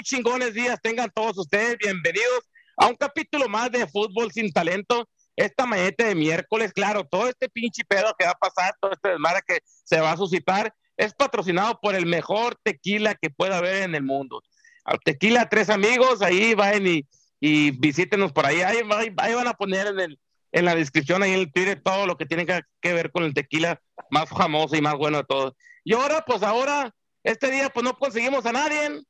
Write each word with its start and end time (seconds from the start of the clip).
muy 0.00 0.04
chingones 0.04 0.54
días 0.54 0.80
tengan 0.82 1.10
todos 1.14 1.36
ustedes. 1.36 1.76
Bienvenidos 1.76 2.48
a 2.78 2.86
un 2.86 2.94
capítulo 2.94 3.50
más 3.50 3.70
de 3.70 3.86
Fútbol 3.86 4.32
sin 4.32 4.50
Talento. 4.50 5.06
Esta 5.36 5.66
mañana 5.66 5.90
de 5.94 6.14
miércoles, 6.14 6.72
claro, 6.72 7.04
todo 7.04 7.28
este 7.28 7.50
pinche 7.50 7.84
pedo 7.86 8.14
que 8.18 8.24
va 8.24 8.30
a 8.30 8.38
pasar, 8.38 8.72
todo 8.80 8.92
este 8.92 9.10
desmadre 9.10 9.42
que 9.46 9.58
se 9.84 10.00
va 10.00 10.12
a 10.12 10.16
suscitar, 10.16 10.72
es 10.96 11.12
patrocinado 11.12 11.78
por 11.82 11.94
el 11.94 12.06
mejor 12.06 12.56
tequila 12.62 13.14
que 13.14 13.28
pueda 13.28 13.58
haber 13.58 13.82
en 13.82 13.94
el 13.94 14.02
mundo. 14.02 14.40
Al 14.84 14.98
tequila 15.00 15.50
Tres 15.50 15.68
Amigos, 15.68 16.22
ahí 16.22 16.54
vayan 16.54 16.86
y, 16.86 17.06
y 17.38 17.72
visítenos 17.72 18.32
por 18.32 18.46
ahí. 18.46 18.62
ahí. 18.62 18.78
Ahí, 19.18 19.34
van 19.34 19.48
a 19.48 19.52
poner 19.52 19.88
en, 19.88 20.00
el, 20.00 20.18
en 20.52 20.64
la 20.64 20.74
descripción, 20.74 21.22
ahí 21.22 21.32
en 21.32 21.40
el 21.40 21.52
Twitter, 21.52 21.82
todo 21.84 22.06
lo 22.06 22.16
que 22.16 22.24
tiene 22.24 22.46
que, 22.46 22.62
que 22.80 22.94
ver 22.94 23.10
con 23.10 23.24
el 23.24 23.34
tequila 23.34 23.78
más 24.08 24.30
famoso 24.30 24.76
y 24.76 24.80
más 24.80 24.94
bueno 24.94 25.18
de 25.18 25.24
todos. 25.24 25.52
Y 25.84 25.92
ahora, 25.92 26.24
pues 26.26 26.42
ahora 26.42 26.90
este 27.22 27.50
día 27.50 27.68
pues 27.68 27.84
no 27.84 27.98
conseguimos 27.98 28.46
a 28.46 28.52
nadie. 28.52 29.02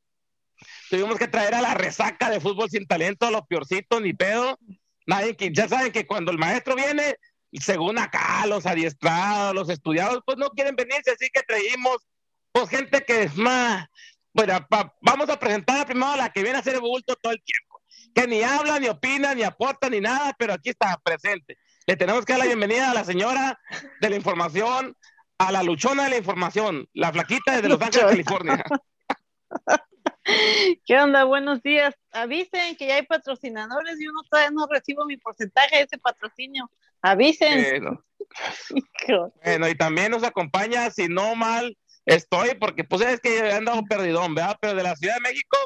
Tuvimos 0.91 1.19
que 1.19 1.29
traer 1.29 1.55
a 1.55 1.61
la 1.61 1.75
resaca 1.75 2.29
de 2.31 2.41
fútbol 2.41 2.69
sin 2.69 2.85
talento, 2.85 3.25
a 3.25 3.31
los 3.31 3.47
piorcitos, 3.47 4.03
ni 4.03 4.13
pedo. 4.13 4.59
Nadie 5.07 5.37
que, 5.37 5.53
ya 5.53 5.69
saben 5.69 5.93
que 5.93 6.05
cuando 6.05 6.33
el 6.33 6.39
maestro 6.39 6.75
viene, 6.75 7.15
según 7.53 7.97
acá, 7.97 8.45
los 8.49 8.67
adiestrados, 8.67 9.55
los 9.55 9.69
estudiados, 9.71 10.21
pues 10.27 10.37
no 10.37 10.51
quieren 10.51 10.75
venirse, 10.75 11.13
así 11.13 11.31
que 11.33 11.45
traímos 11.45 11.99
pues 12.51 12.69
gente 12.69 13.05
que 13.05 13.23
es 13.23 13.37
más, 13.37 13.87
bueno, 14.33 14.67
vamos 15.01 15.31
a 15.31 15.39
presentar 15.39 15.87
primero 15.87 16.09
a 16.09 16.17
la 16.17 16.31
que 16.31 16.43
viene 16.43 16.57
a 16.57 16.61
hacer 16.61 16.75
el 16.75 16.81
bulto 16.81 17.15
todo 17.23 17.35
el 17.35 17.43
tiempo, 17.45 17.81
que 18.13 18.27
ni 18.27 18.43
habla, 18.43 18.81
ni 18.81 18.89
opina, 18.89 19.33
ni 19.33 19.45
aporta, 19.45 19.89
ni 19.89 20.01
nada, 20.01 20.35
pero 20.37 20.55
aquí 20.55 20.71
está 20.71 21.01
presente. 21.05 21.57
Le 21.87 21.95
tenemos 21.95 22.25
que 22.25 22.33
dar 22.33 22.41
la 22.41 22.47
bienvenida 22.47 22.91
a 22.91 22.95
la 22.95 23.05
señora 23.05 23.61
de 24.01 24.11
la 24.11 24.17
información, 24.17 24.97
a 25.39 25.53
la 25.53 25.63
luchona 25.63 26.05
de 26.05 26.11
la 26.11 26.19
información, 26.19 26.89
la 26.95 27.13
flaquita 27.13 27.55
desde 27.55 27.69
Los 27.69 27.81
Ángeles, 27.81 28.07
California. 28.07 28.65
¿Qué 30.87 30.99
onda? 30.99 31.25
Buenos 31.25 31.63
días. 31.63 31.95
Avisen 32.13 32.77
que 32.77 32.87
ya 32.87 32.97
hay 32.97 33.07
patrocinadores 33.07 34.01
y 34.01 34.07
uno 34.07 34.21
todavía 34.29 34.51
no 34.51 34.67
recibo 34.67 35.05
mi 35.05 35.17
porcentaje 35.17 35.77
de 35.77 35.83
ese 35.83 35.99
patrocinio. 35.99 36.71
Avisen. 37.03 37.99
Bueno, 39.45 39.69
y 39.69 39.75
también 39.75 40.13
nos 40.13 40.23
acompaña, 40.23 40.89
si 40.91 41.09
no 41.09 41.35
mal 41.35 41.77
estoy, 42.07 42.55
porque 42.55 42.85
pues 42.85 43.03
es 43.03 43.19
que 43.21 43.39
he 43.39 43.53
andado 43.53 43.83
perdidón, 43.89 44.37
¿verdad? 44.37 44.57
Pero 44.61 44.75
de 44.77 44.85
la 44.85 44.95
Ciudad 44.95 45.15
de 45.15 45.21
México 45.21 45.57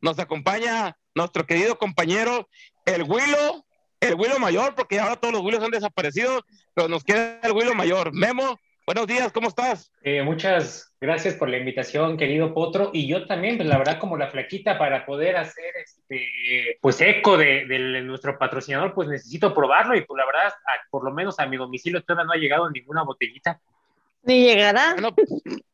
nos 0.00 0.20
acompaña 0.20 0.96
nuestro 1.16 1.44
querido 1.44 1.76
compañero, 1.76 2.48
el 2.86 3.02
Huilo, 3.02 3.66
el 3.98 4.14
Huilo 4.14 4.38
Mayor, 4.38 4.76
porque 4.76 5.00
ahora 5.00 5.16
todos 5.16 5.34
los 5.34 5.42
Willos 5.42 5.64
han 5.64 5.72
desaparecido, 5.72 6.40
pero 6.74 6.86
nos 6.86 7.02
queda 7.02 7.40
el 7.42 7.50
Huilo 7.50 7.74
Mayor. 7.74 8.12
Memo, 8.12 8.60
Buenos 8.86 9.06
días, 9.06 9.32
¿cómo 9.32 9.48
estás? 9.48 9.90
Eh, 10.02 10.22
muchas 10.22 10.94
gracias 11.00 11.36
por 11.36 11.48
la 11.48 11.56
invitación, 11.56 12.18
querido 12.18 12.52
Potro. 12.52 12.90
Y 12.92 13.06
yo 13.06 13.26
también, 13.26 13.56
pues 13.56 13.66
la 13.66 13.78
verdad, 13.78 13.98
como 13.98 14.18
la 14.18 14.28
flaquita, 14.28 14.76
para 14.76 15.06
poder 15.06 15.38
hacer 15.38 15.74
este, 15.82 16.78
pues 16.82 17.00
eco 17.00 17.38
de, 17.38 17.64
nuestro 18.04 18.38
patrocinador, 18.38 18.92
pues 18.92 19.08
necesito 19.08 19.54
probarlo. 19.54 19.96
Y 19.96 20.02
pues 20.02 20.18
la 20.18 20.26
verdad, 20.26 20.52
por 20.90 21.02
lo 21.02 21.12
menos 21.12 21.40
a 21.40 21.46
mi 21.46 21.56
domicilio 21.56 22.02
todavía 22.02 22.26
no 22.26 22.32
ha 22.32 22.36
llegado 22.36 22.70
ninguna 22.70 23.04
botellita. 23.04 23.58
Ni 24.22 24.44
llegará. 24.44 24.96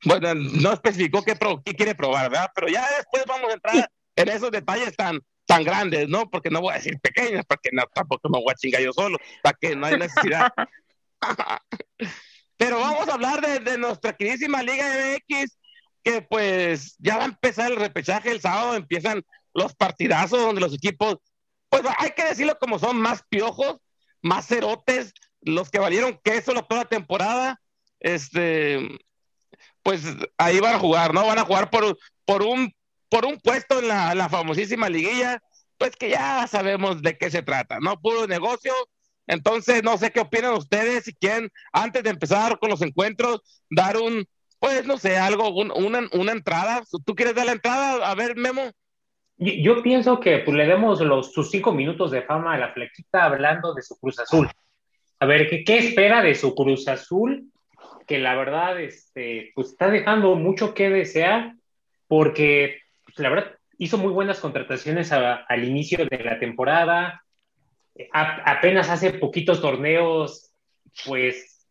Bueno, 0.05 0.35
no 0.35 0.73
especificó 0.73 1.25
qué, 1.25 1.37
qué, 1.65 1.75
quiere 1.75 1.97
probar, 1.97 2.31
¿verdad? 2.31 2.53
Pero 2.55 2.69
ya 2.69 2.87
después 2.97 3.25
vamos 3.27 3.51
a 3.51 3.55
entrar 3.55 3.91
en 4.15 4.29
esos 4.29 4.53
detalles 4.53 4.97
tan, 4.97 5.19
tan 5.47 5.65
grandes, 5.65 6.09
¿no? 6.09 6.31
Porque 6.31 6.49
no 6.49 6.61
voy 6.61 6.75
a 6.75 6.77
decir 6.77 6.97
pequeñas, 7.01 7.45
porque 7.45 7.71
no, 7.73 7.83
tampoco 7.93 8.29
me 8.29 8.39
voy 8.39 8.53
a 8.53 8.55
chingar 8.55 8.83
yo 8.83 8.93
solo, 8.93 9.19
para 9.43 9.59
que 9.61 9.75
no 9.75 9.87
hay 9.87 9.99
necesidad. 9.99 10.53
Pero 12.61 12.79
vamos 12.79 13.09
a 13.09 13.15
hablar 13.15 13.41
de, 13.41 13.79
nuestra 13.79 14.15
queridísima 14.15 14.63
Liga 14.63 14.85
MX, 14.85 15.57
que 16.05 16.21
pues 16.21 16.95
ya 16.99 17.17
va 17.17 17.23
a 17.23 17.29
empezar 17.29 17.73
el 17.73 17.79
repechaje 17.79 18.31
el 18.31 18.43
sábado, 18.43 18.75
empiezan 18.75 19.23
los 19.55 19.75
partidazos 19.75 20.43
donde 20.43 20.61
los 20.61 20.75
equipos, 20.75 21.17
pues 21.71 21.85
hay 21.97 22.11
que 22.11 22.23
decirlo 22.23 22.59
como 22.61 22.79
son, 22.79 22.99
más 22.99 23.25
piojos, 23.31 23.79
más 24.21 24.47
cerotes, 24.47 25.15
los 25.41 25.71
que 25.71 25.79
valieron 25.79 26.21
queso 26.23 26.53
la 26.53 26.61
toda 26.61 26.85
temporada, 26.85 27.59
este, 27.99 28.99
pues 29.83 30.03
ahí 30.37 30.61
van 30.61 30.75
a 30.75 30.81
jugar, 30.81 31.15
¿no? 31.15 31.27
Van 31.27 31.39
a 31.39 31.47
jugar 31.47 31.71
por, 31.71 31.97
por, 32.27 32.43
un, 32.43 32.75
por 33.09 33.25
un 33.25 33.39
puesto 33.39 33.79
en 33.79 33.89
la, 33.89 34.15
la 34.15 34.29
famosísima 34.29 34.91
liguilla, 34.91 35.43
pues 35.79 35.97
que 35.97 36.11
ya 36.11 36.47
sabemos 36.47 37.01
de 37.01 37.17
qué 37.17 37.31
se 37.31 37.43
trata, 37.43 37.79
¿no? 37.81 37.99
Puro 37.99 38.27
negocio, 38.27 38.75
entonces, 39.31 39.85
no 39.85 39.97
sé 39.97 40.11
qué 40.11 40.19
opinan 40.19 40.55
ustedes, 40.55 41.05
si 41.05 41.15
quieren, 41.15 41.51
antes 41.73 42.03
de 42.03 42.11
empezar 42.11 42.59
con 42.59 42.69
los 42.69 42.83
encuentros, 42.83 43.41
dar 43.71 43.97
un, 43.97 44.27
pues, 44.59 44.85
no 44.87 44.99
sé, 44.99 45.17
algo, 45.17 45.51
una, 45.51 46.01
una, 46.13 46.33
entrada. 46.33 46.83
¿Tú 47.07 47.15
quieres 47.15 47.37
dar 47.37 47.47
la 47.47 47.53
entrada? 47.53 48.11
A 48.11 48.15
ver, 48.17 48.37
Memo. 48.37 48.73
Yo 49.37 49.83
pienso 49.83 50.19
que 50.19 50.39
pues, 50.39 50.57
le 50.57 50.67
demos 50.67 51.01
los, 51.01 51.33
sus 51.33 51.49
cinco 51.49 51.73
minutos 51.73 52.11
de 52.11 52.23
fama 52.23 52.55
a 52.55 52.59
la 52.59 52.73
flequita 52.73 53.25
hablando 53.25 53.73
de 53.73 53.83
su 53.83 53.97
Cruz 53.99 54.19
Azul. 54.19 54.51
A 55.21 55.27
ver, 55.27 55.49
¿qué, 55.49 55.63
qué 55.63 55.79
espera 55.79 56.23
de 56.23 56.35
su 56.35 56.53
Cruz 56.55 56.89
Azul? 56.89 57.53
Que 58.09 58.19
la 58.19 58.35
verdad, 58.35 58.81
este, 58.81 59.53
pues 59.55 59.69
está 59.69 59.91
dejando 59.91 60.35
mucho 60.35 60.75
que 60.75 60.91
desear, 60.91 61.55
porque 62.09 62.81
pues, 63.05 63.17
la 63.21 63.31
verdad 63.31 63.53
hizo 63.79 63.97
muy 63.97 64.13
buenas 64.13 64.41
contrataciones 64.41 65.13
al 65.13 65.65
inicio 65.65 66.05
de 66.05 66.19
la 66.25 66.39
temporada, 66.41 67.23
apenas 68.13 68.89
hace 68.89 69.13
poquitos 69.13 69.61
torneos, 69.61 70.51
pues 71.05 71.67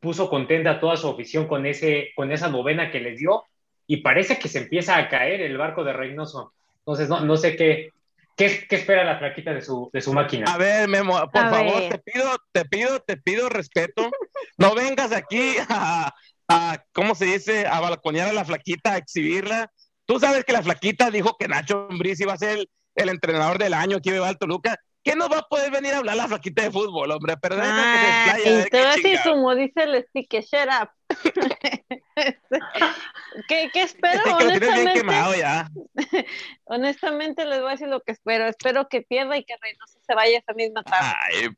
puso 0.00 0.28
contenta 0.28 0.72
a 0.72 0.80
toda 0.80 0.96
su 0.96 1.08
afición 1.08 1.46
con, 1.48 1.66
ese, 1.66 2.10
con 2.14 2.30
esa 2.30 2.48
novena 2.48 2.90
que 2.90 3.00
les 3.00 3.18
dio 3.18 3.44
y 3.86 3.98
parece 3.98 4.38
que 4.38 4.48
se 4.48 4.58
empieza 4.58 4.96
a 4.96 5.08
caer 5.08 5.40
el 5.40 5.56
barco 5.56 5.84
de 5.84 5.92
Reynoso. 5.92 6.52
Entonces, 6.78 7.08
no, 7.08 7.20
no 7.20 7.36
sé 7.36 7.56
qué, 7.56 7.90
qué, 8.36 8.66
qué, 8.68 8.76
espera 8.76 9.04
la 9.04 9.18
flaquita 9.18 9.52
de 9.52 9.62
su, 9.62 9.90
de 9.92 10.00
su 10.00 10.12
máquina. 10.12 10.52
A 10.52 10.58
ver, 10.58 10.88
Memo, 10.88 11.18
por 11.32 11.50
favor, 11.50 11.88
te 11.88 11.98
pido, 11.98 12.36
te 12.52 12.64
pido, 12.64 13.00
te 13.00 13.16
pido 13.16 13.48
respeto. 13.48 14.10
No 14.58 14.74
vengas 14.74 15.12
aquí 15.12 15.56
a, 15.68 16.12
a, 16.48 16.84
¿cómo 16.92 17.14
se 17.14 17.26
dice?, 17.26 17.66
a 17.66 17.80
balconear 17.80 18.28
a 18.28 18.32
la 18.32 18.44
flaquita, 18.44 18.92
a 18.92 18.98
exhibirla. 18.98 19.70
Tú 20.04 20.20
sabes 20.20 20.44
que 20.44 20.52
la 20.52 20.62
flaquita 20.62 21.10
dijo 21.10 21.36
que 21.38 21.48
Nacho 21.48 21.88
Ambriz 21.90 22.20
iba 22.20 22.32
a 22.32 22.38
ser 22.38 22.58
el, 22.58 22.70
el 22.94 23.08
entrenador 23.08 23.58
del 23.58 23.74
año 23.74 24.00
que 24.00 24.14
iba 24.14 24.28
al 24.28 24.38
Toluca 24.38 24.78
¿Qué 25.06 25.14
nos 25.14 25.30
va 25.30 25.38
a 25.38 25.42
poder 25.42 25.70
venir 25.70 25.94
a 25.94 25.98
hablar 25.98 26.16
la 26.16 26.26
flaquita 26.26 26.64
de 26.64 26.72
fútbol, 26.72 27.12
hombre? 27.12 27.36
Pero 27.40 27.54
ah, 27.60 28.32
que 28.34 28.42
se 28.42 28.60
explaye. 28.62 29.14
Y 29.14 29.18
como 29.22 29.54
dice 29.54 29.84
el 29.84 30.04
stick, 30.08 30.32
shut 30.32 30.68
up. 30.82 30.90
¿Qué, 33.48 33.70
¿Qué, 33.72 33.82
espero? 33.82 34.18
Este 34.18 34.32
honestamente, 34.32 34.82
bien 34.82 34.94
quemado 34.94 35.36
ya. 35.36 35.70
honestamente 36.64 37.44
les 37.44 37.60
voy 37.60 37.68
a 37.68 37.70
decir 37.70 37.86
lo 37.86 38.00
que 38.00 38.10
espero. 38.10 38.48
Espero 38.48 38.88
que 38.88 39.02
pierda 39.02 39.36
y 39.36 39.44
que 39.44 39.54
Reynoso 39.62 40.00
se 40.04 40.14
vaya 40.16 40.38
esa 40.38 40.54
misma 40.54 40.82
tarde. 40.82 41.14
Ay. 41.20 41.50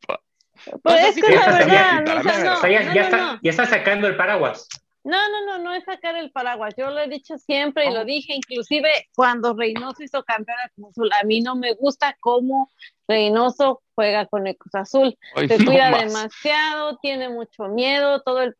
Pues 0.82 1.16
es 1.16 1.24
que 1.24 1.34
la 1.34 1.46
verdad, 1.46 2.04
ya, 3.42 3.50
está, 3.50 3.64
sacando 3.64 4.08
el 4.08 4.16
paraguas. 4.18 4.68
No, 5.08 5.16
no, 5.30 5.46
no, 5.46 5.64
no 5.64 5.72
es 5.72 5.84
sacar 5.84 6.16
el 6.16 6.30
paraguas. 6.30 6.74
Yo 6.76 6.90
lo 6.90 7.00
he 7.00 7.08
dicho 7.08 7.38
siempre 7.38 7.86
y 7.86 7.94
lo 7.94 8.02
oh. 8.02 8.04
dije, 8.04 8.34
inclusive 8.34 8.90
cuando 9.16 9.54
Reynoso 9.54 10.02
hizo 10.02 10.22
campeón 10.22 10.58
de 10.62 10.74
Cruz 10.74 10.90
Azul. 10.90 11.10
A 11.18 11.24
mí 11.24 11.40
no 11.40 11.56
me 11.56 11.72
gusta 11.72 12.14
cómo 12.20 12.70
Reynoso 13.08 13.80
juega 13.94 14.26
con 14.26 14.46
el 14.46 14.58
Cruz 14.58 14.74
Azul. 14.74 15.18
Se 15.34 15.64
cuida 15.64 15.98
demasiado, 15.98 16.98
tiene 16.98 17.30
mucho 17.30 17.68
miedo, 17.68 18.20
todo 18.20 18.42
el 18.42 18.54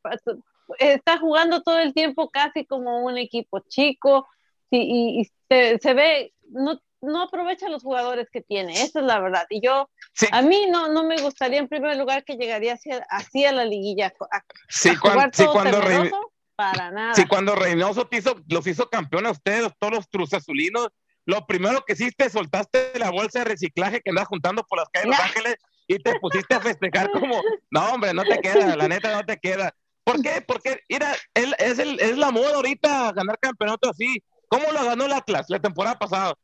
está 0.79 1.19
jugando 1.19 1.63
todo 1.63 1.81
el 1.81 1.93
tiempo 1.93 2.31
casi 2.31 2.65
como 2.65 3.05
un 3.05 3.19
equipo 3.19 3.61
chico 3.69 4.27
y, 4.71 5.31
se, 5.51 5.95
ve, 5.95 6.33
no, 6.49 6.81
no 7.03 7.23
aprovecha 7.25 7.69
los 7.69 7.83
jugadores 7.83 8.29
que 8.31 8.41
tiene, 8.41 8.73
esa 8.73 9.01
es 9.01 9.05
la 9.05 9.21
verdad. 9.21 9.47
Y 9.51 9.61
yo, 9.61 9.91
a 10.33 10.43
mí 10.43 10.67
no, 10.71 10.89
no 10.89 11.05
me 11.05 11.21
gustaría 11.21 11.59
en 11.59 11.69
primer 11.69 11.97
lugar 11.99 12.25
que 12.25 12.37
llegaría 12.37 12.79
así, 13.11 13.45
a 13.45 13.53
la 13.53 13.67
liguilla. 13.67 14.15
A, 14.31 14.45
sí, 14.69 14.91
cuando 14.97 15.81
Reynoso, 15.81 16.33
para 16.59 16.91
nada. 16.91 17.15
Sí, 17.15 17.25
cuando 17.25 17.55
Reynoso 17.55 18.09
los 18.49 18.67
hizo 18.67 18.91
campeones 18.91 19.29
a 19.29 19.33
ustedes, 19.33 19.73
todos 19.79 19.95
los 19.95 20.07
Cruz 20.09 20.35
Azulinos, 20.35 20.89
lo 21.25 21.47
primero 21.47 21.85
que 21.87 21.93
hiciste, 21.93 22.29
soltaste 22.29 22.99
la 22.99 23.11
bolsa 23.11 23.39
de 23.39 23.45
reciclaje 23.45 24.01
que 24.01 24.11
andas 24.11 24.27
juntando 24.27 24.65
por 24.65 24.81
las 24.81 24.89
calles 24.89 25.05
de 25.05 25.11
Los 25.11 25.21
Ángeles 25.21 25.55
y 25.87 25.99
te 26.01 26.19
pusiste 26.19 26.57
a 26.57 26.61
festejar 26.61 27.13
como, 27.13 27.41
no, 27.71 27.93
hombre, 27.93 28.13
no 28.13 28.25
te 28.25 28.41
queda, 28.41 28.75
la 28.75 28.89
neta 28.89 29.13
no 29.13 29.25
te 29.25 29.37
queda. 29.37 29.73
¿Por 30.03 30.21
qué? 30.21 30.43
Porque, 30.45 30.81
mira, 30.89 31.15
él, 31.35 31.55
es, 31.59 31.79
el, 31.79 32.01
es 32.01 32.19
la 32.19 32.33
moda 32.33 32.57
ahorita 32.57 33.13
ganar 33.13 33.39
campeonato 33.39 33.91
así. 33.91 34.21
¿Cómo 34.49 34.65
lo 34.73 34.85
ganó 34.85 35.07
el 35.07 35.13
Atlas 35.13 35.47
la 35.49 35.61
temporada 35.61 35.97
pasada? 35.97 36.35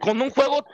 con 0.00 0.22
un 0.22 0.30
juego 0.30 0.64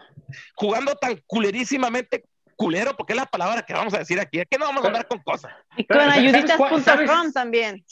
jugando 0.55 0.95
tan 0.95 1.21
culerísimamente 1.27 2.25
culero, 2.57 2.97
porque 2.97 3.13
es 3.13 3.19
la 3.19 3.27
palabra 3.27 3.63
que 3.63 3.75
vamos 3.75 3.95
a 3.95 3.99
decir 3.99 4.19
aquí. 4.21 4.41
Es 4.41 4.47
que 4.51 4.59
no 4.59 4.67
vamos 4.67 4.85
a 4.85 4.89
andar 4.89 5.07
con 5.07 5.19
cosas. 5.21 5.53
Y 5.77 5.85
con 5.85 5.99
ayuditas.com 5.99 7.33
también. 7.33 7.85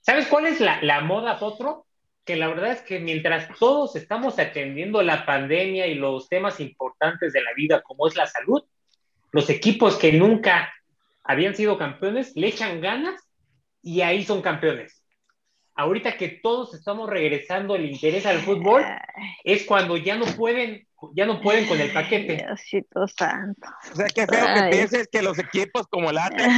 ¿Sabes 0.00 0.26
cuál 0.28 0.46
es 0.46 0.60
la, 0.60 0.80
la 0.82 1.00
moda, 1.00 1.38
Potro? 1.38 1.86
que 2.24 2.36
la 2.36 2.48
verdad 2.48 2.72
es 2.72 2.82
que 2.82 3.00
mientras 3.00 3.48
todos 3.58 3.96
estamos 3.96 4.38
atendiendo 4.38 5.02
la 5.02 5.26
pandemia 5.26 5.86
y 5.86 5.94
los 5.94 6.28
temas 6.28 6.60
importantes 6.60 7.32
de 7.32 7.42
la 7.42 7.52
vida, 7.54 7.82
como 7.82 8.06
es 8.06 8.16
la 8.16 8.26
salud, 8.26 8.62
los 9.32 9.50
equipos 9.50 9.96
que 9.96 10.12
nunca 10.12 10.72
habían 11.24 11.56
sido 11.56 11.78
campeones 11.78 12.32
le 12.36 12.48
echan 12.48 12.80
ganas 12.80 13.20
y 13.82 14.02
ahí 14.02 14.24
son 14.24 14.40
campeones. 14.40 15.01
Ahorita 15.74 16.16
que 16.16 16.28
todos 16.28 16.74
estamos 16.74 17.08
regresando 17.08 17.76
el 17.76 17.90
interés 17.90 18.26
al 18.26 18.40
fútbol, 18.40 18.84
es 19.44 19.64
cuando 19.64 19.96
ya 19.96 20.16
no 20.16 20.26
pueden, 20.26 20.86
ya 21.14 21.26
no 21.26 21.40
pueden 21.40 21.66
con 21.66 21.80
el 21.80 21.92
paquete. 21.92 22.36
Diosito 22.36 23.06
santo. 23.08 23.68
O 23.92 23.96
sea, 23.96 24.06
qué 24.06 24.26
feo 24.26 24.46
que 24.54 24.70
pienses 24.70 25.08
que 25.10 25.22
los 25.22 25.38
equipos 25.38 25.86
como 25.88 26.10
el 26.10 26.18
Atlas 26.18 26.48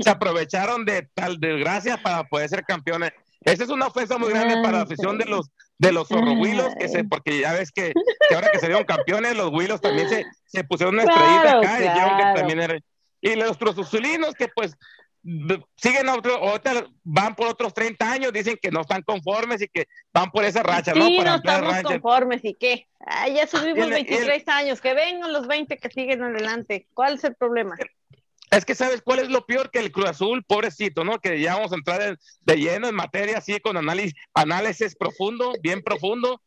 se 0.00 0.10
aprovecharon 0.10 0.84
de 0.84 1.08
tal 1.14 1.38
desgracia 1.38 1.98
para 1.98 2.24
poder 2.24 2.48
ser 2.48 2.64
campeones. 2.64 3.12
Esa 3.42 3.64
es 3.64 3.70
una 3.70 3.86
ofensa 3.86 4.18
muy 4.18 4.30
grande 4.30 4.56
para 4.62 4.78
la 4.78 4.82
afición 4.82 5.16
de 5.16 5.26
los 5.26 5.50
de 5.78 5.92
los 5.92 6.08
zorrohuilos, 6.08 6.74
que 6.74 6.88
se, 6.88 7.04
porque 7.04 7.38
ya 7.40 7.52
ves 7.52 7.70
que, 7.70 7.92
ahora 8.34 8.50
que 8.50 8.58
se 8.58 8.66
dieron 8.66 8.84
campeones, 8.84 9.36
los 9.36 9.50
huilos 9.52 9.80
también 9.80 10.08
se, 10.08 10.26
se 10.46 10.64
pusieron 10.64 10.94
una 10.94 11.04
estrellita 11.04 11.58
acá 11.58 11.78
y 11.78 11.82
dijeron 11.82 12.16
que 12.16 12.40
también 12.40 12.60
era. 12.60 12.78
Y 13.20 13.36
los 13.36 13.56
cruzulinos 13.56 14.34
que 14.34 14.48
pues 14.48 14.76
siguen 15.76 16.08
otro, 16.08 16.40
van 17.04 17.34
por 17.34 17.48
otros 17.48 17.74
30 17.74 18.10
años, 18.10 18.32
dicen 18.32 18.58
que 18.60 18.70
no 18.70 18.82
están 18.82 19.02
conformes 19.02 19.60
y 19.62 19.68
que 19.68 19.86
van 20.12 20.30
por 20.30 20.44
esa 20.44 20.62
racha, 20.62 20.92
sí, 20.92 20.98
¿no? 20.98 21.24
no 21.24 21.34
estamos 21.36 21.82
conformes 21.82 22.44
y 22.44 22.54
qué. 22.54 22.86
ya 23.34 23.46
subimos 23.46 23.88
23 23.88 24.48
años, 24.48 24.80
que 24.80 24.94
vengan 24.94 25.32
los 25.32 25.46
20 25.46 25.76
que 25.76 25.90
siguen 25.90 26.22
adelante. 26.22 26.86
¿Cuál 26.94 27.14
es 27.14 27.24
el 27.24 27.34
problema? 27.34 27.76
Es 28.50 28.64
que 28.64 28.74
sabes 28.74 29.02
cuál 29.02 29.18
es 29.18 29.28
lo 29.28 29.44
peor 29.44 29.70
que 29.70 29.78
el 29.78 29.92
Cruz 29.92 30.08
Azul, 30.08 30.42
pobrecito, 30.44 31.04
¿no? 31.04 31.18
Que 31.18 31.40
ya 31.40 31.56
vamos 31.56 31.72
a 31.72 31.76
entrar 31.76 32.18
de 32.40 32.56
lleno 32.56 32.88
en 32.88 32.94
materia 32.94 33.38
así 33.38 33.60
con 33.60 33.76
análisis, 33.76 34.14
análisis 34.32 34.96
profundo, 34.96 35.52
bien 35.62 35.82
profundo. 35.82 36.40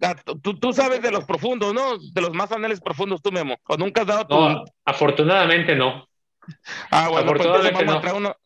Ah, 0.00 0.14
tú, 0.42 0.56
tú 0.58 0.72
sabes 0.72 1.02
de 1.02 1.10
los 1.10 1.24
profundos, 1.24 1.74
¿no? 1.74 1.98
De 1.98 2.20
los 2.20 2.32
más 2.32 2.52
análisis 2.52 2.80
profundos, 2.80 3.20
tú, 3.20 3.32
Memo. 3.32 3.56
¿O 3.66 3.76
nunca 3.76 4.02
has 4.02 4.06
dado 4.06 4.26
tu... 4.28 4.36
No, 4.36 4.64
afortunadamente 4.84 5.74
no. 5.74 6.07
Ah, 6.90 7.08
bueno, 7.08 7.32
pues 7.32 7.46
entonces 7.46 7.72
vamos 7.72 8.04
a 8.04 8.14
uno. 8.14 8.36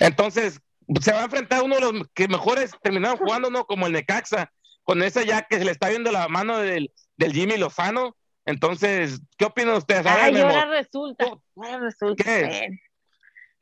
Entonces, 0.00 0.60
se 1.00 1.12
va 1.12 1.20
a 1.20 1.24
enfrentar 1.24 1.62
uno 1.62 1.76
de 1.76 1.80
los 1.80 2.08
que 2.14 2.28
mejores 2.28 2.72
terminaron 2.82 3.18
jugando, 3.18 3.50
¿no? 3.50 3.66
Como 3.66 3.86
el 3.86 3.92
Necaxa, 3.92 4.52
con 4.84 5.02
esa 5.02 5.22
ya 5.22 5.42
que 5.42 5.58
se 5.58 5.64
le 5.64 5.70
está 5.70 5.88
viendo 5.88 6.10
la 6.10 6.28
mano 6.28 6.58
del, 6.58 6.92
del 7.16 7.32
Jimmy 7.32 7.56
Lozano. 7.56 8.16
Entonces, 8.44 9.20
¿qué 9.36 9.44
opinan 9.44 9.76
ustedes? 9.76 10.06
Ay, 10.06 10.36
ahora 10.38 10.66
resulta, 10.66 11.26
ahora 11.56 11.78
resulta. 11.80 12.24
¿Qué? 12.24 12.80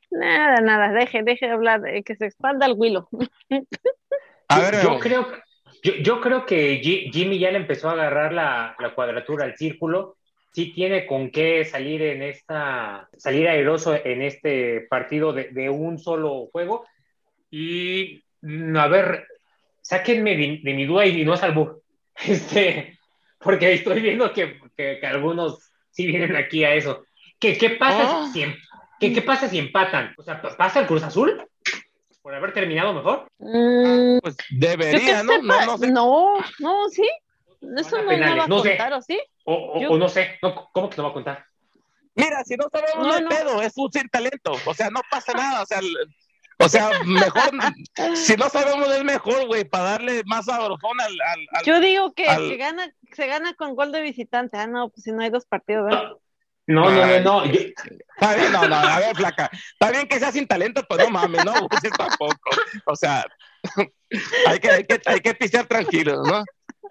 Nada, 0.09 0.61
nada, 0.61 0.93
deje, 0.93 1.21
deje 1.23 1.47
de 1.47 1.51
hablar, 1.51 1.81
que 2.05 2.15
se 2.15 2.27
expanda 2.27 2.65
el 2.65 2.75
Willow. 2.77 3.09
A 4.47 4.59
ver, 4.59 4.81
yo 4.81 4.99
creo, 4.99 5.27
yo, 5.83 5.93
yo, 5.95 6.21
creo 6.21 6.45
que 6.45 6.79
Jimmy 6.81 7.37
ya 7.37 7.51
le 7.51 7.57
empezó 7.57 7.89
a 7.89 7.93
agarrar 7.93 8.31
la, 8.31 8.77
la 8.79 8.95
cuadratura 8.95 9.43
al 9.43 9.57
círculo 9.57 10.15
sí 10.51 10.73
tiene 10.73 11.05
con 11.05 11.29
qué 11.29 11.65
salir 11.65 12.01
en 12.01 12.23
esta, 12.23 13.07
salir 13.17 13.47
airoso 13.47 13.95
en 13.95 14.21
este 14.21 14.81
partido 14.89 15.33
de, 15.33 15.69
un 15.69 15.99
solo 15.99 16.47
juego. 16.51 16.85
Y 17.51 18.23
mm, 18.41 18.75
a 18.75 18.87
ver, 18.87 19.27
sáquenme 19.81 20.35
de, 20.35 20.73
mi 20.73 20.85
duda 20.85 21.05
y 21.05 21.23
no 21.23 21.33
es 21.33 21.41
Este, 22.25 22.97
porque 23.39 23.73
estoy 23.73 24.01
viendo 24.01 24.33
que, 24.33 24.59
que, 24.75 24.99
algunos 25.05 25.71
sí 25.91 26.07
vienen 26.07 26.35
aquí 26.35 26.63
a 26.63 26.73
eso. 26.73 27.03
¿Qué, 27.39 27.55
qué 27.57 27.71
pasa 27.71 28.23
ah. 28.23 28.29
si, 28.33 28.41
em, 28.41 28.55
¿qué, 28.99 29.21
pasa 29.21 29.47
si 29.47 29.59
empatan? 29.59 30.15
O 30.17 30.23
sea, 30.23 30.41
¿pasa 30.41 30.79
el 30.79 30.87
Cruz 30.87 31.03
Azul? 31.03 31.45
¿Por 32.23 32.33
haber 32.33 32.53
terminado 32.53 32.93
mejor? 32.93 33.27
Mm, 33.37 34.17
pues 34.21 34.35
debería, 34.49 35.21
¿no? 35.21 35.41
No, 35.41 35.77
no, 35.77 35.77
no, 35.77 36.33
no, 36.59 36.89
sí. 36.89 37.07
Eso 37.61 38.01
no, 38.01 38.05
va 38.07 38.43
a 38.43 38.47
contar, 38.47 38.93
¿o 38.93 39.01
sí? 39.01 39.19
O, 39.43 39.97
no 39.97 40.09
sé, 40.09 40.37
¿cómo 40.41 40.89
que 40.89 40.97
no 40.97 41.03
va 41.03 41.09
a 41.09 41.13
contar? 41.13 41.45
Mira, 42.15 42.43
si 42.43 42.55
no 42.55 42.65
sabemos, 42.71 43.07
no, 43.07 43.19
no. 43.21 43.29
pedo, 43.29 43.61
es 43.61 43.73
un 43.75 43.91
sin 43.91 44.09
talento, 44.09 44.51
o 44.65 44.73
sea, 44.73 44.89
no 44.89 45.01
pasa 45.09 45.33
nada, 45.33 45.61
o 45.61 45.65
sea, 45.65 45.79
o 46.59 46.67
sea, 46.67 46.89
mejor, 47.05 47.51
si 48.15 48.35
no 48.35 48.49
sabemos 48.49 48.89
es 48.89 49.03
mejor, 49.03 49.45
güey, 49.45 49.63
para 49.63 49.91
darle 49.91 50.23
más 50.25 50.45
sabrosón 50.45 50.99
al, 50.99 51.13
al, 51.53 51.65
Yo 51.65 51.79
digo 51.79 52.13
que 52.13 52.25
se 52.25 52.57
gana, 52.57 52.91
se 53.11 53.27
gana 53.27 53.53
con 53.53 53.75
gol 53.75 53.91
de 53.91 54.01
visitante, 54.01 54.57
ah, 54.57 54.67
no, 54.67 54.89
pues 54.89 55.03
si 55.03 55.11
no 55.11 55.21
hay 55.21 55.29
dos 55.29 55.45
partidos, 55.45 55.85
¿verdad? 55.85 56.13
No, 56.67 56.89
no, 56.89 57.05
no, 57.05 57.19
no. 57.21 57.43
Está 57.45 58.35
bien, 58.35 58.51
no, 58.51 58.67
no, 58.67 58.75
a 58.75 58.99
ver, 58.99 59.15
flaca. 59.15 59.49
Está 59.53 59.89
bien 59.89 60.05
que 60.05 60.19
sea 60.19 60.33
sin 60.33 60.45
talento, 60.45 60.83
pues 60.87 60.99
no 60.99 61.09
mames, 61.09 61.45
no, 61.45 61.53
pues 61.69 61.81
tampoco. 61.97 62.49
O 62.85 62.95
sea, 62.95 63.25
hay 64.47 64.59
que, 64.59 64.69
hay 64.69 64.83
que, 64.83 65.01
hay 65.05 65.19
que 65.21 65.33
pistear 65.33 65.65
tranquilos, 65.65 66.27
¿no? 66.27 66.43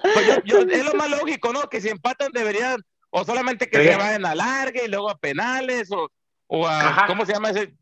Pues 0.02 0.28
es 0.70 0.84
lo 0.84 0.94
más 0.94 1.10
lógico, 1.10 1.52
¿no? 1.52 1.68
Que 1.68 1.80
si 1.80 1.88
empatan 1.88 2.30
deberían, 2.32 2.82
o 3.10 3.24
solamente 3.24 3.68
que 3.68 3.82
se 3.82 3.96
vayan 3.96 4.26
a 4.26 4.34
larga 4.34 4.82
y 4.82 4.88
luego 4.88 5.10
a 5.10 5.18
penales, 5.18 5.90
o, 5.92 6.10
o 6.46 6.66
a, 6.66 7.04
¿cómo 7.06 7.24
se 7.24 7.32
llama 7.32 7.50
ese? 7.50 7.74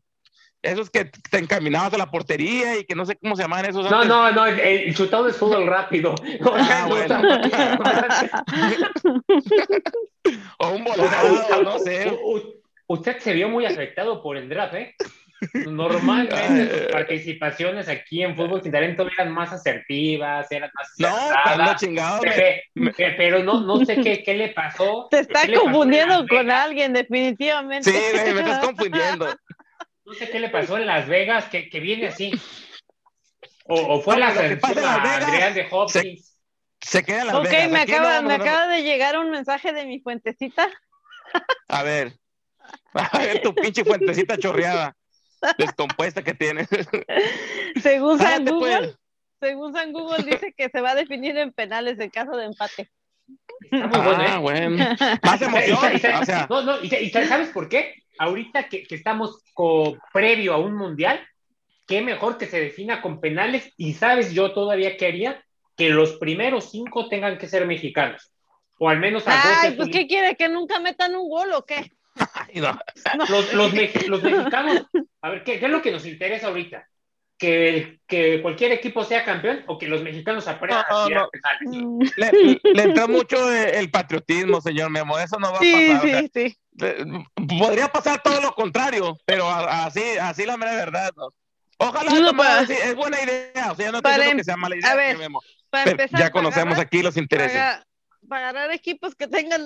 Esos 0.61 0.89
que 0.89 1.05
te 1.05 1.37
encaminabas 1.37 1.93
a 1.93 1.97
la 1.97 2.09
portería 2.09 2.79
y 2.79 2.85
que 2.85 2.95
no 2.95 3.05
sé 3.05 3.17
cómo 3.17 3.35
se 3.35 3.43
llaman 3.43 3.65
esos. 3.65 3.91
No, 3.91 4.03
no, 4.03 4.31
no, 4.31 4.47
el, 4.47 4.95
chutado 4.95 5.27
es 5.27 5.37
fútbol 5.37 5.67
rápido. 5.67 6.15
Ah, 6.57 6.87
o 10.57 10.69
un 10.69 10.83
volado, 10.83 11.63
no 11.63 11.77
sé. 11.79 12.17
Usted 12.87 13.19
se 13.19 13.33
vio 13.33 13.49
muy 13.49 13.65
afectado 13.65 14.23
por 14.23 14.37
el 14.37 14.47
draft, 14.49 14.73
¿eh? 14.75 14.95
Normalmente 15.53 16.69
sus 16.69 16.91
participaciones 16.91 17.87
aquí 17.87 18.23
en 18.23 18.35
Fútbol 18.35 18.61
Sin 18.61 18.71
Talento 18.71 19.07
eran 19.07 19.31
más 19.33 19.51
asertivas, 19.51 20.51
eran 20.51 20.69
más... 20.73 20.93
No, 20.97 21.57
no 21.57 21.75
chingado. 21.75 22.21
Pero, 22.97 23.43
no, 23.43 23.61
no 23.61 23.85
sé 23.85 24.01
qué, 24.01 24.23
qué 24.23 24.33
le 24.33 24.49
pasó. 24.49 25.07
Te 25.11 25.19
está 25.19 25.41
confundiendo 25.53 26.25
con 26.27 26.49
alguien, 26.49 26.93
definitivamente. 26.93 27.91
Sí, 27.91 28.33
me, 28.33 28.39
estás 28.39 28.65
confundiendo. 28.65 29.27
No 30.05 30.13
sé 30.13 30.29
qué 30.29 30.39
le 30.39 30.49
pasó 30.49 30.77
en 30.77 30.85
Las 30.85 31.07
Vegas, 31.07 31.45
que, 31.45 31.69
que 31.69 31.79
viene 31.79 32.07
así. 32.07 32.31
O, 33.65 33.95
o 33.95 34.01
fue 34.01 34.17
la 34.17 34.27
Adrián 34.27 35.53
de 35.53 35.67
Hopkins. 35.71 36.37
Se, 36.81 37.03
queda 37.03 37.21
en 37.21 37.27
Las 37.27 37.35
Ok, 37.37 37.49
me, 37.71 37.79
acaba, 37.79 38.21
me 38.21 38.35
acaba 38.35 38.67
de 38.67 38.83
llegar 38.83 39.17
un 39.17 39.31
mensaje 39.31 39.73
de 39.73 39.85
mi 39.85 39.99
fuentecita. 39.99 40.69
A 41.67 41.83
ver. 41.83 42.13
A 42.93 43.19
ver 43.19 43.41
tu 43.41 43.53
pinche 43.53 43.83
fuentecita 43.83 44.37
chorreada 44.37 44.95
descompuesta 45.57 46.23
que 46.23 46.33
tiene. 46.33 46.67
Según 47.81 48.17
San 48.19 48.45
Google, 48.45 48.95
según 49.39 49.73
San 49.73 49.91
Google 49.91 50.23
dice 50.23 50.53
que 50.57 50.69
se 50.69 50.81
va 50.81 50.91
a 50.91 50.95
definir 50.95 51.37
en 51.37 51.51
penales 51.51 51.99
en 51.99 52.09
caso 52.09 52.35
de 52.35 52.45
empate. 52.45 52.89
Está 53.71 53.87
muy 53.87 53.99
bueno, 53.99 54.23
¿eh? 54.23 54.37
bueno. 54.37 54.85
Más 55.23 55.41
emoción. 55.41 55.79
No, 56.49 56.61
no, 56.61 56.83
y, 56.83 57.09
¿sabes 57.09 57.49
por 57.49 57.69
qué? 57.69 57.95
Ahorita 58.17 58.69
que, 58.69 58.83
que 58.83 58.95
estamos 58.95 59.43
previo 60.13 60.53
a 60.53 60.57
un 60.57 60.75
mundial, 60.75 61.19
qué 61.85 62.01
mejor 62.01 62.37
que 62.37 62.47
se 62.47 62.59
defina 62.59 63.01
con 63.01 63.19
penales. 63.19 63.71
Y 63.77 63.93
sabes, 63.93 64.33
yo 64.33 64.53
todavía 64.53 64.97
quería 64.97 65.43
que 65.75 65.89
los 65.89 66.13
primeros 66.13 66.71
cinco 66.71 67.09
tengan 67.09 67.37
que 67.37 67.47
ser 67.47 67.67
mexicanos. 67.67 68.31
O 68.79 68.89
al 68.89 68.99
menos 68.99 69.27
a 69.27 69.61
Ay, 69.61 69.73
pues 69.75 69.89
¿qué 69.89 70.07
quiere? 70.07 70.35
¿Que 70.35 70.49
nunca 70.49 70.79
metan 70.79 71.15
un 71.15 71.29
gol 71.29 71.51
o 71.53 71.65
qué? 71.65 71.91
Los, 73.29 73.53
los, 73.53 73.73
mexicanos, 73.73 74.85
a 75.21 75.29
ver, 75.29 75.43
¿qué, 75.43 75.55
es 75.55 75.69
lo 75.69 75.81
que 75.81 75.91
nos 75.91 76.05
interesa 76.05 76.47
ahorita? 76.47 76.87
¿Que, 77.37 77.99
¿Que 78.07 78.41
cualquier 78.41 78.71
equipo 78.71 79.03
sea 79.03 79.25
campeón 79.25 79.63
o 79.67 79.77
que 79.77 79.89
los 79.89 80.01
mexicanos 80.01 80.47
aprendan 80.47 80.85
a 80.89 81.05
tirar 81.05 81.27
le, 82.15 82.59
le, 82.63 82.83
entró 82.83 83.09
mucho 83.09 83.51
el 83.53 83.91
patriotismo, 83.91 84.61
señor 84.61 84.89
Memo, 84.89 85.19
eso 85.19 85.37
no 85.37 85.51
va 85.51 85.57
a 85.57 85.59
pasar. 85.59 86.01
Sí, 86.01 86.31
sí. 86.33 86.57
Podría 87.59 87.89
pasar 87.89 88.23
todo 88.23 88.39
lo 88.39 88.53
contrario, 88.53 89.17
pero 89.25 89.49
así, 89.49 90.01
así 90.21 90.45
la 90.45 90.55
mera 90.55 90.75
verdad. 90.75 91.11
Ojalá 91.77 92.11
es 92.61 92.95
buena 92.95 93.21
idea, 93.21 93.71
o 93.71 93.75
sea, 93.75 93.91
no 93.91 94.01
te 94.01 94.09
digo 94.17 94.37
que 94.37 94.43
sea 94.45 94.55
mala 94.55 94.77
idea, 94.77 95.17
Memo. 95.17 95.41
ya 96.11 96.31
conocemos 96.31 96.79
aquí 96.79 97.01
los 97.01 97.17
intereses 97.17 97.61
para 97.61 97.85
ganar 98.27 98.71
equipos 98.71 99.15
que 99.15 99.27
tengan 99.27 99.61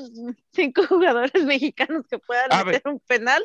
cinco 0.54 0.84
jugadores 0.88 1.44
mexicanos 1.44 2.06
que 2.10 2.20
puedan 2.20 2.52
hacer 2.52 2.82
un 2.86 3.00
penal, 3.00 3.44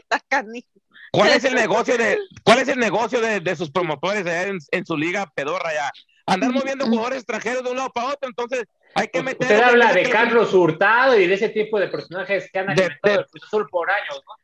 ¿Cuál 1.13 1.31
es 1.31 1.45
el 1.45 1.55
negocio 1.55 1.97
de, 1.97 2.19
cuál 2.45 2.59
es 2.59 2.69
el 2.69 2.79
negocio 2.79 3.21
de, 3.21 3.57
sus 3.57 3.71
promotores 3.71 4.27
en, 4.71 4.87
su 4.87 4.97
liga 4.97 5.31
pedorra 5.35 5.73
ya? 5.73 5.93
Andar 6.27 6.53
moviendo 6.53 6.87
jugadores 6.87 7.19
extranjeros 7.19 7.63
de 7.63 7.71
un 7.71 7.77
lado 7.77 7.91
para 7.91 8.09
otro, 8.09 8.29
entonces 8.29 8.65
hay 8.95 9.09
que 9.09 9.23
meter. 9.23 9.43
Usted 9.43 9.61
habla 9.61 9.93
de 9.93 10.09
Carlos 10.09 10.55
Hurtado 10.55 11.19
y 11.19 11.27
de 11.27 11.35
ese 11.35 11.51
tipo 11.51 11.79
de 11.79 11.89
personajes 11.89 12.51
que 12.51 12.59
han 12.59 12.71
alimentado 12.71 13.21
el 13.21 13.27
Cruz 13.27 13.45
Azul 13.45 13.69
por 13.69 13.91
años, 13.91 14.23
¿no? 14.27 14.35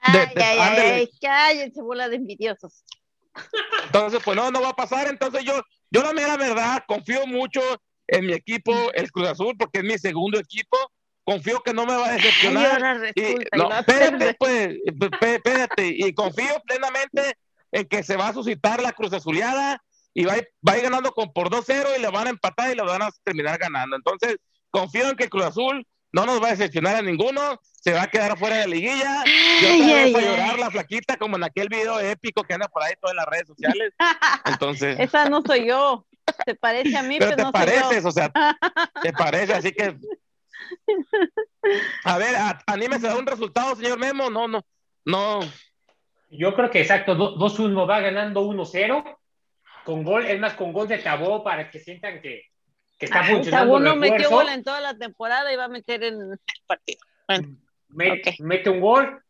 Ay, 0.00 0.28
ay, 0.36 0.58
ay, 0.60 1.10
cállense, 1.20 1.82
bola 1.82 2.08
de 2.08 2.16
envidiosos. 2.16 2.84
Entonces, 3.86 4.20
pues 4.24 4.36
no, 4.36 4.50
no 4.50 4.60
va 4.60 4.70
a 4.70 4.76
pasar. 4.76 5.08
Entonces 5.08 5.44
yo, 5.44 5.62
yo 5.90 6.02
la 6.02 6.12
mera 6.12 6.36
verdad, 6.36 6.84
confío 6.86 7.26
mucho 7.26 7.60
en 8.08 8.26
mi 8.26 8.32
equipo, 8.32 8.72
el 8.94 9.12
Cruz 9.12 9.28
Azul, 9.28 9.54
porque 9.58 9.78
es 9.78 9.84
mi 9.84 9.98
segundo 9.98 10.38
equipo. 10.38 10.76
Confío 11.24 11.60
que 11.60 11.74
no 11.74 11.84
me 11.84 11.94
va 11.94 12.08
a 12.08 12.12
decepcionar. 12.12 13.12
y, 13.14 13.34
no, 13.56 13.72
espérate, 13.72 14.34
pues, 14.38 14.76
espérate, 15.20 15.86
y 15.86 16.12
confío 16.14 16.60
plenamente 16.66 17.36
en 17.70 17.86
que 17.86 18.02
se 18.02 18.16
va 18.16 18.28
a 18.28 18.32
suscitar 18.32 18.80
la 18.80 18.92
Cruz 18.92 19.12
Azuleada 19.12 19.82
y 20.14 20.24
va, 20.24 20.36
va 20.66 20.72
a 20.72 20.78
ir 20.78 20.84
ganando 20.84 21.12
con 21.12 21.32
por 21.32 21.50
2-0 21.50 21.98
y 21.98 22.00
le 22.00 22.08
van 22.08 22.26
a 22.26 22.30
empatar 22.30 22.72
y 22.72 22.74
lo 22.74 22.86
van 22.86 23.02
a 23.02 23.10
terminar 23.24 23.58
ganando. 23.58 23.94
Entonces, 23.94 24.38
confío 24.70 25.10
en 25.10 25.16
que 25.16 25.28
Cruz 25.28 25.44
Azul 25.44 25.86
no 26.12 26.24
nos 26.24 26.42
va 26.42 26.48
a 26.48 26.50
decepcionar 26.52 26.96
a 26.96 27.02
ninguno, 27.02 27.60
se 27.62 27.92
va 27.92 28.02
a 28.02 28.06
quedar 28.08 28.38
fuera 28.38 28.56
de 28.56 28.62
la 28.62 28.74
liguilla. 28.74 29.24
Y 29.60 30.14
otra 30.14 30.20
a 30.20 30.22
llorar 30.22 30.58
la 30.58 30.70
flaquita, 30.70 31.16
como 31.16 31.36
en 31.36 31.44
aquel 31.44 31.68
video 31.68 32.00
épico 32.00 32.42
que 32.42 32.54
anda 32.54 32.68
por 32.68 32.82
ahí 32.82 32.94
todas 33.00 33.14
las 33.14 33.26
redes 33.26 33.46
sociales. 33.46 33.92
Entonces. 34.46 34.98
Esa 34.98 35.28
no 35.28 35.42
soy 35.42 35.68
yo. 35.68 36.06
Te 36.44 36.54
parece 36.54 36.96
a 36.96 37.02
mí, 37.02 37.18
pero, 37.18 37.36
te 37.36 37.52
pareces, 37.52 38.04
o 38.04 38.12
sea, 38.12 38.30
te 39.02 39.12
parece, 39.12 39.54
así 39.54 39.72
que. 39.72 39.96
A 42.04 42.18
ver, 42.18 42.34
anímese 42.66 43.08
a 43.08 43.16
un 43.16 43.26
resultado, 43.26 43.74
señor 43.76 43.98
Memo. 43.98 44.30
No, 44.30 44.48
no, 44.48 44.64
no. 45.04 45.40
Yo 46.30 46.54
creo 46.54 46.70
que 46.70 46.80
exacto, 46.80 47.16
2-1 47.16 47.88
va 47.88 48.00
ganando 48.00 48.42
1-0 48.42 49.18
con 49.84 50.04
gol, 50.04 50.26
es 50.26 50.38
más, 50.38 50.54
con 50.54 50.72
gol 50.72 50.86
de 50.86 50.98
Tabó 50.98 51.42
para 51.42 51.70
que 51.70 51.78
sientan 51.78 52.20
que, 52.20 52.42
que 52.98 53.06
está 53.06 53.24
funcionando. 53.24 53.72
Tabó 53.72 53.80
no 53.80 53.96
metió 53.96 54.28
gol 54.28 54.48
en 54.50 54.62
toda 54.62 54.80
la 54.80 54.96
temporada 54.96 55.50
y 55.52 55.56
va 55.56 55.64
a 55.64 55.68
meter 55.68 56.04
en 56.04 56.20
el 56.20 56.38
partido. 56.66 57.00
Mete 57.88 58.70
un 58.70 58.80
gol 58.80 59.22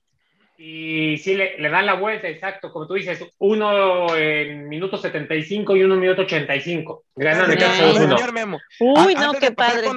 y 0.60 1.16
sí 1.18 1.36
le, 1.36 1.56
le, 1.56 1.70
dan 1.70 1.86
la 1.86 1.94
vuelta, 1.94 2.26
exacto, 2.26 2.72
como 2.72 2.88
tú 2.88 2.94
dices, 2.94 3.24
uno 3.38 4.12
en 4.16 4.68
minuto 4.68 4.98
75 4.98 5.76
y 5.76 5.84
uno 5.84 5.94
en 5.94 6.00
minuto 6.00 6.22
85. 6.22 7.04
Ganan 7.14 7.52
el 7.52 7.58
caso 7.58 7.94
Señor 7.94 8.32
Memo. 8.32 8.58
Uy, 8.80 9.14
no, 9.14 9.34
qué 9.34 9.52
padre. 9.52 9.88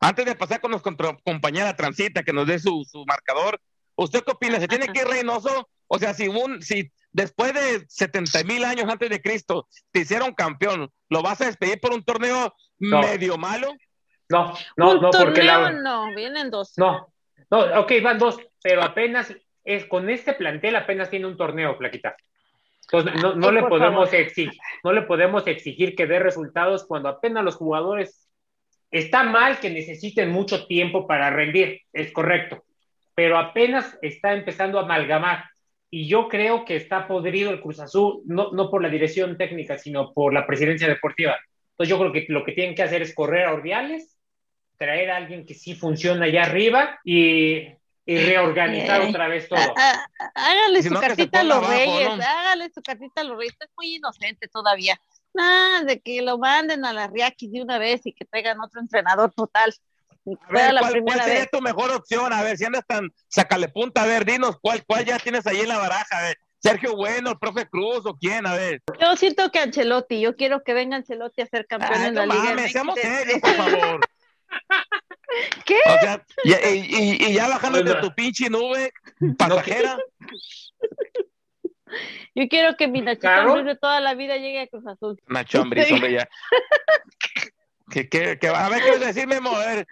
antes 0.00 0.24
de 0.24 0.34
pasar 0.34 0.60
con 0.60 0.72
nuestra 0.72 0.92
compañera 1.24 1.76
Transita 1.76 2.24
que 2.24 2.32
nos 2.32 2.48
dé 2.48 2.58
su, 2.58 2.84
su 2.90 3.04
marcador, 3.06 3.60
¿usted 3.94 4.24
qué 4.24 4.32
opina? 4.32 4.58
¿Se 4.58 4.66
tiene 4.66 4.88
que 4.88 5.02
ir 5.02 5.06
Reynoso? 5.06 5.68
O 5.86 5.96
sea, 6.00 6.12
si, 6.12 6.26
un, 6.26 6.60
si 6.60 6.90
después 7.12 7.54
de 7.54 7.86
70 7.88 8.42
mil 8.42 8.64
años 8.64 8.90
antes 8.90 9.08
de 9.08 9.22
Cristo, 9.22 9.68
te 9.92 10.00
hicieron 10.00 10.34
campeón, 10.34 10.90
¿lo 11.08 11.22
vas 11.22 11.40
a 11.40 11.46
despedir 11.46 11.78
por 11.80 11.92
un 11.92 12.02
torneo 12.02 12.52
medio 12.78 13.38
malo? 13.38 13.72
No, 14.28 14.54
no, 14.76 15.00
no, 15.00 15.10
porque 15.10 15.44
la... 15.44 15.70
no, 15.70 16.12
vienen 16.16 16.50
dos. 16.50 16.72
No, 16.76 17.12
no, 17.48 17.80
ok, 17.80 17.92
van 18.02 18.18
dos, 18.18 18.38
pero 18.60 18.82
apenas 18.82 19.32
es 19.68 19.84
con 19.84 20.08
este 20.08 20.32
plantel 20.32 20.76
apenas 20.76 21.10
tiene 21.10 21.26
un 21.26 21.36
torneo, 21.36 21.76
Flaquita. 21.76 22.16
Entonces, 22.90 23.22
no, 23.22 23.34
no 23.34 23.52
le 23.52 23.62
podemos 23.64 24.10
exigir, 24.14 24.58
no 24.82 24.92
le 24.92 25.02
podemos 25.02 25.46
exigir 25.46 25.94
que 25.94 26.06
dé 26.06 26.18
resultados 26.18 26.86
cuando 26.86 27.10
apenas 27.10 27.44
los 27.44 27.56
jugadores 27.56 28.30
está 28.90 29.24
mal 29.24 29.60
que 29.60 29.68
necesiten 29.68 30.30
mucho 30.30 30.66
tiempo 30.66 31.06
para 31.06 31.28
rendir, 31.28 31.82
es 31.92 32.10
correcto, 32.12 32.64
pero 33.14 33.36
apenas 33.36 33.98
está 34.00 34.32
empezando 34.32 34.78
a 34.78 34.84
amalgamar 34.84 35.44
y 35.90 36.08
yo 36.08 36.28
creo 36.28 36.64
que 36.64 36.76
está 36.76 37.06
podrido 37.06 37.50
el 37.50 37.60
Cruz 37.60 37.78
Azul, 37.78 38.22
no, 38.24 38.52
no 38.52 38.70
por 38.70 38.80
la 38.80 38.88
dirección 38.88 39.36
técnica, 39.36 39.76
sino 39.76 40.14
por 40.14 40.32
la 40.32 40.46
presidencia 40.46 40.88
deportiva. 40.88 41.36
Entonces 41.72 41.90
yo 41.90 41.98
creo 41.98 42.12
que 42.12 42.24
lo 42.30 42.42
que 42.42 42.52
tienen 42.52 42.74
que 42.74 42.82
hacer 42.82 43.02
es 43.02 43.14
correr 43.14 43.44
a 43.44 43.52
Ordiales, 43.52 44.18
traer 44.78 45.10
a 45.10 45.16
alguien 45.16 45.44
que 45.44 45.52
sí 45.52 45.74
funciona 45.74 46.24
allá 46.24 46.44
arriba 46.44 46.98
y, 47.04 47.68
reorganizar 48.16 49.02
otra 49.02 49.28
vez 49.28 49.48
todo. 49.48 49.60
Hágale 50.34 50.82
su 50.82 50.94
cartita 50.94 51.40
a 51.40 51.44
los 51.44 51.66
reyes, 51.66 52.08
hágale 52.08 52.70
su 52.72 52.82
cartita 52.82 53.20
a 53.20 53.24
los 53.24 53.36
reyes, 53.36 53.54
es 53.60 53.70
muy 53.76 53.96
inocente 53.96 54.48
todavía. 54.48 55.00
Nada, 55.34 55.82
de 55.84 56.00
que 56.00 56.22
lo 56.22 56.38
manden 56.38 56.84
a 56.84 56.92
la 56.92 57.06
Riaki 57.06 57.48
de 57.48 57.62
una 57.62 57.78
vez 57.78 58.00
y 58.04 58.12
que 58.12 58.24
traigan 58.24 58.60
otro 58.60 58.80
entrenador 58.80 59.32
total. 59.32 59.74
A 60.48 60.52
ver, 60.52 60.74
¿cuál, 61.04 61.22
sería 61.22 61.46
tu 61.46 61.60
mejor 61.60 61.90
opción? 61.90 62.32
A 62.32 62.42
ver, 62.42 62.56
si 62.56 62.64
andas 62.64 62.84
tan, 62.86 63.10
sacale 63.28 63.68
punta, 63.68 64.02
a 64.02 64.06
ver, 64.06 64.24
dinos, 64.24 64.56
¿cuál, 64.60 64.84
cuál 64.86 65.04
ya 65.04 65.18
tienes 65.18 65.46
ahí 65.46 65.60
en 65.60 65.68
la 65.68 65.78
baraja? 65.78 66.18
A 66.18 66.22
ver, 66.22 66.36
Sergio 66.58 66.96
Bueno, 66.96 67.30
el 67.30 67.38
profe 67.38 67.66
Cruz 67.68 68.04
o 68.04 68.16
quién, 68.16 68.46
a 68.46 68.54
ver. 68.54 68.82
Yo 69.00 69.16
siento 69.16 69.50
que 69.50 69.60
Ancelotti, 69.60 70.20
yo 70.20 70.36
quiero 70.36 70.62
que 70.64 70.74
venga 70.74 70.96
Ancelotti 70.96 71.42
a 71.42 71.46
ser 71.46 71.66
campeón 71.66 72.02
en 72.02 72.14
la 72.14 72.26
liga. 72.26 72.42
Mames, 72.42 72.72
seamos 72.72 72.98
serios, 72.98 73.40
por 73.40 73.54
favor. 73.54 74.00
¿Qué? 75.64 75.78
O 75.86 76.00
sea, 76.00 76.24
y, 76.44 76.52
y, 76.52 77.26
y 77.26 77.34
ya 77.34 77.48
bajando 77.48 77.82
de 77.82 77.94
tu 77.96 78.14
pinche 78.14 78.48
nube 78.48 78.92
pasajera. 79.36 79.98
Yo 82.34 82.48
quiero 82.48 82.76
que 82.76 82.88
mi 82.88 83.00
Nachito 83.00 83.62
de 83.64 83.76
toda 83.76 84.00
la 84.00 84.14
vida 84.14 84.36
llegue 84.36 84.60
a 84.60 84.66
Cruz 84.66 84.86
Azul. 84.86 85.20
Nacho 85.26 85.62
Ambriz, 85.62 85.90
hombre, 85.90 86.12
ya. 86.12 86.28
Que, 87.90 88.08
que, 88.08 88.38
que, 88.38 88.48
a 88.48 88.68
ver, 88.68 88.82
¿qué 88.82 88.98
decir, 88.98 89.26
Memo? 89.26 89.50
A 89.56 89.66
ver, 89.66 89.86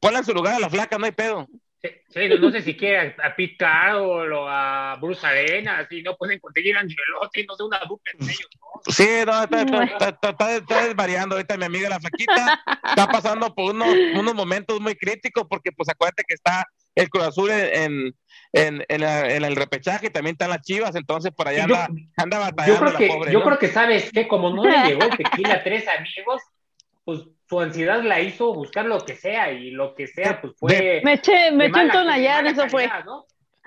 ponla 0.00 0.18
en 0.18 0.24
su 0.24 0.34
lugar 0.34 0.54
a 0.54 0.58
la 0.58 0.68
flaca, 0.68 0.98
no 0.98 1.04
hay 1.06 1.12
pedo. 1.12 1.48
Sí, 2.08 2.28
no, 2.28 2.50
sé 2.50 2.62
si 2.62 2.76
quiere 2.76 3.14
a 3.22 3.36
Pete 3.36 3.56
Carroll 3.58 4.32
o 4.32 4.48
a 4.48 4.96
Bruce 5.00 5.26
Arena, 5.26 5.86
si 5.88 6.02
no 6.02 6.16
pueden 6.16 6.38
conseguir 6.38 6.76
a 6.76 6.80
Angelotti, 6.80 7.44
no 7.44 7.54
sé, 7.54 7.62
una 7.62 7.80
dupla 7.80 8.12
en 8.18 8.28
ellos, 8.28 8.48
¿no? 8.58 8.92
Sí, 8.92 9.06
no, 9.26 9.42
está, 9.42 9.62
está, 9.62 10.08
está, 10.08 10.56
está, 10.56 10.86
desvariando 10.86 11.34
ahorita 11.34 11.56
mi 11.56 11.64
amiga 11.64 11.88
la 11.88 12.00
flaquita, 12.00 12.62
está 12.88 13.06
pasando 13.08 13.54
por 13.54 13.74
unos, 13.74 13.88
unos 14.14 14.34
momentos 14.34 14.80
muy 14.80 14.94
críticos 14.94 15.44
porque 15.48 15.72
pues 15.72 15.88
acuérdate 15.88 16.24
que 16.26 16.34
está 16.34 16.66
el 16.94 17.10
Cruz 17.10 17.24
Azul 17.24 17.50
en, 17.50 18.14
en, 18.52 18.84
en, 18.88 19.02
en, 19.02 19.44
el 19.44 19.56
repechaje 19.56 20.06
y 20.06 20.10
también 20.10 20.34
están 20.34 20.50
las 20.50 20.62
chivas, 20.62 20.94
entonces 20.94 21.32
por 21.32 21.48
allá 21.48 21.64
anda, 21.64 21.88
anda 22.16 22.38
batallando 22.38 22.86
yo 22.86 22.86
creo 22.86 22.98
que, 22.98 23.06
pobre, 23.08 23.32
Yo 23.32 23.42
creo 23.42 23.58
que 23.58 23.68
sabes 23.68 24.10
que 24.12 24.28
como 24.28 24.50
no 24.50 24.64
le 24.64 24.78
llegó 24.84 25.02
el 25.02 25.16
tequila 25.16 25.54
a 25.54 25.64
tres 25.64 25.86
amigos, 25.88 26.40
pues 27.04 27.20
su 27.48 27.60
ansiedad 27.60 28.02
la 28.02 28.20
hizo 28.20 28.54
buscar 28.54 28.86
lo 28.86 29.04
que 29.04 29.14
sea 29.14 29.52
y 29.52 29.70
lo 29.70 29.94
que 29.94 30.06
sea 30.06 30.40
pues 30.40 30.54
fue 30.58 31.00
me 31.04 31.14
eché 31.14 31.52
me 31.52 31.66
eché 31.66 31.84
un 31.84 31.90
tonallán 31.90 32.46
eso 32.46 32.68
fue 32.68 32.88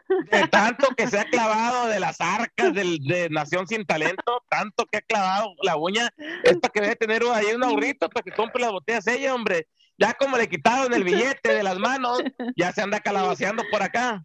de 0.07 0.47
tanto 0.47 0.87
que 0.95 1.07
se 1.07 1.19
ha 1.19 1.25
clavado 1.25 1.87
de 1.87 1.99
las 1.99 2.21
arcas 2.21 2.73
del, 2.73 2.99
de 2.99 3.29
Nación 3.29 3.67
Sin 3.67 3.85
Talento, 3.85 4.43
tanto 4.49 4.85
que 4.85 4.99
ha 4.99 5.01
clavado 5.01 5.53
la 5.63 5.75
uña, 5.75 6.09
es 6.43 6.57
para 6.59 6.71
que 6.71 6.81
debe 6.81 6.95
tener 6.95 7.23
ahí 7.33 7.47
un 7.53 7.63
ahorrito 7.63 8.09
para 8.09 8.23
que 8.23 8.31
compre 8.31 8.61
las 8.61 8.71
botellas 8.71 9.07
ella, 9.07 9.33
hombre. 9.33 9.67
Ya 9.97 10.13
como 10.13 10.37
le 10.37 10.47
quitaron 10.47 10.93
el 10.93 11.03
billete 11.03 11.53
de 11.53 11.63
las 11.63 11.77
manos, 11.77 12.21
ya 12.55 12.71
se 12.71 12.81
anda 12.81 12.99
calabaceando 12.99 13.63
por 13.71 13.81
acá. 13.81 14.23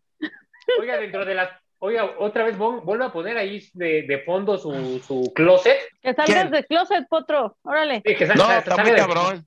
Oiga, 0.79 0.99
dentro 0.99 1.25
de 1.25 1.35
las 1.35 1.51
Oiga, 1.85 2.15
otra 2.21 2.45
vez 2.45 2.57
vuelve 2.57 3.05
a 3.05 3.13
poner 3.13 3.37
ahí 3.37 3.69
de, 3.73 4.03
de 4.03 4.21
fondo 4.21 4.57
su, 4.57 5.03
su, 5.05 5.33
closet. 5.35 5.77
Que 6.01 6.15
salgas 6.15 6.49
de 6.53 6.65
closet, 6.65 7.09
Potro. 7.09 7.57
Órale. 7.63 8.01
Sí, 8.07 8.15
que 8.15 8.25
no, 8.27 8.53
está 8.53 8.77
muy 8.77 8.95
cabrón. 8.95 9.45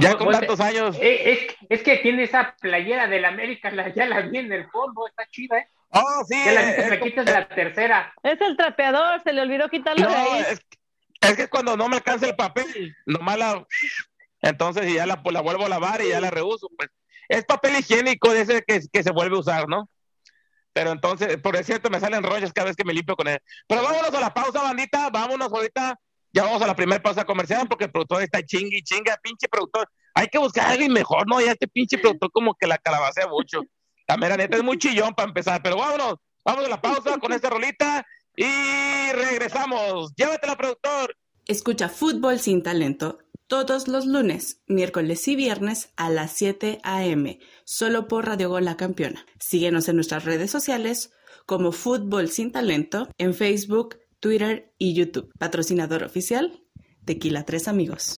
ya 0.00 0.16
con 0.16 0.30
tantos 0.30 0.60
años. 0.60 0.96
Eh, 1.00 1.32
es, 1.32 1.56
es, 1.68 1.82
que 1.82 1.96
tiene 1.96 2.22
esa 2.22 2.54
playera 2.60 3.08
del 3.08 3.24
América, 3.24 3.72
la, 3.72 3.92
ya 3.92 4.06
la 4.06 4.20
vi 4.20 4.38
en 4.38 4.52
el 4.52 4.70
fondo, 4.70 5.08
está 5.08 5.26
chida, 5.28 5.58
¿eh? 5.58 5.68
Oh, 5.90 6.22
sí. 6.28 6.40
Que 6.44 6.54
la, 6.54 6.70
eh, 6.70 7.00
quitas 7.00 7.26
de 7.26 7.32
la 7.32 7.48
tercera. 7.48 8.14
Es 8.22 8.40
el 8.40 8.56
trapeador, 8.56 9.20
se 9.24 9.32
le 9.32 9.42
olvidó 9.42 9.68
quitarlo 9.68 10.08
de 10.08 10.14
ahí. 10.14 10.44
Es, 10.48 10.60
es, 11.20 11.36
que 11.36 11.48
cuando 11.48 11.76
no 11.76 11.88
me 11.88 11.96
alcanza 11.96 12.26
el 12.26 12.36
papel, 12.36 12.94
nomás 13.06 13.38
la. 13.38 13.66
Entonces 14.40 14.94
ya 14.94 15.04
la, 15.04 15.20
la 15.20 15.40
vuelvo 15.40 15.66
a 15.66 15.68
lavar 15.68 16.00
y 16.00 16.10
ya 16.10 16.20
la 16.20 16.30
reuso. 16.30 16.68
Pues 16.76 16.90
es 17.28 17.44
papel 17.44 17.76
higiénico 17.76 18.32
de 18.32 18.42
ese 18.42 18.62
que, 18.62 18.82
que 18.92 19.02
se 19.02 19.10
vuelve 19.10 19.34
a 19.34 19.40
usar, 19.40 19.68
¿no? 19.68 19.88
Pero 20.76 20.92
entonces, 20.92 21.38
por 21.38 21.56
cierto, 21.64 21.88
me 21.88 21.98
salen 21.98 22.22
rollos 22.22 22.52
cada 22.52 22.66
vez 22.66 22.76
que 22.76 22.84
me 22.84 22.92
limpio 22.92 23.16
con 23.16 23.26
él. 23.26 23.38
Pero 23.66 23.82
vámonos 23.82 24.12
a 24.12 24.20
la 24.20 24.34
pausa, 24.34 24.60
bandita. 24.60 25.08
Vámonos 25.08 25.50
ahorita. 25.50 25.98
Ya 26.34 26.42
vamos 26.42 26.60
a 26.60 26.66
la 26.66 26.76
primera 26.76 27.02
pausa 27.02 27.24
comercial 27.24 27.66
porque 27.66 27.84
el 27.84 27.90
productor 27.90 28.22
está 28.22 28.42
chingui, 28.42 28.82
chinga, 28.82 29.18
pinche 29.22 29.48
productor. 29.48 29.88
Hay 30.12 30.28
que 30.28 30.36
buscar 30.36 30.66
a 30.66 30.72
alguien 30.72 30.92
mejor, 30.92 31.26
¿no? 31.26 31.40
Ya 31.40 31.52
este 31.52 31.66
pinche 31.66 31.96
productor 31.96 32.30
como 32.30 32.54
que 32.54 32.66
la 32.66 32.76
calabacea 32.76 33.26
mucho. 33.26 33.62
La 34.06 34.18
mera 34.18 34.36
neta 34.36 34.58
es 34.58 34.62
muy 34.62 34.76
chillón 34.76 35.14
para 35.14 35.28
empezar. 35.28 35.62
Pero 35.62 35.78
vámonos, 35.78 36.16
vamos 36.44 36.66
a 36.66 36.68
la 36.68 36.78
pausa 36.78 37.16
con 37.20 37.32
esta 37.32 37.48
rolita 37.48 38.04
y 38.36 39.12
regresamos. 39.12 40.14
Llévatela, 40.14 40.58
productor. 40.58 41.16
Escucha 41.46 41.88
Fútbol 41.88 42.38
sin 42.38 42.62
Talento 42.62 43.20
todos 43.48 43.86
los 43.86 44.06
lunes, 44.06 44.60
miércoles 44.66 45.26
y 45.28 45.36
viernes 45.36 45.90
a 45.96 46.10
las 46.10 46.32
7 46.32 46.80
a.m., 46.82 47.38
solo 47.64 48.08
por 48.08 48.26
Radio 48.26 48.48
Gol 48.48 48.64
La 48.64 48.76
Campeona. 48.76 49.24
Síguenos 49.38 49.88
en 49.88 49.96
nuestras 49.96 50.24
redes 50.24 50.50
sociales 50.50 51.12
como 51.46 51.72
Fútbol 51.72 52.28
Sin 52.28 52.50
Talento 52.50 53.08
en 53.18 53.34
Facebook, 53.34 53.98
Twitter 54.20 54.72
y 54.78 54.94
YouTube. 54.94 55.30
Patrocinador 55.38 56.02
oficial, 56.02 56.62
Tequila 57.04 57.44
Tres 57.44 57.68
Amigos. 57.68 58.16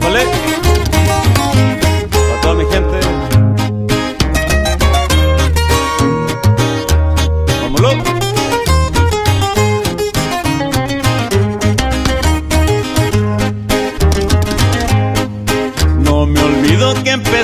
Vale. 0.00 0.24
Para 2.10 2.40
toda 2.40 2.54
mi 2.54 2.64
gente. 2.66 3.07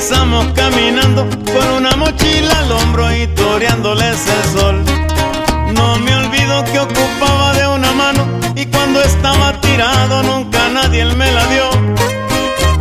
Que 0.05 0.15
empezamos 0.15 0.47
caminando 0.53 1.27
con 1.47 1.69
una 1.79 1.97
mochila 1.97 2.59
al 2.59 2.73
hombro 2.73 3.17
y 3.17 3.27
toreándoles 3.29 4.19
el 4.27 4.59
sol. 4.59 4.85
No 5.75 5.99
me 5.99 6.15
olvido 6.15 6.63
que 6.65 6.79
ocupaba 6.79 7.55
de 7.55 7.67
una 7.69 7.93
mano 7.93 8.27
y 8.55 8.67
cuando 8.67 9.01
estaba 9.01 9.59
tirado 9.61 10.23
nunca 10.23 10.69
nadie 10.69 11.07
me 11.07 11.33
la 11.33 11.47
dio. 11.47 11.71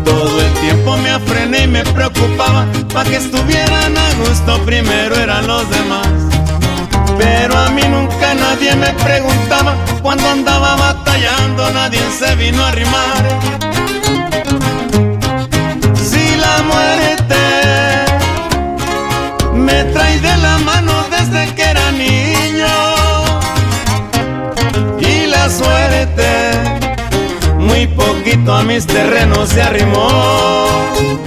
Todo 0.04 0.42
el 0.42 0.54
tiempo 0.56 0.98
me 0.98 1.12
afrené 1.12 1.64
y 1.64 1.68
me 1.68 1.84
preocupaba 1.86 2.66
para 2.94 3.10
que 3.10 3.18
estuvieran 3.18 3.98
a 3.98 4.14
gusto, 4.28 4.60
primero 4.66 5.16
eran 5.16 5.48
los 5.48 5.70
demás. 5.70 6.08
Pero 7.18 7.58
a 7.58 7.70
mí 7.70 7.84
nunca 7.84 8.34
nadie 8.34 8.76
me 8.76 8.90
preguntaba 9.02 9.76
cuando 10.02 10.28
andaba 10.28 10.76
batallando, 10.76 11.72
nadie 11.72 12.02
se 12.20 12.36
vino 12.36 12.62
a 12.64 12.68
arrimar. 12.68 13.83
Trae 20.04 20.20
de 20.20 20.38
la 20.38 20.58
mano 20.60 20.94
desde 21.10 21.54
que 21.56 21.64
era 21.64 21.92
niño 21.92 22.76
y 25.00 25.28
la 25.28 25.50
suerte 25.50 26.30
muy 27.58 27.88
poquito 27.88 28.54
a 28.54 28.64
mis 28.64 28.86
terrenos 28.86 29.50
se 29.50 29.62
arrimó. 29.62 31.23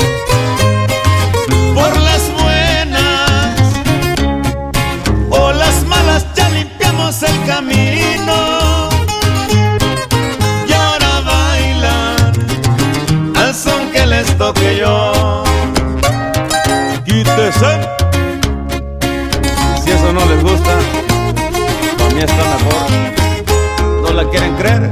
Está 22.26 22.44
mejor. 22.54 24.02
¿No 24.02 24.12
la 24.12 24.28
quieren 24.30 24.54
creer? 24.56 24.90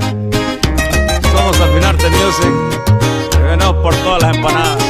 Somos 1.33 1.61
Afinarte 1.61 2.09
Music. 2.11 2.53
Venimos 3.43 3.75
por 3.83 3.95
todas 3.97 4.23
las 4.23 4.37
empanadas. 4.37 4.83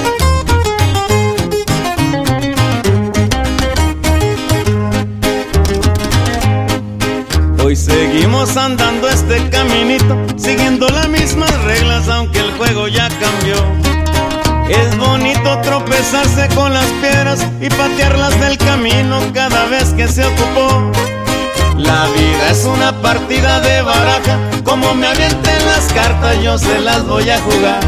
Hoy 7.65 7.77
seguimos 7.77 8.57
andando 8.57 9.09
este 9.09 9.49
caminito, 9.49 10.17
siguiendo 10.37 10.87
las 10.89 11.09
mismas 11.09 11.53
reglas, 11.65 12.09
aunque 12.09 12.41
el 12.41 12.53
juego 12.53 12.89
ya 12.89 13.09
cambió. 13.09 13.57
Es 14.69 14.97
bonito 14.97 15.61
tropezarse 15.63 16.49
con 16.55 16.73
las 16.73 16.87
piedras 17.03 17.47
y 17.61 17.69
patearlas 17.69 18.39
del 18.41 18.57
camino 18.59 19.19
cada 19.33 19.67
vez 19.67 19.93
que 19.95 20.09
se 20.09 20.25
ocupó. 20.25 20.93
La 21.85 22.07
vida 22.17 22.51
es 22.51 22.65
una 22.65 22.93
partida 23.03 23.61
de 23.61 23.83
baraja, 23.83 24.39
como 24.65 24.95
me 24.95 25.07
avienten 25.07 25.67
las 25.67 25.93
cartas 25.93 26.43
yo 26.43 26.59
se 26.59 26.81
las 26.81 27.07
voy 27.07 27.29
a 27.29 27.39
jugar. 27.41 27.81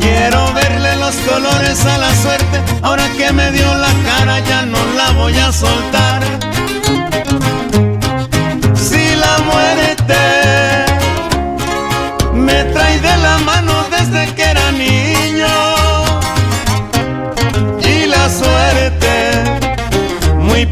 Quiero 0.00 0.52
verle 0.54 0.96
los 0.96 1.14
colores 1.28 1.84
a 1.84 1.98
la 1.98 2.14
suerte, 2.14 2.60
ahora 2.82 3.08
que 3.16 3.32
me 3.32 3.50
dio 3.50 3.66
la 3.74 3.92
cara 4.04 4.38
ya 4.40 4.62
no 4.66 4.78
la 4.96 5.10
voy 5.12 5.36
a 5.36 5.52
soltar. 5.52 6.22
Si 8.74 9.16
la 9.16 9.38
muerte 9.50 10.20
me 12.34 12.64
trae 12.72 13.00
de 13.00 13.16
la 13.18 13.38
mano 13.38 13.72
desde 13.90 14.34
que 14.34 14.42
era 14.42 14.70
niño 14.72 15.15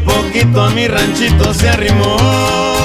poquito 0.03 0.61
a 0.61 0.69
mi 0.71 0.87
ranchito 0.87 1.53
se 1.53 1.69
arrimó. 1.69 2.84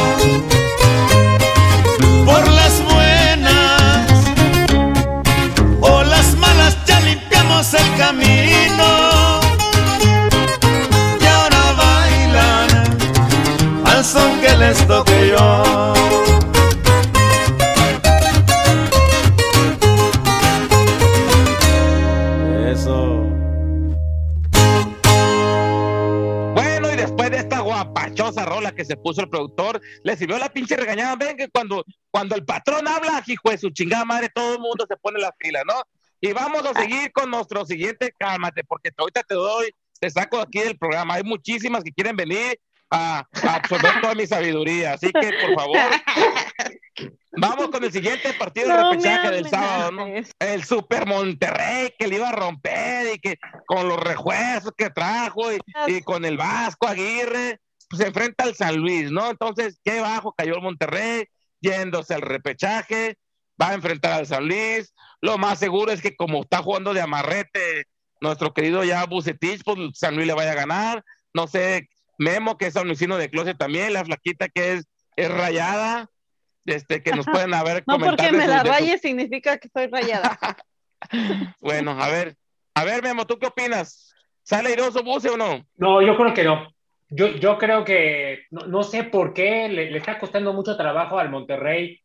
Que 28.80 28.84
se 28.86 28.96
puso 28.96 29.20
el 29.20 29.28
productor, 29.28 29.78
le 30.02 30.16
sirvió 30.16 30.38
la 30.38 30.48
pinche 30.48 30.74
regañada. 30.74 31.14
Ven 31.16 31.36
que 31.36 31.48
cuando, 31.48 31.84
cuando 32.10 32.34
el 32.34 32.46
patrón 32.46 32.88
habla, 32.88 33.22
hijo 33.26 33.50
de 33.50 33.58
su 33.58 33.68
chingada 33.70 34.06
madre, 34.06 34.30
todo 34.34 34.54
el 34.54 34.58
mundo 34.58 34.86
se 34.88 34.96
pone 34.96 35.20
la 35.20 35.34
fila, 35.38 35.62
¿no? 35.66 35.74
Y 36.18 36.32
vamos 36.32 36.64
a 36.64 36.72
seguir 36.80 37.12
con 37.12 37.30
nuestro 37.30 37.66
siguiente, 37.66 38.14
cálmate, 38.18 38.64
porque 38.64 38.90
ahorita 38.96 39.22
te 39.22 39.34
doy, 39.34 39.70
te 40.00 40.08
saco 40.08 40.38
de 40.38 40.42
aquí 40.44 40.60
del 40.60 40.78
programa. 40.78 41.14
Hay 41.14 41.22
muchísimas 41.24 41.84
que 41.84 41.92
quieren 41.92 42.16
venir 42.16 42.58
a, 42.90 43.26
a 43.42 43.54
absorber 43.54 44.00
toda 44.00 44.14
mi 44.14 44.26
sabiduría. 44.26 44.94
Así 44.94 45.12
que, 45.12 45.30
por 45.42 45.54
favor, 45.54 45.78
vamos 47.32 47.68
con 47.68 47.84
el 47.84 47.92
siguiente 47.92 48.32
partido 48.32 48.68
de 48.68 48.74
No 48.74 48.82
me 48.82 48.90
repechaje 48.92 49.30
del 49.30 49.48
sábado, 49.48 49.90
¿no? 49.92 50.06
El 50.38 50.64
Super 50.64 51.06
Monterrey 51.06 51.94
que 51.98 52.08
le 52.08 52.16
iba 52.16 52.30
a 52.30 52.32
romper 52.32 53.14
y 53.14 53.18
que 53.18 53.38
con 53.66 53.88
los 53.88 53.98
refuerzos 53.98 54.72
que 54.74 54.88
trajo 54.88 55.52
y, 55.52 55.58
y 55.86 56.00
con 56.00 56.24
el 56.24 56.38
Vasco 56.38 56.86
Aguirre, 56.86 57.60
pues 57.90 58.00
se 58.00 58.06
enfrenta 58.08 58.44
al 58.44 58.54
San 58.54 58.76
Luis, 58.76 59.10
¿no? 59.10 59.28
Entonces, 59.28 59.80
qué 59.84 60.00
bajo 60.00 60.32
cayó 60.32 60.54
el 60.54 60.62
Monterrey, 60.62 61.26
yéndose 61.60 62.14
al 62.14 62.22
repechaje, 62.22 63.18
va 63.60 63.70
a 63.70 63.74
enfrentar 63.74 64.12
al 64.12 64.26
San 64.26 64.46
Luis. 64.46 64.94
Lo 65.20 65.36
más 65.36 65.58
seguro 65.58 65.90
es 65.92 66.00
que 66.00 66.14
como 66.16 66.42
está 66.42 66.62
jugando 66.62 66.94
de 66.94 67.00
amarrete 67.02 67.84
nuestro 68.20 68.54
querido 68.54 68.84
ya 68.84 69.04
Bucetich, 69.06 69.62
pues 69.64 69.76
San 69.94 70.14
Luis 70.14 70.26
le 70.28 70.34
vaya 70.34 70.52
a 70.52 70.54
ganar. 70.54 71.04
No 71.34 71.48
sé, 71.48 71.88
Memo, 72.16 72.56
que 72.56 72.66
es 72.66 72.74
Luisino 72.84 73.16
de 73.16 73.28
closet 73.28 73.58
también, 73.58 73.92
la 73.92 74.04
flaquita 74.04 74.48
que 74.48 74.74
es, 74.74 74.86
es 75.16 75.30
rayada, 75.30 76.08
este, 76.66 77.02
que 77.02 77.10
nos 77.12 77.26
pueden 77.26 77.52
haber 77.54 77.82
No 77.86 77.98
porque 77.98 78.30
me 78.30 78.46
la 78.46 78.60
su- 78.60 78.68
raye 78.68 78.98
significa 78.98 79.58
que 79.58 79.66
estoy 79.66 79.88
rayada. 79.88 80.38
Bueno, 81.60 81.92
a 81.92 82.08
ver, 82.08 82.36
a 82.74 82.84
ver, 82.84 83.02
Memo, 83.02 83.26
¿tú 83.26 83.38
qué 83.38 83.46
opinas? 83.46 84.14
¿Sale 84.42 84.68
airoso 84.68 85.02
Buce 85.02 85.30
o 85.30 85.36
no? 85.38 85.64
No, 85.76 86.02
yo 86.02 86.14
creo 86.16 86.34
que 86.34 86.44
no. 86.44 86.68
Yo, 87.10 87.28
yo 87.36 87.58
creo 87.58 87.84
que 87.84 88.44
no, 88.50 88.66
no 88.66 88.82
sé 88.82 89.04
por 89.04 89.34
qué 89.34 89.68
le, 89.68 89.90
le 89.90 89.98
está 89.98 90.18
costando 90.18 90.52
mucho 90.52 90.76
trabajo 90.76 91.18
al 91.18 91.28
Monterrey 91.28 92.00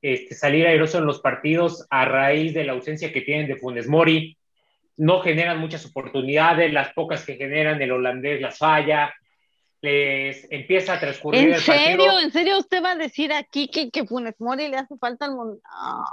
este, 0.00 0.34
salir 0.34 0.66
airoso 0.66 0.98
en 0.98 1.06
los 1.06 1.20
partidos 1.20 1.86
a 1.88 2.04
raíz 2.04 2.52
de 2.52 2.64
la 2.64 2.72
ausencia 2.72 3.10
que 3.10 3.22
tienen 3.22 3.48
de 3.48 3.56
Funes 3.56 3.88
Mori. 3.88 4.36
No 4.98 5.20
generan 5.20 5.58
muchas 5.58 5.86
oportunidades, 5.86 6.72
las 6.72 6.92
pocas 6.92 7.24
que 7.24 7.36
generan 7.36 7.80
el 7.80 7.90
holandés 7.90 8.40
las 8.40 8.58
falla, 8.58 9.14
les 9.80 10.46
empieza 10.50 10.92
a 10.92 11.00
transcurrir 11.00 11.40
¿En 11.40 11.54
el 11.54 11.62
partido. 11.62 11.86
serio? 11.86 12.20
¿En 12.20 12.32
serio 12.32 12.58
usted 12.58 12.82
va 12.82 12.92
a 12.92 12.96
decir 12.96 13.32
aquí 13.32 13.68
que, 13.68 13.90
que 13.90 14.04
Funes 14.04 14.34
Mori 14.40 14.68
le 14.68 14.76
hace 14.76 14.94
falta 14.98 15.24
al 15.24 15.32
mundo? 15.36 15.58
No, 15.64 16.04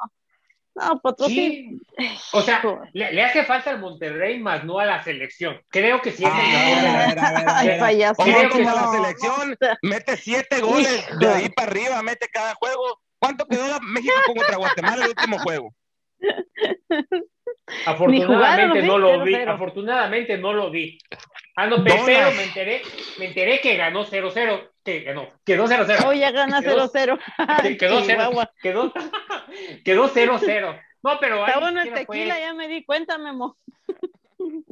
no 0.75 1.01
Potosí. 1.01 1.79
Sí, 1.97 2.17
o 2.33 2.41
sea, 2.41 2.61
le, 2.93 3.13
le 3.13 3.23
hace 3.23 3.43
falta 3.45 3.71
al 3.71 3.79
Monterrey, 3.79 4.39
más 4.39 4.63
no 4.63 4.79
a 4.79 4.85
la 4.85 5.03
selección. 5.03 5.59
Creo 5.69 6.01
que 6.01 6.11
sí 6.11 6.23
es 6.23 6.31
el 6.31 7.17
Ah, 7.17 7.61
mejor 7.63 8.25
Creo 8.25 8.49
que 8.49 8.63
la 8.63 8.91
selección 8.91 9.57
mete 9.81 10.17
siete 10.17 10.61
goles 10.61 11.05
de 11.19 11.27
ahí 11.27 11.49
para 11.49 11.71
arriba, 11.71 12.01
mete 12.01 12.27
cada 12.31 12.55
juego. 12.55 13.01
¿Cuánto 13.19 13.45
quedó 13.45 13.79
México 13.81 14.13
contra 14.27 14.57
Guatemala 14.57 15.03
el 15.03 15.09
último 15.09 15.39
juego? 15.39 15.75
Afortunadamente 17.85 18.81
no 18.83 18.97
lo 18.97 19.23
vi, 19.23 19.33
0-0. 19.33 19.49
afortunadamente 19.53 20.37
no 20.37 20.53
lo 20.53 20.69
vi. 20.71 20.97
Ah, 21.55 21.67
no, 21.67 21.83
pero 21.83 22.03
me 22.05 22.43
enteré, 22.43 22.81
me 23.19 23.25
enteré 23.27 23.59
que 23.61 23.75
ganó 23.75 24.05
0-0, 24.05 24.69
que 24.83 25.01
ganó, 25.01 25.27
quedó 25.45 25.67
0-0. 25.67 26.05
Oh, 26.07 26.13
ya 26.13 26.31
gana 26.31 26.61
Quedó- 26.61 26.89
0-0. 26.91 27.19
que 27.61 27.77
quedó 27.77 28.01
0, 28.01 28.07
Chihuahua. 28.07 28.51
quedó, 28.61 28.93
quedó 29.83 30.09
0-0. 30.09 30.81
No, 31.03 31.19
pero 31.19 31.45
Está 31.45 31.59
bueno 31.59 31.81
el 31.81 31.93
tequila, 31.93 32.39
ya 32.39 32.53
me 32.53 32.67
di 32.67 32.83
cuenta, 32.83 33.17
Memo. 33.17 33.57
no, 34.39 34.63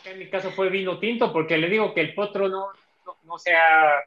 acá 0.00 0.10
en 0.10 0.18
mi 0.18 0.28
caso 0.30 0.50
fue 0.52 0.68
vino 0.70 0.98
tinto, 0.98 1.32
porque 1.32 1.58
le 1.58 1.68
digo 1.68 1.92
que 1.94 2.00
el 2.00 2.14
potro 2.14 2.48
no, 2.48 2.68
no, 3.06 3.16
no 3.24 3.38
se 3.38 3.54
ha, 3.54 4.00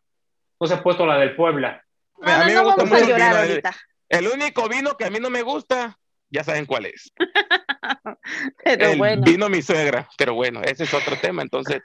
no 0.60 0.68
se 0.68 0.74
ha 0.74 0.84
puesto 0.84 1.06
la 1.06 1.18
del 1.18 1.36
Puebla. 1.36 1.84
No, 2.20 2.32
A 2.32 2.46
no, 2.48 2.54
no 2.54 2.64
gusta 2.64 2.84
vamos 2.84 2.92
a 2.92 2.96
mucho 2.96 3.04
el 3.04 3.10
llorar 3.10 3.30
vino, 3.32 3.44
el- 3.44 3.50
ahorita. 3.50 3.76
El 4.10 4.28
único 4.28 4.68
vino 4.70 4.96
que 4.98 5.06
a 5.06 5.10
mí 5.10 5.20
no 5.20 5.30
me 5.30 5.42
gusta, 5.42 5.98
ya 6.34 6.44
saben 6.44 6.66
cuál 6.66 6.88
es. 6.88 7.12
Pero 8.64 8.88
el 8.88 8.98
bueno. 8.98 9.22
vino 9.24 9.50
mi 9.50 9.62
suegra, 9.62 10.08
pero 10.18 10.34
bueno, 10.34 10.62
ese 10.64 10.84
es 10.86 10.94
otro 10.94 11.16
tema, 11.18 11.42
entonces. 11.42 11.82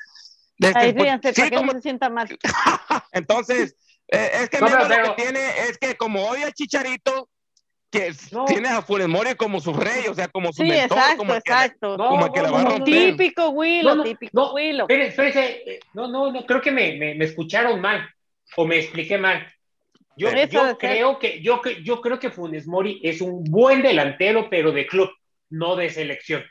desde- 0.58 0.78
Ay, 0.78 0.92
pues, 0.92 1.02
ríanse 1.04 1.34
sí, 1.34 1.40
para 1.40 1.50
que 1.50 1.56
como- 1.56 1.72
no 1.72 1.78
se 1.78 1.82
sienta 1.82 2.08
mal. 2.08 2.28
entonces, 3.12 3.76
eh, 4.08 4.30
es 4.42 4.48
que 4.50 4.58
No, 4.60 4.66
Memo 4.68 4.84
pero- 4.88 5.06
lo 5.08 5.16
que 5.16 5.22
tiene 5.22 5.40
es 5.68 5.78
que 5.78 5.96
como 5.96 6.26
odia 6.28 6.46
a 6.48 6.52
Chicharito, 6.52 7.28
que 7.90 8.12
No. 8.32 8.44
tiene 8.44 8.68
a 8.68 8.82
Funes 8.82 9.08
Mori 9.08 9.34
como 9.34 9.60
su 9.60 9.72
rey, 9.72 10.06
o 10.08 10.14
sea, 10.14 10.28
como 10.28 10.52
su 10.52 10.62
Sí, 10.62 10.68
mentor, 10.68 10.98
exacto, 10.98 11.16
como 11.18 11.34
el 11.34 11.42
que- 11.42 11.52
exacto. 11.52 11.96
No, 11.96 12.08
como 12.10 12.26
el 12.26 12.32
que 12.32 12.42
la 12.42 12.50
va 12.50 12.60
a 12.60 12.62
no, 12.62 12.68
no, 12.70 12.76
romper. 12.76 12.94
Típico 13.16 13.48
Willow, 13.50 13.88
No, 13.90 13.94
no, 13.96 14.02
típico 14.04 14.30
no. 14.34 14.52
Willow. 14.54 14.82
Espere, 14.88 15.06
espérese, 15.08 15.62
eh, 15.70 15.80
no, 15.94 16.08
no, 16.08 16.30
no, 16.32 16.44
creo 16.46 16.60
que 16.60 16.70
me, 16.70 16.96
me, 16.96 17.14
me 17.14 17.24
escucharon 17.24 17.80
mal 17.80 18.08
o 18.56 18.66
me 18.66 18.78
expliqué 18.78 19.18
mal. 19.18 19.46
Yo, 20.18 20.78
creo 20.78 21.18
que, 21.18 21.40
yo, 21.42 21.60
yo 21.82 22.00
creo 22.00 22.18
que 22.18 22.30
Funes 22.30 22.66
Mori 22.66 23.00
es 23.02 23.20
un 23.20 23.44
buen 23.44 23.82
delantero, 23.82 24.48
pero 24.50 24.72
de 24.72 24.86
club, 24.86 25.10
no 25.50 25.76
de 25.76 25.90
selección. 25.90 26.44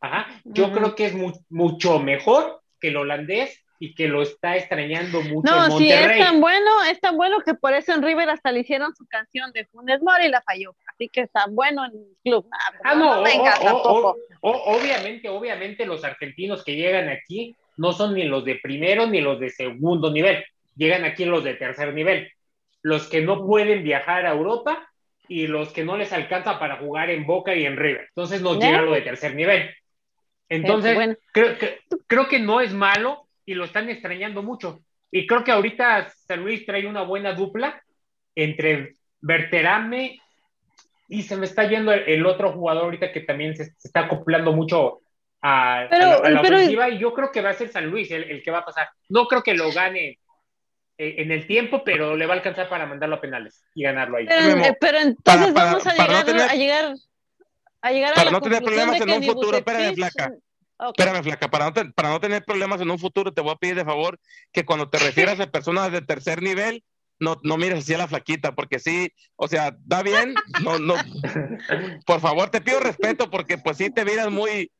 Ajá. 0.00 0.26
Yo 0.44 0.70
creo 0.72 0.94
que 0.94 1.06
es 1.06 1.14
mu- 1.14 1.32
mucho 1.48 1.98
mejor 1.98 2.60
que 2.80 2.88
el 2.88 2.96
holandés 2.96 3.64
y 3.80 3.94
que 3.94 4.08
lo 4.08 4.22
está 4.22 4.56
extrañando 4.56 5.20
mucho 5.22 5.52
No, 5.52 5.64
en 5.66 5.72
sí, 5.72 5.88
Monterrey. 5.88 6.20
es 6.20 6.26
tan 6.26 6.40
bueno, 6.40 6.84
es 6.90 7.00
tan 7.00 7.16
bueno 7.16 7.40
que 7.40 7.54
por 7.54 7.74
eso 7.74 7.92
en 7.94 8.02
River 8.02 8.28
hasta 8.30 8.50
le 8.52 8.60
hicieron 8.60 8.94
su 8.96 9.06
canción 9.06 9.52
de 9.52 9.64
Funes 9.66 10.00
Mori 10.02 10.26
y 10.26 10.28
la 10.30 10.42
falló. 10.42 10.74
Así 10.92 11.08
que 11.08 11.22
está 11.22 11.46
bueno 11.48 11.84
en 11.84 11.92
el 11.92 12.16
club. 12.24 12.46
Ah, 12.52 12.72
Ah, 12.84 12.94
no, 12.96 13.22
venga, 13.22 13.54
o- 13.54 13.62
o- 13.62 13.64
tampoco. 13.64 14.16
o- 14.40 14.50
o- 14.50 14.76
obviamente, 14.76 15.28
obviamente 15.28 15.86
los 15.86 16.02
argentinos 16.04 16.64
que 16.64 16.74
llegan 16.76 17.08
aquí 17.08 17.54
no 17.76 17.92
son 17.92 18.14
ni 18.14 18.24
los 18.24 18.44
de 18.44 18.56
primero 18.56 19.06
ni 19.06 19.20
los 19.20 19.38
de 19.38 19.50
segundo 19.50 20.10
nivel, 20.12 20.44
llegan 20.76 21.04
aquí 21.04 21.24
los 21.24 21.44
de 21.44 21.54
tercer 21.54 21.94
nivel, 21.94 22.28
los 22.82 23.08
que 23.08 23.20
no 23.20 23.44
pueden 23.46 23.82
viajar 23.82 24.26
a 24.26 24.32
Europa 24.32 24.88
y 25.28 25.46
los 25.46 25.72
que 25.72 25.84
no 25.84 25.96
les 25.96 26.12
alcanza 26.12 26.58
para 26.58 26.76
jugar 26.76 27.10
en 27.10 27.26
Boca 27.26 27.54
y 27.54 27.66
en 27.66 27.76
River. 27.76 28.06
Entonces 28.08 28.40
nos 28.40 28.58
llega 28.58 28.82
lo 28.82 28.92
de 28.92 29.02
tercer 29.02 29.34
nivel. 29.34 29.74
Entonces, 30.48 30.94
bueno. 30.94 31.14
creo, 31.32 31.58
que, 31.58 31.80
creo 32.06 32.28
que 32.28 32.38
no 32.38 32.60
es 32.60 32.72
malo 32.72 33.28
y 33.44 33.54
lo 33.54 33.64
están 33.64 33.90
extrañando 33.90 34.42
mucho. 34.42 34.80
Y 35.10 35.26
creo 35.26 35.44
que 35.44 35.52
ahorita 35.52 36.08
San 36.10 36.42
Luis 36.42 36.64
trae 36.64 36.86
una 36.86 37.02
buena 37.02 37.32
dupla 37.34 37.82
entre 38.34 38.94
Berterame 39.20 40.20
y 41.08 41.22
se 41.22 41.36
me 41.36 41.46
está 41.46 41.68
yendo 41.68 41.92
el, 41.92 42.04
el 42.06 42.26
otro 42.26 42.52
jugador 42.52 42.84
ahorita 42.84 43.12
que 43.12 43.20
también 43.20 43.56
se, 43.56 43.64
se 43.64 43.88
está 43.88 44.00
acoplando 44.00 44.52
mucho 44.52 45.00
a, 45.40 45.86
la, 45.90 46.14
a 46.14 46.30
la 46.30 46.42
pero- 46.42 46.56
ofensiva 46.56 46.88
y 46.88 46.98
yo 46.98 47.12
creo 47.14 47.30
que 47.30 47.40
va 47.40 47.50
a 47.50 47.54
ser 47.54 47.68
San 47.68 47.86
Luis 47.90 48.10
el, 48.10 48.24
el 48.24 48.42
que 48.42 48.50
va 48.50 48.58
a 48.58 48.64
pasar. 48.64 48.88
No 49.08 49.26
creo 49.26 49.42
que 49.42 49.54
lo 49.54 49.70
gane 49.72 50.18
en 50.98 51.30
el 51.30 51.46
tiempo, 51.46 51.82
pero 51.84 52.16
le 52.16 52.26
va 52.26 52.34
a 52.34 52.36
alcanzar 52.38 52.68
para 52.68 52.84
mandarlo 52.86 53.16
a 53.16 53.20
penales 53.20 53.64
y 53.74 53.84
ganarlo 53.84 54.16
ahí. 54.18 54.26
Pero, 54.26 54.64
eh, 54.64 54.76
pero 54.80 54.98
entonces 54.98 55.52
para- 55.52 55.54
para- 55.54 55.66
vamos 55.72 55.86
a 55.86 55.94
para 55.94 56.12
no 56.12 56.18
llegar, 56.20 56.24
tener- 56.26 56.50
a 56.50 56.54
llegar 56.54 56.94
a 57.80 57.92
llegar 57.92 58.12
a 58.12 58.14
para 58.16 58.24
la 58.26 58.30
no 58.32 58.40
tener 58.40 58.62
problemas 58.62 59.00
en 59.00 59.10
un 59.10 59.22
futuro, 59.22 59.56
espérame, 59.58 59.94
flaca. 59.94 60.32
Ok. 60.80 60.94
Espérame, 60.98 61.22
flaca, 61.24 61.48
para 61.48 61.64
no, 61.66 61.72
te- 61.72 61.84
para 61.92 62.08
no 62.10 62.20
tener 62.20 62.44
problemas 62.44 62.80
en 62.80 62.90
un 62.90 62.98
futuro, 62.98 63.32
te 63.32 63.40
voy 63.40 63.52
a 63.52 63.56
pedir 63.56 63.76
de 63.76 63.84
favor 63.84 64.18
que 64.52 64.64
cuando 64.64 64.88
te 64.90 64.98
refieras 64.98 65.38
a 65.40 65.50
personas 65.50 65.90
de 65.92 66.02
tercer 66.02 66.42
nivel, 66.42 66.82
no, 67.20 67.40
no 67.42 67.56
mires 67.56 67.78
así 67.80 67.94
a 67.94 67.98
la 67.98 68.06
flaquita, 68.08 68.54
porque 68.54 68.78
sí, 68.78 69.12
o 69.36 69.48
sea, 69.48 69.76
da 69.80 70.02
bien, 70.04 70.34
no, 70.62 70.78
no, 70.78 70.94
por 72.06 72.20
favor, 72.20 72.50
te 72.50 72.60
pido 72.60 72.80
respeto, 72.80 73.30
porque 73.30 73.58
pues 73.58 73.76
sí 73.76 73.90
te 73.90 74.04
miras 74.04 74.30
muy 74.30 74.70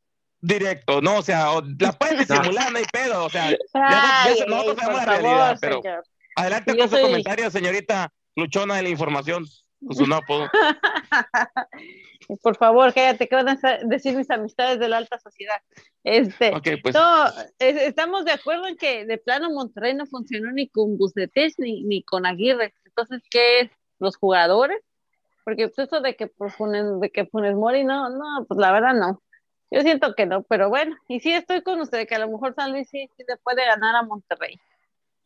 directo, 0.41 1.01
¿no? 1.01 1.19
O 1.19 1.23
sea, 1.23 1.53
o- 1.53 1.63
la 1.79 1.93
puedes 1.93 2.19
disimular, 2.59 2.71
no 2.73 2.79
hay 2.79 2.85
pedo, 2.93 3.25
o 3.25 3.31
sea, 3.31 3.51
ya, 3.51 3.57
Ay, 3.75 4.37
ya- 4.39 4.47
nosotros 4.47 4.75
por 4.75 4.85
sabemos 4.85 5.01
la 5.01 5.07
favor, 5.07 5.23
realidad, 5.23 5.59
pero 5.61 5.83
señor. 5.83 6.05
adelante 6.37 6.73
Yo 6.73 6.79
con 6.79 6.91
su 6.91 7.01
comentario, 7.01 7.51
señorita 7.51 8.13
luchona 8.37 8.77
de 8.77 8.83
la 8.83 8.89
información, 8.89 9.45
con 9.87 9.97
su 9.97 10.07
no 10.07 10.17
apodo. 10.17 10.49
Por 12.43 12.57
favor, 12.57 12.93
cállate, 12.93 13.27
¿qué 13.27 13.35
van 13.35 13.49
a 13.49 13.59
decir 13.85 14.15
mis 14.17 14.31
amistades 14.31 14.79
de 14.79 14.89
la 14.89 14.99
alta 14.99 15.19
sociedad? 15.19 15.57
Este, 16.05 16.53
pues, 16.83 16.95
no, 16.95 17.27
es- 17.59 17.77
estamos 17.83 18.25
de 18.25 18.33
acuerdo 18.33 18.67
en 18.67 18.77
que 18.77 19.07
de 19.07 19.19
plano 19.19 19.51
Monterrey 19.51 19.95
no 19.95 20.05
funcionó 20.07 20.53
ni 20.53 20.69
con 20.69 20.99
Bucetich 20.99 21.55
ni, 21.59 21.85
ni 21.85 22.03
con 22.03 22.27
Aguirre. 22.27 22.75
Entonces, 22.85 23.23
¿qué 23.31 23.61
es? 23.61 23.71
¿Los 23.99 24.17
jugadores? 24.17 24.79
Porque 25.45 25.69
pues, 25.69 25.79
eso 25.89 26.01
de 26.01 26.17
que, 26.17 26.27
por 26.27 26.51
Funes, 26.53 26.85
de 27.01 27.11
que 27.11 27.25
Funes 27.27 27.55
Mori, 27.55 27.85
no, 27.85 28.11
no, 28.11 28.45
pues 28.47 28.59
la 28.61 28.73
verdad 28.73 28.95
no. 28.95 29.23
Yo 29.71 29.83
siento 29.83 30.15
que 30.15 30.25
no, 30.27 30.43
pero 30.45 30.69
bueno, 30.71 30.97
y 31.09 31.21
sí 31.21 31.33
estoy 31.33 31.63
con 31.63 31.81
usted, 31.81 32.07
que 32.09 32.15
a 32.15 32.19
lo 32.21 32.29
mejor 32.29 32.55
San 32.55 32.73
Luis 32.73 32.89
sí, 32.91 33.09
sí 33.17 33.25
le 33.29 33.37
puede 33.37 33.67
ganar 33.67 33.97
a 33.97 34.03
Monterrey. 34.03 34.59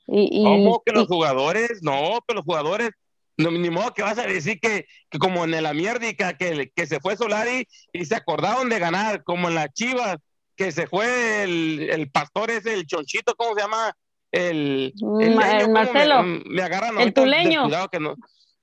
Y, 0.08 0.28
y, 0.40 0.44
¿Cómo 0.44 0.82
que 0.84 0.92
los 0.92 1.04
y- 1.04 1.06
jugadores? 1.06 1.82
No, 1.82 2.18
que 2.26 2.34
los 2.34 2.44
jugadores, 2.44 2.90
no, 3.36 3.50
ni 3.52 3.70
modo 3.70 3.94
que 3.94 4.02
vas 4.02 4.18
a 4.18 4.26
decir 4.26 4.58
que, 4.60 4.86
que 5.10 5.18
como 5.18 5.44
en 5.44 5.62
la 5.62 5.72
mierdica, 5.72 6.36
que, 6.36 6.72
que 6.74 6.86
se 6.86 6.98
fue 6.98 7.16
Solari 7.16 7.68
y 7.92 8.04
se 8.04 8.16
acordaron 8.16 8.68
de 8.68 8.80
ganar, 8.80 9.22
como 9.22 9.48
en 9.48 9.54
las 9.54 9.72
Chivas, 9.72 10.16
que 10.56 10.72
se 10.72 10.86
fue 10.88 11.44
el, 11.44 11.88
el 11.90 12.10
pastor 12.10 12.50
ese, 12.50 12.74
el 12.74 12.86
chonchito, 12.86 13.34
¿cómo 13.36 13.54
se 13.54 13.60
llama? 13.62 13.96
El, 14.32 14.92
Ma- 15.02 15.46
leño, 15.46 15.58
el 15.58 15.62
¿cómo 15.62 15.72
Marcelo. 15.72 16.22
Me, 16.24 16.42
me 16.46 16.62
agarran 16.62 16.98
El 17.00 17.14
tuleño. 17.14 17.50
descuidado 17.50 17.88
que 17.88 18.00
no. 18.00 18.16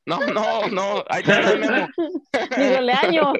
No, 0.09 0.19
no, 0.27 0.67
no, 0.69 1.03
ahí 1.09 1.21
está 1.21 1.39
el 1.51 1.59
memo. 1.59 1.87
Digo, 2.57 2.81
Leaño. 2.81 3.33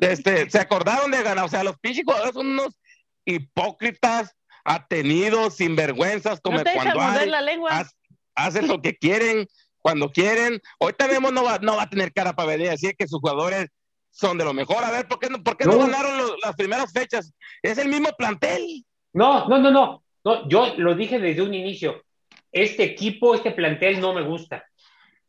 Este, 0.00 0.48
se 0.50 0.58
acordaron 0.58 1.10
de 1.10 1.22
ganar, 1.22 1.44
o 1.44 1.48
sea, 1.48 1.64
los 1.64 1.78
pinches 1.78 2.04
son 2.34 2.46
unos 2.48 2.78
hipócritas, 3.24 4.36
atenidos, 4.64 5.56
sinvergüenzas, 5.56 6.40
como 6.40 6.58
No 6.58 6.64
te 6.64 6.72
cuando 6.74 7.00
hay, 7.00 7.28
la 7.28 7.40
lengua. 7.40 7.70
haz- 7.70 7.96
hacen 8.34 8.68
lo 8.68 8.80
que 8.80 8.96
quieren, 8.96 9.46
cuando 9.78 10.10
quieren. 10.10 10.60
Ahorita 10.80 11.08
Memo 11.08 11.30
no 11.30 11.44
va, 11.44 11.58
no 11.58 11.76
va 11.76 11.84
a 11.84 11.90
tener 11.90 12.12
cara 12.12 12.34
para 12.34 12.50
venir 12.50 12.68
a 12.68 12.72
decir 12.72 12.94
que 12.96 13.08
sus 13.08 13.20
jugadores 13.20 13.68
son 14.10 14.38
de 14.38 14.44
lo 14.44 14.52
mejor. 14.54 14.84
A 14.84 14.90
ver, 14.90 15.08
¿por 15.08 15.18
qué 15.18 15.28
no, 15.30 15.42
por 15.42 15.56
qué 15.56 15.64
no 15.64 15.72
No. 15.72 15.78
ganaron 15.80 16.16
los- 16.18 16.36
las 16.44 16.54
primeras 16.54 16.92
fechas? 16.92 17.32
Es 17.62 17.78
el 17.78 17.88
mismo 17.88 18.10
plantel. 18.16 18.84
No, 19.12 19.48
no, 19.48 19.58
no, 19.58 19.70
no, 19.70 20.02
no. 20.24 20.48
Yo 20.48 20.74
lo 20.76 20.94
dije 20.94 21.18
desde 21.18 21.42
un 21.42 21.54
inicio. 21.54 22.02
Este 22.50 22.84
equipo, 22.84 23.34
este 23.34 23.50
plantel 23.52 24.00
no 24.00 24.12
me 24.12 24.22
gusta. 24.22 24.64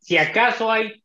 Si 0.03 0.17
acaso 0.17 0.71
hay 0.71 1.01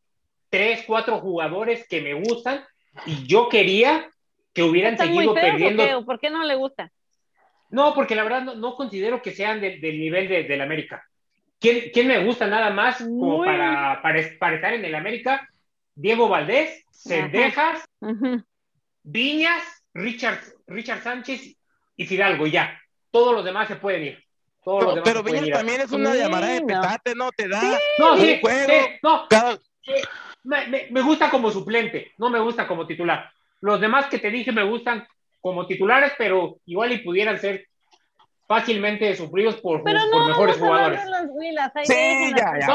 tres, 0.49 0.83
cuatro 0.85 1.19
jugadores 1.19 1.87
que 1.87 2.01
me 2.01 2.13
gustan 2.13 2.63
y 3.05 3.25
yo 3.25 3.47
quería 3.49 4.09
que 4.53 4.63
hubieran 4.63 4.93
¿Están 4.93 5.07
muy 5.09 5.23
seguido 5.25 5.33
feos 5.35 5.45
perdiendo. 5.51 6.05
¿Por 6.05 6.19
qué 6.19 6.29
no 6.29 6.43
le 6.43 6.55
gusta? 6.55 6.91
No, 7.69 7.93
porque 7.93 8.15
la 8.15 8.23
verdad 8.23 8.41
no, 8.43 8.55
no 8.55 8.75
considero 8.75 9.21
que 9.21 9.31
sean 9.31 9.61
del- 9.61 9.79
del 9.79 9.99
nivel 9.99 10.27
de, 10.27 10.43
del 10.43 10.61
América. 10.61 11.03
¿Quién, 11.59 11.91
quién 11.93 12.07
me 12.07 12.23
gusta 12.25 12.47
nada 12.47 12.69
más 12.71 12.97
como 12.97 13.37
Muy- 13.37 13.45
para, 13.47 14.01
para, 14.01 14.21
para 14.39 14.55
estar 14.55 14.73
en 14.73 14.83
el 14.85 14.95
América? 14.95 15.47
Diego 15.95 16.27
Valdés, 16.29 16.83
Cendejas. 16.91 17.85
Viñas, 19.03 19.63
Richard, 19.93 20.39
Richard 20.67 21.01
Sánchez 21.01 21.55
y 21.95 22.05
Fidalgo, 22.05 22.47
y 22.47 22.51
ya. 22.51 22.79
Todos 23.11 23.33
los 23.33 23.43
demás 23.45 23.67
se 23.67 23.75
pueden 23.77 24.03
ir. 24.03 24.23
Todos 24.69 24.79
Pero, 24.81 24.95
demás 24.95 25.23
pero 25.23 25.23
Viñas 25.23 25.57
también 25.57 25.81
es 25.81 25.91
una 25.91 26.13
Sí, 26.13 26.19
llamada 26.19 26.47
de 26.47 26.61
no. 26.61 26.67
petate, 26.67 27.15
¿no? 27.15 27.31
Te 27.31 27.47
da 27.47 27.79
No, 27.97 28.13
un 28.13 28.19
sí, 28.21 28.37
juego. 28.39 28.67
sí, 28.67 28.99
no, 29.01 29.27
Cada, 29.27 29.57
me, 30.43 30.67
me- 30.67 30.87
me 30.91 31.01
gusta 31.01 31.29
como 31.29 31.51
suplente, 31.51 32.13
no 32.17 32.29
me 32.29 32.39
gusta 32.39 32.67
como 32.67 32.85
titular. 32.85 33.31
Los 33.61 33.81
demás 33.81 34.05
que 34.07 34.19
te 34.19 34.29
dije 34.29 34.51
me 34.51 34.63
gustan 34.63 35.07
como 35.41 35.65
titulares, 35.65 36.13
pero 36.17 36.57
igual 36.65 36.91
y 36.91 36.99
pudieran 36.99 37.39
ser 37.39 37.65
fácilmente 38.47 39.15
sufridos 39.15 39.55
por, 39.57 39.83
Pero 39.83 39.99
por 40.11 40.21
no, 40.21 40.27
mejores 40.27 40.57
jugadores. 40.57 41.01
Sí, 41.85 42.33
ya, 42.35 42.53
ya 42.59 42.67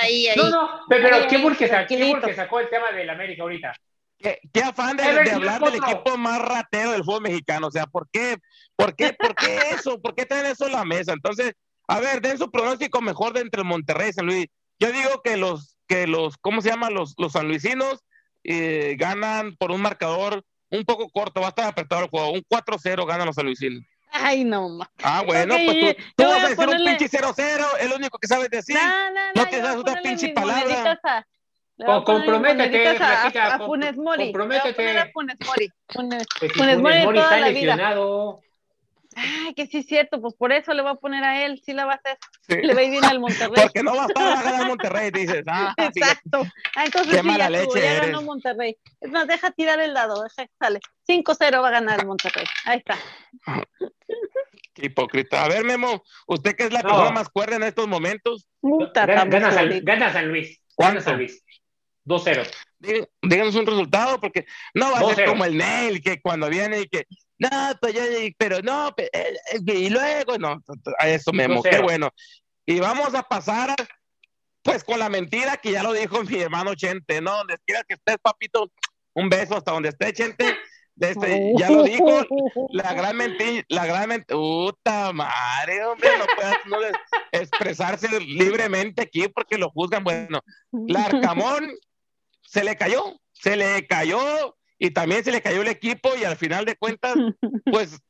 ahí, 0.00 0.28
ahí. 0.28 0.36
No, 0.36 0.50
no, 0.50 0.80
pero, 0.88 1.08
pero 1.08 1.26
qué 1.28 1.38
porque 1.38 2.34
sacó 2.34 2.60
el 2.60 2.68
tema 2.68 2.92
del 2.92 3.10
América 3.10 3.42
ahorita. 3.42 3.74
¿Qué, 4.18 4.40
qué 4.52 4.62
afán 4.62 4.96
de, 4.96 5.04
A 5.04 5.34
hablar 5.36 5.60
del 5.62 5.74
equipo 5.76 6.16
más 6.16 6.40
ratero 6.42 6.92
del 6.92 7.04
fútbol 7.04 7.22
mexicano. 7.22 7.68
O 7.68 7.70
sea, 7.70 7.86
¿por 7.86 8.08
qué? 8.10 8.36
¿Por 8.76 8.94
qué? 8.96 9.12
¿Por 9.12 9.34
qué 9.34 9.58
eso? 9.72 10.00
¿Por 10.00 10.14
qué 10.14 10.26
traen 10.26 10.46
eso 10.46 10.66
en 10.66 10.72
la 10.72 10.84
mesa? 10.84 11.12
Entonces, 11.12 11.52
a 11.86 12.00
ver, 12.00 12.20
den 12.20 12.36
su 12.38 12.50
pronóstico 12.50 13.00
mejor 13.00 13.32
de 13.32 13.40
entre 13.40 13.60
el 13.62 13.66
Monterrey 13.68 14.10
y 14.10 14.12
San 14.12 14.26
Luis. 14.26 14.46
Yo 14.80 14.90
digo 14.92 15.22
que 15.22 15.36
los, 15.36 15.76
que 15.86 16.06
los, 16.06 16.36
¿cómo 16.40 16.60
se 16.62 16.68
llama? 16.70 16.90
Los, 16.90 17.14
los 17.16 17.32
sanluisinos 17.32 18.00
eh, 18.44 18.96
ganan 18.98 19.56
por 19.56 19.70
un 19.70 19.80
marcador 19.82 20.42
un 20.70 20.84
poco 20.84 21.08
corto, 21.10 21.40
va 21.40 21.46
a 21.46 21.50
estar 21.50 21.66
apretado 21.68 22.02
el 22.04 22.10
juego. 22.10 22.32
Un 22.32 22.42
4-0 22.42 23.06
ganan 23.06 23.26
los 23.26 23.36
sanluisinos. 23.36 23.82
Ay, 24.10 24.42
no, 24.44 24.68
ma. 24.70 24.90
Ah, 25.02 25.22
bueno, 25.24 25.54
pues 25.64 25.96
tú, 25.96 26.02
tú 26.16 26.24
vas 26.24 26.32
a 26.42 26.46
a 26.46 26.48
decir 26.48 26.64
ponerle- 26.64 26.90
un 26.92 26.96
pinche 26.98 27.18
0-0, 27.18 27.66
es 27.80 27.88
lo 27.90 27.96
único 27.96 28.18
que 28.18 28.26
sabes 28.26 28.48
decir. 28.50 28.74
No, 28.74 29.10
no, 29.10 29.20
no, 29.34 29.42
No 29.42 29.48
te 29.48 29.60
das 29.60 29.76
a 29.76 29.80
una 29.80 30.00
pinche 30.02 30.28
palabra. 30.30 30.98
a- 31.04 31.26
le 31.78 31.86
voy 31.86 31.94
a 31.94 31.98
Com- 31.98 32.04
poner 32.04 32.18
mis 32.20 32.30
comprométete, 32.32 32.88
a- 33.04 33.54
a, 33.54 33.58
Funes 33.60 33.96
Mori. 33.96 34.24
Comprométete. 34.26 34.98
a 34.98 35.10
Funes 35.12 35.36
Mori. 35.46 35.72
Funes- 35.88 36.26
si 36.40 36.48
Funes 36.50 36.76
Funes 36.76 37.04
Mori 37.04 37.18
está 37.18 37.38
la 37.38 37.48
vida. 37.48 37.76
lesionado. 37.76 38.40
Ay, 39.16 39.52
que 39.54 39.66
sí 39.66 39.78
es 39.78 39.86
cierto, 39.86 40.20
pues 40.20 40.34
por 40.34 40.52
eso 40.52 40.72
le 40.74 40.82
voy 40.82 40.92
a 40.92 40.94
poner 40.94 41.24
a 41.24 41.44
él, 41.44 41.60
sí 41.64 41.72
la 41.72 41.86
va 41.86 41.94
a 41.94 41.96
hacer. 41.96 42.18
Sí. 42.48 42.54
Le 42.62 42.72
va 42.74 42.80
a 42.80 42.84
ir 42.84 42.90
bien 42.90 43.04
al 43.04 43.18
Monterrey. 43.18 43.62
Porque 43.64 43.82
no 43.82 43.96
va 43.96 44.04
a 44.04 44.42
ganar 44.42 44.66
Monterrey, 44.68 45.10
dices. 45.10 45.42
Ah. 45.48 45.74
Exacto. 45.78 46.42
Ah, 46.76 46.84
entonces 46.84 47.14
Qué 47.14 47.20
sí, 47.20 47.26
mala 47.26 47.44
ya, 47.44 47.50
leche 47.50 47.80
ya 47.82 48.00
ganó 48.06 48.22
Monterrey. 48.22 48.76
Es 49.00 49.10
más, 49.10 49.26
deja 49.26 49.50
tirar 49.52 49.80
el 49.80 49.94
dado, 49.94 50.22
deja 50.22 50.46
sale. 50.60 50.78
5-0 51.08 51.60
va 51.62 51.68
a 51.68 51.72
ganar 51.72 51.98
el 52.00 52.06
Monterrey. 52.06 52.44
Ahí 52.66 52.78
está. 52.78 52.96
Qué 54.74 54.86
hipócrita. 54.86 55.44
A 55.44 55.48
ver, 55.48 55.64
Memo, 55.64 56.04
usted 56.28 56.54
que 56.54 56.64
es 56.64 56.72
la 56.72 56.82
No. 56.82 56.90
persona 56.90 57.10
más 57.10 57.28
cuerda 57.30 57.56
en 57.56 57.64
estos 57.64 57.88
momentos, 57.88 58.46
Puta, 58.60 59.00
Gana, 59.06 59.12
estamos 59.14 59.32
gana 59.34 59.50
San, 59.52 59.66
jodidos. 59.66 59.84
gana 59.84 60.12
San 60.12 60.28
Luis. 60.28 60.62
¿Cuánto? 60.76 60.94
Gana 60.94 61.04
San 61.04 61.16
Luis. 61.16 61.44
2-0. 62.08 62.42
dí- 62.80 63.06
díganos 63.22 63.54
un 63.54 63.66
resultado, 63.66 64.20
porque 64.20 64.46
no 64.74 64.90
va 64.92 64.98
a 64.98 65.14
ser 65.14 65.26
2-0. 65.26 65.28
como 65.28 65.44
el 65.44 65.56
Nel, 65.56 66.00
que 66.00 66.20
cuando 66.20 66.48
viene 66.48 66.80
y 66.80 66.88
que, 66.88 67.04
no, 67.38 67.48
pues 67.80 67.94
yo, 67.94 68.02
pero 68.36 68.60
no, 68.62 68.94
y 69.66 69.90
luego, 69.90 70.38
no, 70.38 70.60
a 70.98 71.08
eso, 71.08 71.30
2-0. 71.30 71.62
qué 71.70 71.78
bueno. 71.80 72.10
Y 72.66 72.80
vamos 72.80 73.14
a 73.14 73.22
pasar, 73.22 73.74
pues, 74.62 74.84
con 74.84 74.98
la 74.98 75.08
mentira 75.08 75.56
que 75.56 75.72
ya 75.72 75.82
lo 75.82 75.92
dijo 75.92 76.22
mi 76.24 76.40
hermano 76.40 76.74
Chente, 76.74 77.20
¿no? 77.20 77.36
Donde 77.36 77.56
quiera 77.64 77.82
que 77.86 77.94
estés, 77.94 78.16
papito, 78.20 78.70
un 79.14 79.28
beso 79.28 79.56
hasta 79.56 79.72
donde 79.72 79.90
esté, 79.90 80.12
Chente. 80.12 80.56
Este, 81.00 81.52
ya 81.56 81.70
lo 81.70 81.84
dijo, 81.84 82.26
la 82.70 82.92
gran 82.92 83.16
mentira, 83.16 83.64
la 83.68 83.86
gran 83.86 84.08
mentira, 84.08 84.36
puta 84.36 85.12
madre, 85.12 85.84
hombre, 85.84 86.08
no 86.18 86.24
puede 86.34 86.56
no 86.66 86.98
expresarse 87.30 88.08
libremente 88.18 89.02
aquí 89.02 89.28
porque 89.28 89.58
lo 89.58 89.70
juzgan. 89.70 90.02
Bueno, 90.02 90.40
la 90.72 91.04
Arcamón 91.04 91.70
se 92.48 92.64
le 92.64 92.76
cayó, 92.76 93.02
se 93.32 93.56
le 93.56 93.86
cayó 93.86 94.56
y 94.78 94.90
también 94.90 95.22
se 95.22 95.32
le 95.32 95.42
cayó 95.42 95.60
el 95.60 95.68
equipo 95.68 96.10
y 96.18 96.24
al 96.24 96.36
final 96.36 96.64
de 96.64 96.76
cuentas, 96.76 97.14
pues 97.66 98.00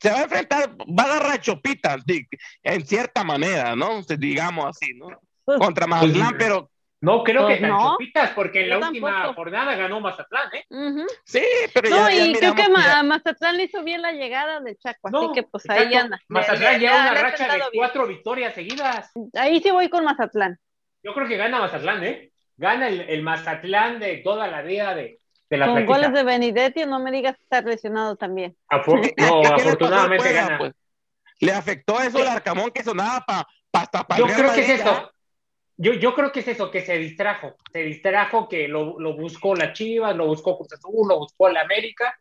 se 0.00 0.10
va 0.10 0.20
a 0.20 0.22
enfrentar, 0.22 0.70
va 0.78 1.02
a 1.02 1.06
agarrar 1.06 1.40
Chopita, 1.40 1.96
en 2.62 2.86
cierta 2.86 3.22
manera, 3.22 3.76
¿no? 3.76 4.00
Digamos 4.18 4.66
así, 4.66 4.94
¿no? 4.94 5.08
Pues, 5.44 5.58
Contra 5.58 5.86
Mazatlán, 5.86 6.30
pues, 6.30 6.38
pero 6.38 6.70
no 7.02 7.22
creo 7.22 7.46
que 7.46 7.56
pues 7.56 7.60
tan 7.60 7.78
Chopitas, 7.78 8.30
porque 8.30 8.62
en 8.62 8.70
la 8.70 8.78
última 8.78 9.34
jornada 9.34 9.74
ganó 9.74 10.00
Mazatlán, 10.00 10.48
¿eh? 10.54 10.64
Sí, 11.24 11.44
pero 11.74 11.90
no, 11.90 12.08
ya, 12.08 12.26
y 12.26 12.32
creo 12.32 12.54
que 12.54 12.68
Mazatlán 12.70 13.58
le 13.58 13.64
hizo 13.64 13.84
bien 13.84 14.00
la 14.00 14.12
llegada 14.12 14.60
de 14.60 14.76
Chaco, 14.76 15.08
así 15.08 15.32
que 15.34 15.42
pues 15.42 15.68
ahí 15.68 15.94
anda. 15.94 16.18
Mazatlán 16.28 16.80
lleva 16.80 17.02
una 17.02 17.14
racha 17.14 17.52
de 17.52 17.62
cuatro 17.74 18.06
victorias 18.06 18.54
seguidas. 18.54 19.12
Ahí 19.34 19.60
sí 19.60 19.70
voy 19.70 19.90
con 19.90 20.04
Mazatlán. 20.04 20.58
Yo 21.02 21.12
creo 21.12 21.28
que 21.28 21.36
gana 21.36 21.58
Mazatlán, 21.58 22.02
¿eh? 22.04 22.31
Gana 22.56 22.88
el, 22.88 23.22
Mazatlán 23.22 23.98
de 23.98 24.18
toda 24.18 24.46
la 24.46 24.62
vida 24.62 24.94
de, 24.94 25.20
de 25.50 25.56
la 25.56 25.66
Con 25.66 25.86
goles 25.86 26.12
de 26.12 26.22
Benedetti, 26.22 26.86
no 26.86 27.00
me 27.00 27.10
digas 27.10 27.36
que 27.36 27.42
está 27.42 27.60
lesionado 27.62 28.16
también. 28.16 28.56
no, 29.18 29.42
afortunadamente 29.54 30.32
gana. 30.32 30.58
Pues? 30.58 30.72
Le 31.40 31.52
afectó 31.52 32.00
eso 32.00 32.20
el 32.20 32.28
Arcamón 32.28 32.70
que 32.70 32.84
sonaba 32.84 33.24
para 33.26 33.46
pa, 33.70 34.06
pa, 34.06 34.16
Yo 34.16 34.26
creo 34.26 34.52
que 34.52 34.60
es 34.60 34.80
eso. 34.80 35.10
Yo, 35.76 35.94
yo 35.94 36.14
creo 36.14 36.30
que 36.30 36.40
es 36.40 36.48
eso, 36.48 36.70
que 36.70 36.82
se 36.82 36.96
distrajo, 36.98 37.56
se 37.72 37.80
distrajo, 37.80 38.48
que 38.48 38.68
lo, 38.68 39.00
lo 39.00 39.16
buscó 39.16 39.54
la 39.56 39.72
Chivas, 39.72 40.14
lo 40.14 40.26
buscó 40.26 40.56
Cruz 40.56 40.72
Azul, 40.74 41.08
lo 41.08 41.18
buscó 41.18 41.48
la 41.48 41.62
América, 41.62 42.16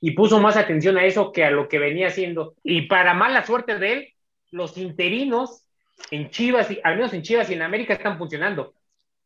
y 0.00 0.12
puso 0.12 0.38
más 0.38 0.56
atención 0.56 0.96
a 0.96 1.04
eso 1.04 1.32
que 1.32 1.44
a 1.44 1.50
lo 1.50 1.68
que 1.68 1.78
venía 1.78 2.08
haciendo. 2.08 2.54
Y 2.62 2.82
para 2.82 3.14
mala 3.14 3.44
suerte 3.44 3.78
de 3.78 3.92
él, 3.92 4.14
los 4.50 4.78
interinos 4.78 5.64
en 6.10 6.30
Chivas, 6.30 6.70
y, 6.70 6.80
al 6.84 6.96
menos 6.96 7.12
en 7.12 7.22
Chivas 7.22 7.50
y 7.50 7.54
en 7.54 7.62
América 7.62 7.94
están 7.94 8.18
funcionando. 8.18 8.74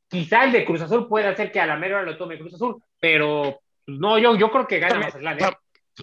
Quizá 0.09 0.45
el 0.45 0.53
de 0.53 0.65
Cruz 0.65 0.81
Azul 0.81 1.07
puede 1.07 1.29
hacer 1.29 1.53
que 1.53 1.61
a 1.61 1.67
la 1.67 1.77
mera 1.77 2.03
lo 2.03 2.17
tome 2.17 2.39
Cruz 2.39 2.55
Azul, 2.55 2.83
pero 3.01 3.61
no, 3.87 4.19
yo, 4.19 4.37
yo 4.37 4.51
creo 4.51 4.67
que 4.67 4.79
gana 4.79 4.99
Mazatlán. 4.99 5.39
¿eh? 5.39 5.51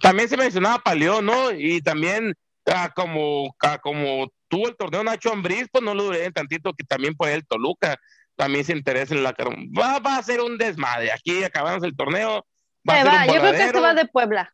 También 0.02 0.30
se 0.30 0.38
mencionaba 0.38 0.80
Paleón, 0.80 1.26
¿no? 1.26 1.52
Y 1.52 1.82
también 1.82 2.34
ah, 2.68 2.92
como, 2.96 3.56
ah, 3.64 3.80
como 3.80 4.32
tuvo 4.48 4.68
el 4.68 4.76
torneo 4.76 5.04
Nacho 5.04 5.32
Ambriz, 5.32 5.68
pues 5.72 5.84
no 5.84 5.94
lo 5.94 6.04
duré 6.04 6.32
tantito, 6.32 6.74
que 6.74 6.84
también 6.84 7.16
por 7.16 7.30
el 7.30 7.46
Toluca 7.46 7.98
también 8.36 8.66
se 8.66 8.74
interesa 8.74 9.16
en 9.16 9.24
la 9.24 9.34
va, 9.78 10.00
va 10.00 10.18
a 10.18 10.24
ser 10.24 10.42
un 10.42 10.58
desmadre. 10.58 11.12
Aquí 11.12 11.44
acabamos 11.44 11.84
el 11.84 11.96
torneo. 11.96 12.46
Va 12.88 13.26
yo 13.26 13.34
creo 13.40 13.52
que 13.52 13.58
se 13.70 13.80
va 13.80 13.94
de 13.94 14.06
Puebla. 14.06 14.54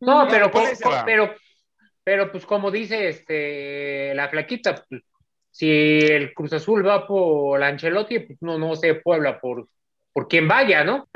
No, 0.00 0.26
pero, 0.28 0.50
pero, 1.06 1.34
pero, 2.02 2.30
pues 2.30 2.44
como 2.44 2.70
dice 2.70 3.08
este 3.08 4.14
la 4.14 4.28
flaquita, 4.28 4.84
pues, 4.88 5.02
si 5.54 6.00
el 6.00 6.34
Cruz 6.34 6.52
Azul 6.52 6.84
va 6.84 7.06
por 7.06 7.62
Ancelotti, 7.62 8.18
pues 8.18 8.42
no, 8.42 8.58
no 8.58 8.74
sé 8.74 8.96
Puebla 8.96 9.40
por, 9.40 9.68
por 10.12 10.26
quien 10.26 10.48
vaya, 10.48 10.82
¿no? 10.82 11.08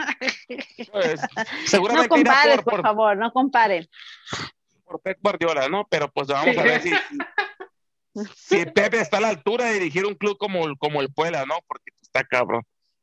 Pues, 0.93 1.21
seguramente 1.67 2.09
no 2.09 2.15
comparen, 2.15 2.61
por, 2.61 2.83
favor, 2.83 3.17
no 3.17 3.33
comparen. 3.33 3.89
Por 4.85 5.01
Pep 5.01 5.19
Guardiola, 5.21 5.69
¿no? 5.69 5.89
Pero 5.91 6.09
pues 6.13 6.29
vamos 6.29 6.57
a 6.57 6.63
ver 6.63 6.81
si, 6.81 6.93
si 8.37 8.65
Pepe 8.67 9.01
está 9.01 9.17
a 9.17 9.23
la 9.23 9.31
altura 9.31 9.65
de 9.65 9.75
dirigir 9.75 10.07
un 10.07 10.15
club 10.15 10.39
como, 10.39 10.77
como 10.77 11.01
el 11.01 11.13
Puebla, 11.13 11.45
¿no? 11.45 11.57
Porque 11.67 11.91
está 12.01 12.23
cabrón. 12.23 12.63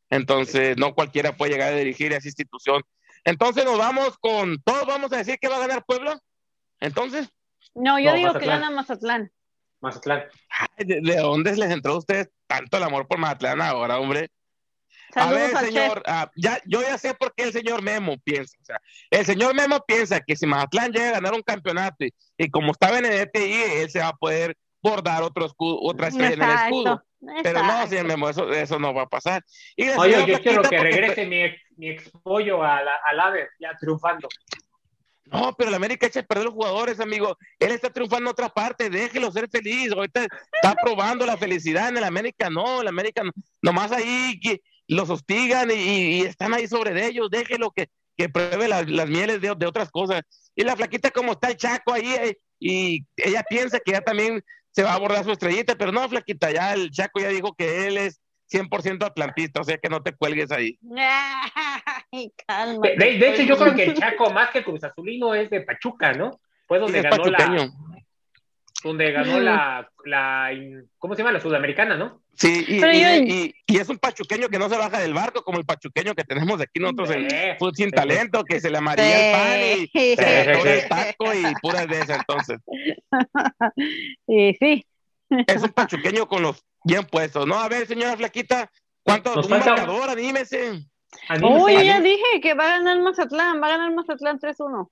Entonces, 0.09 0.77
no 0.77 0.95
cualquiera 0.95 1.35
puede 1.35 1.51
llegar 1.51 1.73
a 1.73 1.77
dirigir 1.77 2.13
esa 2.13 2.29
institución. 2.29 2.81
Entonces, 3.25 3.65
nos 3.65 3.77
vamos 3.77 4.17
con. 4.19 4.61
¿Todos 4.63 4.85
vamos 4.87 5.11
a 5.11 5.17
decir 5.17 5.37
que 5.37 5.49
va 5.49 5.57
a 5.57 5.67
ganar 5.67 5.83
Puebla? 5.83 6.17
Entonces. 6.79 7.29
No, 7.73 7.99
yo 7.99 8.13
digo 8.13 8.31
que 8.35 8.45
gana 8.45 8.69
Mazatlán. 8.69 9.33
Mazatlán. 9.81 10.23
¿de, 10.77 11.15
dónde 11.17 11.55
les 11.55 11.71
entró 11.71 11.93
a 11.93 11.97
ustedes 11.97 12.29
tanto 12.47 12.77
el 12.77 12.83
amor 12.83 13.07
por 13.07 13.17
Mazatlán 13.17 13.61
ahora, 13.61 13.99
hombre? 13.99 14.29
a 15.13 15.31
ver, 15.31 15.55
señor, 15.57 16.03
ah, 16.07 16.29
ya, 16.35 16.59
yo 16.65 16.81
ya 16.81 16.97
sé 16.97 17.13
por 17.13 17.33
qué 17.33 17.43
el 17.43 17.53
señor 17.53 17.81
Memo 17.81 18.17
piensa. 18.23 18.57
O 18.61 18.65
sea, 18.65 18.81
el 19.09 19.25
señor 19.25 19.55
Memo 19.55 19.79
piensa 19.87 20.19
que 20.19 20.35
si 20.35 20.45
Mazatlán 20.45 20.91
llega 20.91 21.09
a 21.09 21.13
ganar 21.13 21.33
un 21.33 21.41
campeonato 21.41 22.05
y, 22.37 22.49
como 22.49 22.73
está 22.73 22.97
en 22.97 23.05
el 23.05 23.13
ETI, 23.13 23.53
él 23.81 23.89
se 23.89 23.99
va 23.99 24.09
a 24.09 24.13
poder 24.13 24.57
bordar 24.81 25.23
otro 25.23 25.45
escudo, 25.45 25.79
otra 25.81 26.09
estrella 26.09 26.33
en 26.33 26.41
el 26.41 26.49
escudo. 26.49 27.03
Pero 27.43 27.63
no, 27.63 27.87
señor 27.87 28.05
Memo, 28.05 28.29
eso, 28.29 28.51
eso 28.51 28.77
no 28.77 28.93
va 28.93 29.03
a 29.03 29.07
pasar. 29.07 29.43
Y 29.75 29.89
Oye, 29.89 30.25
yo 30.27 30.41
quiero 30.41 30.63
que 30.63 30.79
regrese 30.79 31.25
mi, 31.25 31.43
mi 31.77 31.91
ex 31.91 32.11
pollo 32.21 32.61
a 32.61 32.83
la, 32.83 32.95
al 33.09 33.19
AVE, 33.19 33.47
ya 33.59 33.75
triunfando. 33.79 34.27
No, 35.25 35.55
pero 35.57 35.69
el 35.69 35.75
América 35.75 36.05
echa 36.05 36.19
a 36.19 36.23
perder 36.23 36.45
los 36.45 36.53
jugadores, 36.53 36.99
amigo. 36.99 37.37
Él 37.59 37.71
está 37.71 37.89
triunfando 37.89 38.29
en 38.29 38.31
otra 38.31 38.49
parte, 38.49 38.89
déjelo 38.89 39.31
ser 39.31 39.49
feliz. 39.49 39.91
Ahorita 39.91 40.23
está 40.23 40.75
probando 40.75 41.25
la 41.25 41.37
felicidad 41.37 41.89
en 41.89 41.97
el 41.97 42.03
América, 42.03 42.49
no, 42.49 42.81
el 42.81 42.87
América 42.87 43.23
nomás 43.61 43.91
ahí 43.91 44.39
que 44.39 44.61
los 44.87 45.09
hostigan 45.09 45.71
y, 45.71 46.21
están 46.21 46.53
ahí 46.53 46.67
sobre 46.67 47.07
ellos, 47.07 47.29
déjelo 47.31 47.71
que, 47.71 47.89
que 48.15 48.29
pruebe 48.29 48.67
las, 48.67 48.85
mieles 48.85 49.41
de, 49.41 49.55
de, 49.55 49.65
otras 49.65 49.89
cosas. 49.89 50.21
Y 50.55 50.63
la 50.63 50.75
flaquita 50.75 51.09
como 51.09 51.31
está 51.31 51.49
el 51.49 51.57
chaco 51.57 51.91
ahí, 51.91 52.13
eh, 52.13 52.37
y 52.59 53.05
ella 53.17 53.43
piensa 53.49 53.79
que 53.79 53.93
ya 53.93 54.01
también 54.01 54.43
se 54.75 54.83
va 54.83 54.91
a 54.91 54.95
abordar 54.95 55.23
su 55.23 55.31
estrellita, 55.31 55.75
pero 55.75 55.91
no, 55.91 56.07
flaquita, 56.09 56.51
ya 56.51 56.73
el 56.73 56.91
Chaco 56.91 57.21
ya 57.21 57.29
dijo 57.29 57.55
que 57.55 57.87
él 57.87 57.97
es 57.97 58.19
100% 58.51 59.05
atlantista, 59.05 59.61
o 59.61 59.63
sea 59.63 59.77
que 59.77 59.89
no 59.89 60.01
te 60.01 60.13
cuelgues 60.13 60.51
ahí. 60.51 60.77
de, 62.11 63.29
hecho, 63.29 63.43
yo 63.43 63.57
creo 63.57 63.75
que 63.75 63.83
el 63.85 63.93
Chaco, 63.95 64.31
más 64.31 64.51
que 64.51 64.63
Cruz 64.63 64.83
Azulino, 64.83 65.33
es 65.33 65.49
de 65.49 65.61
Pachuca, 65.61 66.13
¿no? 66.13 66.39
Fue 66.67 66.79
donde 66.79 67.01
ganó 67.01 67.25
la, 67.25 67.71
donde 68.83 69.11
ganó 69.11 69.39
la, 69.39 69.89
la, 70.05 70.49
¿cómo 70.97 71.15
se 71.15 71.21
llama? 71.21 71.31
La 71.31 71.39
sudamericana, 71.39 71.97
¿no? 71.97 72.21
Sí, 72.37 72.65
y, 72.67 73.55
y, 73.65 73.77
es 73.77 73.87
un 73.87 73.97
pachuqueño 73.97 74.49
que 74.49 74.59
no 74.59 74.67
se 74.67 74.77
baja 74.77 74.99
del 74.99 75.13
barco, 75.13 75.41
como 75.41 75.57
el 75.57 75.65
pachuqueño 75.65 76.13
que 76.13 76.25
tenemos 76.25 76.59
aquí 76.59 76.81
nosotros 76.81 77.11
en 77.11 77.29
Fútbol 77.57 77.75
Sin 77.75 77.91
Talento, 77.91 78.43
que 78.43 78.59
se 78.59 78.69
le 78.69 78.77
amaría 78.77 79.29
el 79.29 79.31
pan 79.31 79.61
y 79.93 80.15
se 80.15 80.51
el 80.51 80.89
taco 80.89 81.33
y 81.33 81.45
puras 81.61 81.87
de 81.87 81.99
esas, 81.99 82.19
entonces. 82.19 82.59
Sí, 84.27 84.57
sí. 84.59 84.85
Es 85.47 85.63
un 85.63 85.69
pachuqueño 85.69 86.27
con 86.27 86.41
los 86.43 86.61
bien 86.85 87.05
puestos, 87.05 87.45
¿no? 87.45 87.55
A 87.59 87.67
ver, 87.67 87.87
señora 87.87 88.15
Flaquita, 88.15 88.71
¿cuánto? 89.03 89.33
Un 89.33 89.49
marcador, 89.49 90.09
anímese. 90.09 90.85
Uy, 91.41 91.83
ya 91.83 91.99
dije 91.99 92.39
que 92.41 92.53
va 92.53 92.65
a 92.65 92.77
ganar 92.77 92.99
Mazatlán, 92.99 93.61
va 93.61 93.67
a 93.67 93.71
ganar 93.71 93.93
Mazatlán 93.93 94.39
3-1. 94.39 94.89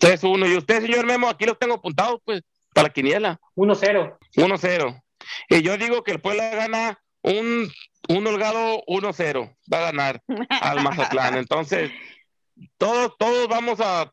3-1, 0.00 0.52
y 0.52 0.56
usted, 0.56 0.82
señor 0.82 1.06
Memo, 1.06 1.28
aquí 1.28 1.46
los 1.46 1.58
tengo 1.58 1.74
apuntados, 1.74 2.20
pues 2.24 2.42
para 2.72 2.88
la 2.88 2.92
quiniela. 2.92 3.40
1-0. 3.56 4.18
1-0. 4.36 5.02
Y 5.48 5.62
yo 5.62 5.76
digo 5.76 6.04
que 6.04 6.12
el 6.12 6.20
Puebla 6.20 6.50
gana 6.50 6.98
un, 7.22 7.68
un 8.08 8.26
holgado 8.26 8.82
1-0. 8.86 9.56
Va 9.72 9.78
a 9.78 9.92
ganar 9.92 10.22
al 10.48 10.82
Mazatlán. 10.84 11.36
Entonces, 11.36 11.90
todos, 12.78 13.16
todos 13.18 13.48
vamos 13.48 13.80
a. 13.80 14.12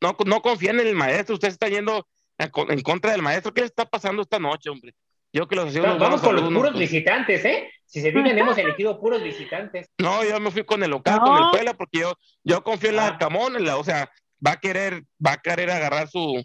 No, 0.00 0.16
no 0.24 0.42
confíen 0.42 0.78
en 0.78 0.86
el 0.86 0.94
maestro. 0.94 1.34
Usted 1.34 1.48
está 1.48 1.68
yendo 1.68 2.06
en 2.38 2.82
contra 2.82 3.12
del 3.12 3.22
maestro. 3.22 3.52
¿Qué 3.52 3.62
le 3.62 3.66
está 3.66 3.84
pasando 3.86 4.22
esta 4.22 4.38
noche, 4.38 4.70
hombre? 4.70 4.94
Yo 5.36 5.46
que 5.46 5.54
los 5.54 5.74
Vamos, 5.74 5.98
vamos 5.98 6.22
con 6.22 6.34
los 6.34 6.44
puros 6.44 6.78
visitantes, 6.78 7.44
¿eh? 7.44 7.70
Si 7.84 8.00
se 8.00 8.10
fijan, 8.10 8.38
hemos 8.38 8.56
elegido 8.56 8.98
puros 8.98 9.22
visitantes. 9.22 9.90
No, 9.98 10.24
yo 10.24 10.40
me 10.40 10.50
fui 10.50 10.64
con 10.64 10.82
el 10.82 10.88
local, 10.88 11.20
con 11.20 11.36
el 11.36 11.50
Puebla, 11.50 11.74
porque 11.74 11.98
yo, 11.98 12.14
yo 12.42 12.64
confío 12.64 12.88
en 12.88 12.96
la 12.96 13.08
ah. 13.08 13.18
Camón, 13.18 13.54
o 13.68 13.84
sea, 13.84 14.10
va 14.44 14.52
a 14.52 14.56
querer, 14.56 15.02
va 15.24 15.32
a 15.32 15.36
querer 15.36 15.70
agarrar 15.70 16.08
su, 16.08 16.42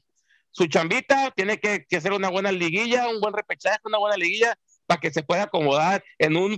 su 0.51 0.67
chambita, 0.67 1.31
tiene 1.31 1.57
que, 1.57 1.85
hacer 1.95 2.11
una 2.11 2.27
buena 2.27 2.51
liguilla, 2.51 3.07
un 3.07 3.21
buen 3.21 3.33
repechaje, 3.33 3.79
una 3.85 3.97
buena 3.97 4.17
liguilla, 4.17 4.55
para 4.85 4.99
que 4.99 5.09
se 5.09 5.23
pueda 5.23 5.43
acomodar 5.43 6.03
en 6.19 6.35
un 6.35 6.57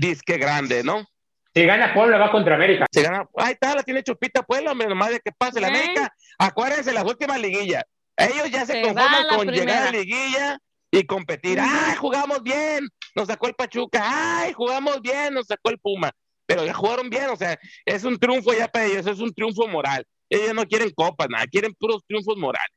disque 0.00 0.36
grande, 0.36 0.84
¿no? 0.84 1.06
Si 1.54 1.64
gana 1.64 1.94
Puebla, 1.94 2.18
va 2.18 2.30
contra 2.30 2.56
América. 2.56 2.84
Si 2.92 3.00
gana, 3.00 3.26
ahí 3.38 3.52
está, 3.52 3.74
la 3.74 3.82
tiene 3.84 4.02
chupita 4.02 4.42
Puebla, 4.42 4.72
hombre, 4.72 4.86
nomás 4.86 5.12
de 5.12 5.20
que 5.20 5.32
pase 5.32 5.62
la 5.62 5.68
América. 5.68 6.14
Acuérdense, 6.38 6.92
las 6.92 7.04
últimas 7.04 7.40
liguillas. 7.40 7.84
Ellos 8.18 8.50
ya 8.50 8.66
se, 8.66 8.82
conforman 8.82 9.28
con 9.34 9.48
llegar 9.48 9.78
a 9.78 9.84
la 9.86 9.92
liguilla 9.92 10.58
y 10.90 11.04
competir. 11.04 11.58
¡Ay, 11.60 11.96
jugamos 11.96 12.42
bien! 12.42 12.88
Nos 13.14 13.28
sacó 13.28 13.48
el 13.48 13.54
Pachuca. 13.54 14.02
¡Ay, 14.02 14.52
jugamos 14.52 15.00
bien! 15.00 15.34
Nos 15.34 15.46
sacó 15.46 15.70
el 15.70 15.78
Puma. 15.78 16.10
Pero 16.46 16.64
ya 16.64 16.74
jugaron 16.74 17.08
bien, 17.08 17.30
o 17.30 17.36
sea, 17.36 17.58
es 17.84 18.02
un 18.02 18.18
triunfo 18.18 18.52
ya 18.52 18.66
para 18.66 18.84
ellos, 18.84 19.06
es 19.06 19.20
un 19.20 19.32
triunfo 19.32 19.68
moral. 19.68 20.04
Ellos 20.28 20.52
no 20.52 20.66
quieren 20.66 20.90
copas, 20.90 21.28
nada, 21.30 21.46
quieren 21.46 21.72
puros 21.74 22.04
triunfos 22.06 22.36
morales. 22.36 22.76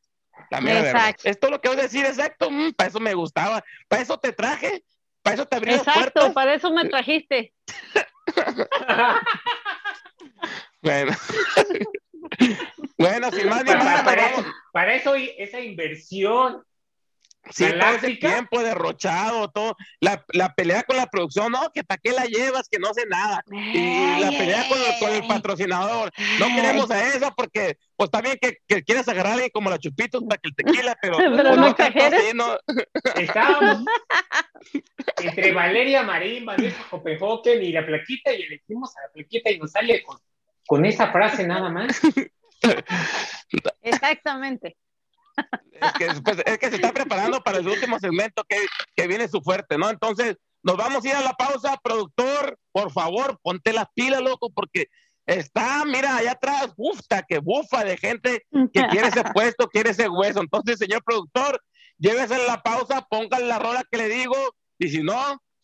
Exacto. 0.51 1.27
Es 1.27 1.39
todo 1.39 1.51
lo 1.51 1.61
que 1.61 1.69
voy 1.69 1.79
a 1.79 1.83
decir, 1.83 2.05
exacto. 2.05 2.51
Mm, 2.51 2.73
para 2.73 2.89
eso 2.89 2.99
me 2.99 3.13
gustaba. 3.13 3.63
Para 3.87 4.01
eso 4.01 4.19
te 4.19 4.31
traje. 4.31 4.83
Para 5.23 5.35
eso 5.35 5.45
te 5.45 5.55
abrí 5.55 5.73
Exacto, 5.73 6.33
para 6.33 6.53
eso 6.53 6.71
me 6.71 6.87
trajiste. 6.89 7.53
bueno. 10.81 11.13
bueno, 12.97 13.31
sin 13.31 13.49
más 13.49 13.63
ni 13.63 13.71
para, 13.71 14.03
para, 14.03 14.29
eso, 14.29 14.45
para 14.71 14.95
eso 14.95 15.15
esa 15.15 15.61
inversión 15.61 16.63
Sí, 17.51 17.65
todo 17.77 17.95
ese 17.95 18.15
tiempo 18.15 18.63
derrochado, 18.63 19.49
todo, 19.49 19.75
la, 19.99 20.23
la, 20.29 20.53
pelea 20.53 20.83
con 20.83 20.95
la 20.95 21.07
producción, 21.07 21.51
no, 21.51 21.71
que 21.73 21.83
para 21.83 21.99
qué 22.01 22.11
la 22.13 22.23
llevas, 22.25 22.69
que 22.69 22.79
no 22.79 22.93
sé 22.93 23.05
nada. 23.05 23.43
Y 23.51 24.19
la 24.19 24.29
pelea 24.29 24.65
con, 24.69 24.77
con, 24.99 25.11
el 25.11 25.27
patrocinador, 25.27 26.11
no 26.39 26.47
queremos 26.47 26.89
a 26.89 27.05
eso 27.05 27.33
porque, 27.35 27.77
pues 27.97 28.09
también 28.09 28.37
que, 28.41 28.59
que 28.65 28.83
quieres 28.83 29.07
agarrar 29.09 29.31
a 29.31 29.33
alguien 29.33 29.51
como 29.53 29.69
la 29.69 29.77
Chupitos 29.77 30.23
para 30.23 30.39
que 30.39 30.49
el 30.49 30.55
tequila, 30.55 30.97
pero, 31.01 31.17
pero 31.17 31.55
no, 31.55 31.75
pues, 31.75 32.33
no, 32.33 32.57
Estábamos 33.15 33.83
entre 35.21 35.51
Valeria 35.51 36.03
Marín, 36.03 36.45
Vanessa 36.45 36.87
Copenhagen 36.89 37.61
y 37.61 37.71
la 37.73 37.85
plaquita 37.85 38.33
y 38.33 38.43
elegimos 38.43 38.95
a 38.97 39.01
la 39.01 39.11
plaquita 39.11 39.51
y 39.51 39.59
nos 39.59 39.71
sale 39.71 40.01
con, 40.03 40.17
con 40.65 40.85
esa 40.85 41.11
frase 41.11 41.45
nada 41.45 41.69
más. 41.69 41.99
Exactamente. 43.81 44.77
Es 45.71 45.93
que, 45.93 46.21
pues, 46.21 46.37
es 46.45 46.57
que 46.57 46.69
se 46.69 46.75
está 46.75 46.93
preparando 46.93 47.41
para 47.41 47.57
el 47.57 47.67
último 47.67 47.99
segmento 47.99 48.43
que, 48.47 48.57
que 48.95 49.07
viene 49.07 49.27
su 49.27 49.41
fuerte, 49.41 49.77
¿no? 49.77 49.89
Entonces, 49.89 50.37
nos 50.63 50.77
vamos 50.77 51.03
a 51.03 51.07
ir 51.09 51.15
a 51.15 51.21
la 51.21 51.33
pausa, 51.33 51.77
productor, 51.83 52.57
por 52.71 52.91
favor, 52.91 53.37
ponte 53.41 53.73
las 53.73 53.87
pilas, 53.93 54.21
loco, 54.21 54.49
porque 54.53 54.87
está, 55.25 55.83
mira, 55.85 56.15
allá 56.15 56.31
atrás, 56.31 56.73
bufta, 56.75 57.23
que 57.27 57.39
bufa 57.39 57.83
de 57.83 57.97
gente 57.97 58.45
que 58.51 58.87
quiere 58.87 59.09
ese 59.09 59.23
puesto, 59.33 59.67
quiere 59.67 59.91
ese 59.91 60.07
hueso. 60.07 60.41
Entonces, 60.41 60.79
señor 60.79 61.03
productor, 61.03 61.61
llévese 61.97 62.37
la 62.47 62.61
pausa, 62.61 63.05
pongan 63.09 63.47
la 63.47 63.59
rola 63.59 63.83
que 63.89 63.97
le 63.97 64.09
digo, 64.09 64.35
y 64.79 64.89
si 64.89 65.03
no, 65.03 65.15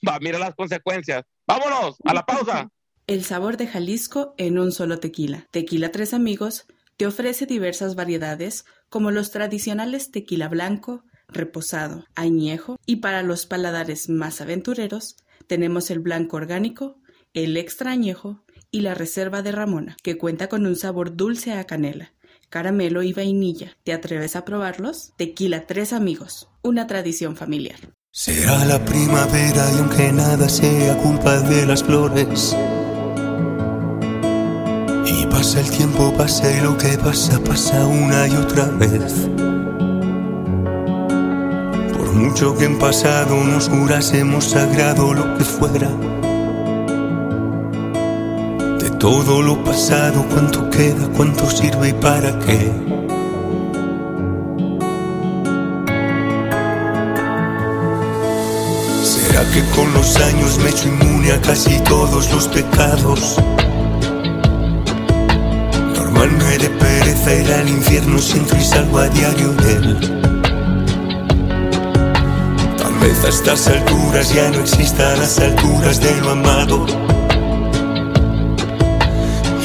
va, 0.08 0.19
mira 0.19 0.38
las 0.38 0.55
consecuencias. 0.55 1.23
Vámonos, 1.47 1.97
a 2.05 2.13
la 2.13 2.25
pausa. 2.25 2.69
El 3.08 3.23
sabor 3.23 3.58
de 3.58 3.67
Jalisco 3.67 4.36
en 4.38 4.60
un 4.60 4.71
solo 4.71 4.99
tequila. 4.99 5.47
Tequila 5.51 5.91
Tres 5.91 6.13
Amigos 6.13 6.67
te 6.95 7.08
ofrece 7.08 7.45
diversas 7.45 7.95
variedades 7.95 8.65
como 8.89 9.12
los 9.12 9.32
tradicionales 9.32 10.12
tequila 10.12 10.47
blanco, 10.47 11.04
reposado, 11.28 12.06
añejo 12.15 12.78
y 12.86 12.97
para 12.97 13.23
los 13.23 13.45
paladares 13.45 14.10
más 14.10 14.41
aventureros 14.41 15.15
tenemos 15.47 15.89
el 15.89 15.99
blanco 15.99 16.38
orgánico, 16.38 16.97
el 17.34 17.58
extra 17.58 17.91
añejo 17.91 18.43
y 18.71 18.82
la 18.82 18.93
reserva 18.93 19.41
de 19.41 19.52
Ramona, 19.52 19.97
que 20.04 20.17
cuenta 20.17 20.47
con 20.47 20.65
un 20.65 20.75
sabor 20.75 21.15
dulce 21.15 21.54
a 21.54 21.63
canela, 21.65 22.13
caramelo 22.49 23.04
y 23.04 23.13
vainilla. 23.13 23.78
¿Te 23.84 23.93
atreves 23.93 24.36
a 24.36 24.45
probarlos? 24.45 25.13
Tequila 25.17 25.65
Tres 25.65 25.93
Amigos, 25.93 26.49
una 26.62 26.88
tradición 26.88 27.36
familiar. 27.36 27.80
Será 28.12 28.65
la 28.65 28.84
primavera 28.86 29.71
y 29.71 29.78
aunque 29.80 30.12
nada 30.12 30.49
sea 30.49 30.97
culpa 30.97 31.39
de 31.41 31.65
las 31.65 31.84
flores. 31.84 32.56
Pasa 35.29 35.59
el 35.61 35.69
tiempo, 35.69 36.13
pasa 36.17 36.51
y 36.51 36.59
lo 36.61 36.77
que 36.77 36.97
pasa, 36.97 37.39
pasa 37.39 37.85
una 37.85 38.27
y 38.27 38.35
otra 38.35 38.65
vez. 38.65 39.29
Por 41.93 42.13
mucho 42.13 42.55
que 42.57 42.65
en 42.65 42.77
pasado 42.77 43.35
nos 43.43 43.69
jurásemos 43.69 44.45
sagrado 44.45 45.13
lo 45.13 45.37
que 45.37 45.43
fuera. 45.43 45.89
De 48.79 48.89
todo 48.99 49.41
lo 49.41 49.63
pasado, 49.63 50.25
cuánto 50.33 50.69
queda, 50.69 51.07
cuánto 51.15 51.49
sirve 51.49 51.89
y 51.89 51.93
para 51.93 52.37
qué. 52.39 52.71
¿Será 59.03 59.43
que 59.51 59.63
con 59.75 59.93
los 59.93 60.17
años 60.17 60.57
me 60.59 60.65
he 60.65 60.69
hecho 60.71 60.89
inmune 60.89 61.31
a 61.31 61.41
casi 61.41 61.79
todos 61.83 62.31
los 62.31 62.47
pecados? 62.47 63.37
De 66.60 66.69
pereza 66.69 67.32
al 67.60 67.69
infierno 67.69 68.19
si 68.19 68.38
entro 68.38 68.58
y 68.58 68.63
salgo 68.63 68.98
a 69.00 69.08
diario 69.08 69.54
de 69.54 69.74
él. 69.74 70.00
Tal 72.78 72.93
vez 73.00 73.24
a 73.24 73.30
estas 73.30 73.67
alturas 73.67 74.34
ya 74.34 74.50
no 74.52 74.60
existan 74.60 75.19
las 75.19 75.39
alturas 75.39 76.02
de 76.02 76.15
lo 76.22 76.32
amado. 76.32 76.86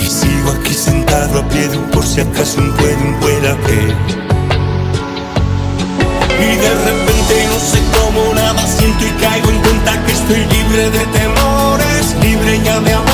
Y 0.00 0.06
sigo 0.06 0.50
aquí 0.52 0.74
sentado 0.74 1.40
a 1.40 1.48
pie 1.48 1.66
de 1.66 1.78
un 1.78 1.90
por 1.90 2.06
si 2.06 2.20
acaso 2.20 2.60
un 2.60 2.72
puede, 2.74 2.94
un 2.94 3.14
pueda 3.14 3.56
que. 3.66 3.80
Y 6.44 6.56
de 6.56 6.74
repente 6.86 7.34
no 7.50 7.58
sé 7.58 7.80
cómo 7.98 8.34
nada 8.34 8.66
siento 8.68 9.04
y 9.04 9.10
caigo 9.20 9.50
en 9.50 9.60
cuenta 9.62 10.04
que 10.04 10.12
estoy 10.12 10.44
libre 10.46 10.90
de 10.90 11.06
temores, 11.06 12.16
libre 12.22 12.60
ya 12.64 12.78
de 12.78 12.92
amores. 12.92 13.13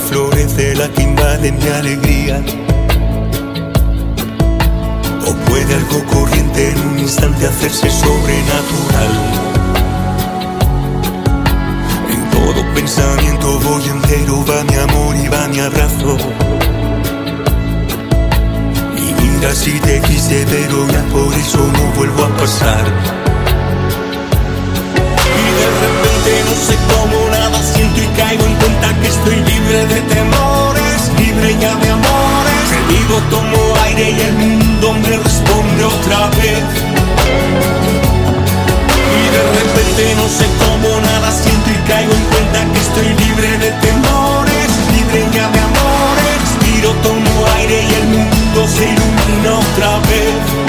Que 0.00 0.08
florece 0.08 0.74
la 0.74 0.88
que 0.88 1.02
invade 1.02 1.52
mi 1.52 1.68
alegría. 1.68 2.42
O 5.26 5.34
puede 5.48 5.74
algo 5.74 6.04
corriente 6.06 6.70
en 6.70 6.80
un 6.88 6.98
instante 6.98 7.46
hacerse 7.46 7.90
sobrenatural. 7.90 9.12
En 12.10 12.30
todo 12.30 12.74
pensamiento 12.74 13.60
voy 13.60 13.84
entero, 13.88 14.44
va 14.48 14.64
mi 14.64 14.76
amor 14.76 15.16
y 15.16 15.28
va 15.28 15.48
mi 15.48 15.60
abrazo. 15.60 16.16
Y 18.96 19.22
mira 19.22 19.54
si 19.54 19.78
te 19.80 20.00
quise, 20.00 20.46
pero 20.50 20.86
ya 20.88 21.02
por 21.12 21.32
eso 21.34 21.58
no 21.58 21.92
vuelvo 21.96 22.24
a 22.24 22.28
pasar. 22.36 22.84
Y 25.38 25.46
de 25.60 25.68
repente 25.84 26.30
no 26.48 26.54
sé 26.66 26.76
cómo 26.92 27.30
nada 27.30 27.62
siento 27.62 28.00
y 28.00 28.06
caigo 28.18 28.44
en 28.44 28.54
cuenta 28.54 29.00
que 29.00 29.08
estoy 29.08 29.49
libre 29.70 29.86
de 29.94 30.00
temores, 30.02 31.12
libre 31.16 31.56
ya 31.60 31.74
de 31.76 31.90
amores. 31.90 32.66
Vivo, 32.88 33.20
tomo 33.30 33.76
aire 33.84 34.10
y 34.10 34.20
el 34.20 34.32
mundo 34.32 34.94
me 34.94 35.16
responde 35.16 35.84
otra 35.84 36.26
vez. 36.30 36.64
Y 39.18 39.22
de 39.36 39.42
repente 39.58 40.14
no 40.16 40.28
sé 40.28 40.46
cómo 40.58 41.00
nada 41.00 41.30
siento 41.30 41.70
y 41.70 41.88
caigo 41.88 42.12
en 42.12 42.24
cuenta 42.32 42.72
que 42.72 42.80
estoy 42.80 43.08
libre 43.26 43.58
de 43.58 43.70
temores, 43.86 44.68
libre 44.96 45.28
ya 45.34 45.48
de 45.50 45.60
amores. 45.60 46.40
Respiro, 46.40 46.90
tomo 47.04 47.46
aire 47.58 47.82
y 47.82 47.94
el 47.94 48.06
mundo 48.08 48.66
se 48.66 48.84
ilumina 48.84 49.50
otra 49.54 49.98
vez. 50.10 50.59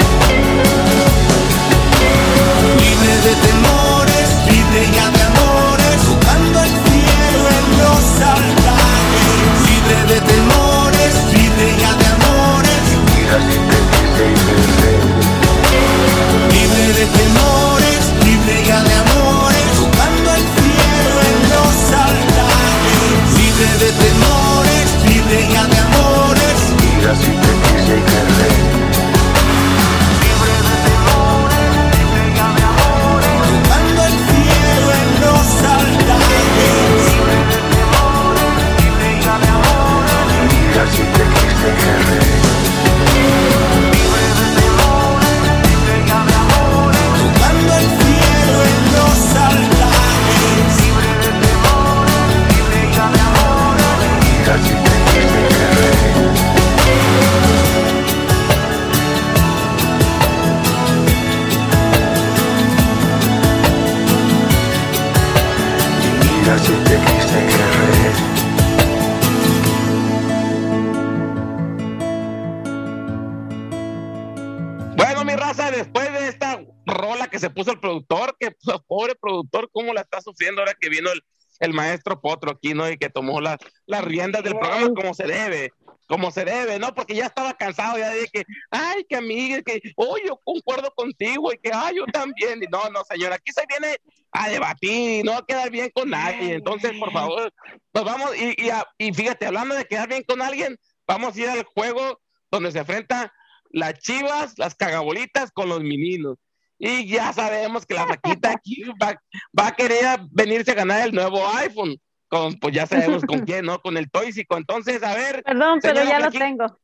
El, 81.72 81.76
maestro 81.76 82.20
Potro 82.20 82.52
aquí, 82.52 82.74
¿no? 82.74 82.88
Y 82.90 82.96
que 82.96 83.10
tomó 83.10 83.40
las 83.40 83.58
riendas 84.04 84.42
del 84.42 84.58
programa 84.58 84.94
como 84.94 85.14
se 85.14 85.26
debe. 85.26 85.72
como 86.08 86.30
se 86.30 86.44
debe, 86.44 86.78
¿no? 86.78 86.94
Porque 86.94 87.14
ya 87.14 87.26
estaba 87.26 87.54
cansado 87.54 87.96
ya 87.96 88.10
de 88.10 88.26
que, 88.26 88.44
ay, 88.70 89.04
que 89.08 89.16
amiga, 89.16 89.62
que, 89.62 89.80
oh, 89.96 90.16
yo 90.24 90.38
concuerdo 90.44 90.92
contigo 90.94 91.52
y 91.52 91.58
que, 91.58 91.70
ay, 91.72 91.96
yo 91.96 92.04
también. 92.06 92.62
Y 92.62 92.66
no, 92.66 92.90
no, 92.90 93.02
señor, 93.04 93.32
aquí 93.32 93.50
se 93.52 93.64
viene 93.66 93.96
a 94.30 94.50
debatir 94.50 95.20
y 95.20 95.22
no 95.22 95.32
a 95.32 95.46
quedar 95.46 95.70
bien 95.70 95.90
con 95.94 96.10
nadie. 96.10 96.54
Entonces, 96.54 96.92
por 96.98 97.12
favor, 97.12 97.52
nos 97.94 98.04
vamos, 98.04 98.36
y, 98.36 98.54
y, 98.62 98.70
y 98.98 99.14
fíjate, 99.14 99.46
hablando 99.46 99.74
de 99.74 99.86
quedar 99.86 100.08
bien 100.08 100.22
con 100.24 100.42
alguien, 100.42 100.76
vamos 101.06 101.34
a 101.34 101.40
ir 101.40 101.48
al 101.48 101.64
juego 101.64 102.20
donde 102.50 102.72
se 102.72 102.80
enfrenta 102.80 103.32
las 103.70 103.94
chivas, 104.00 104.54
las 104.58 104.74
cagabolitas 104.74 105.50
con 105.50 105.68
los 105.68 105.80
meninos. 105.80 106.36
Y 106.84 107.06
ya 107.06 107.32
sabemos 107.32 107.86
que 107.86 107.94
la 107.94 108.06
flaquita 108.06 108.50
aquí 108.50 108.82
va, 109.00 109.14
va, 109.56 109.68
a 109.68 109.76
querer 109.76 110.18
venirse 110.32 110.72
a 110.72 110.74
ganar 110.74 111.06
el 111.06 111.14
nuevo 111.14 111.46
iPhone. 111.54 111.96
Con, 112.26 112.54
pues 112.54 112.74
ya 112.74 112.86
sabemos 112.86 113.22
con 113.22 113.42
quién, 113.46 113.66
¿no? 113.66 113.80
Con 113.80 113.96
el 113.96 114.10
Toysico. 114.10 114.56
Entonces, 114.56 115.00
a 115.04 115.14
ver. 115.14 115.44
Perdón, 115.44 115.78
pero 115.80 116.02
ya 116.02 116.18
lo 116.18 116.32
tengo. 116.32 116.76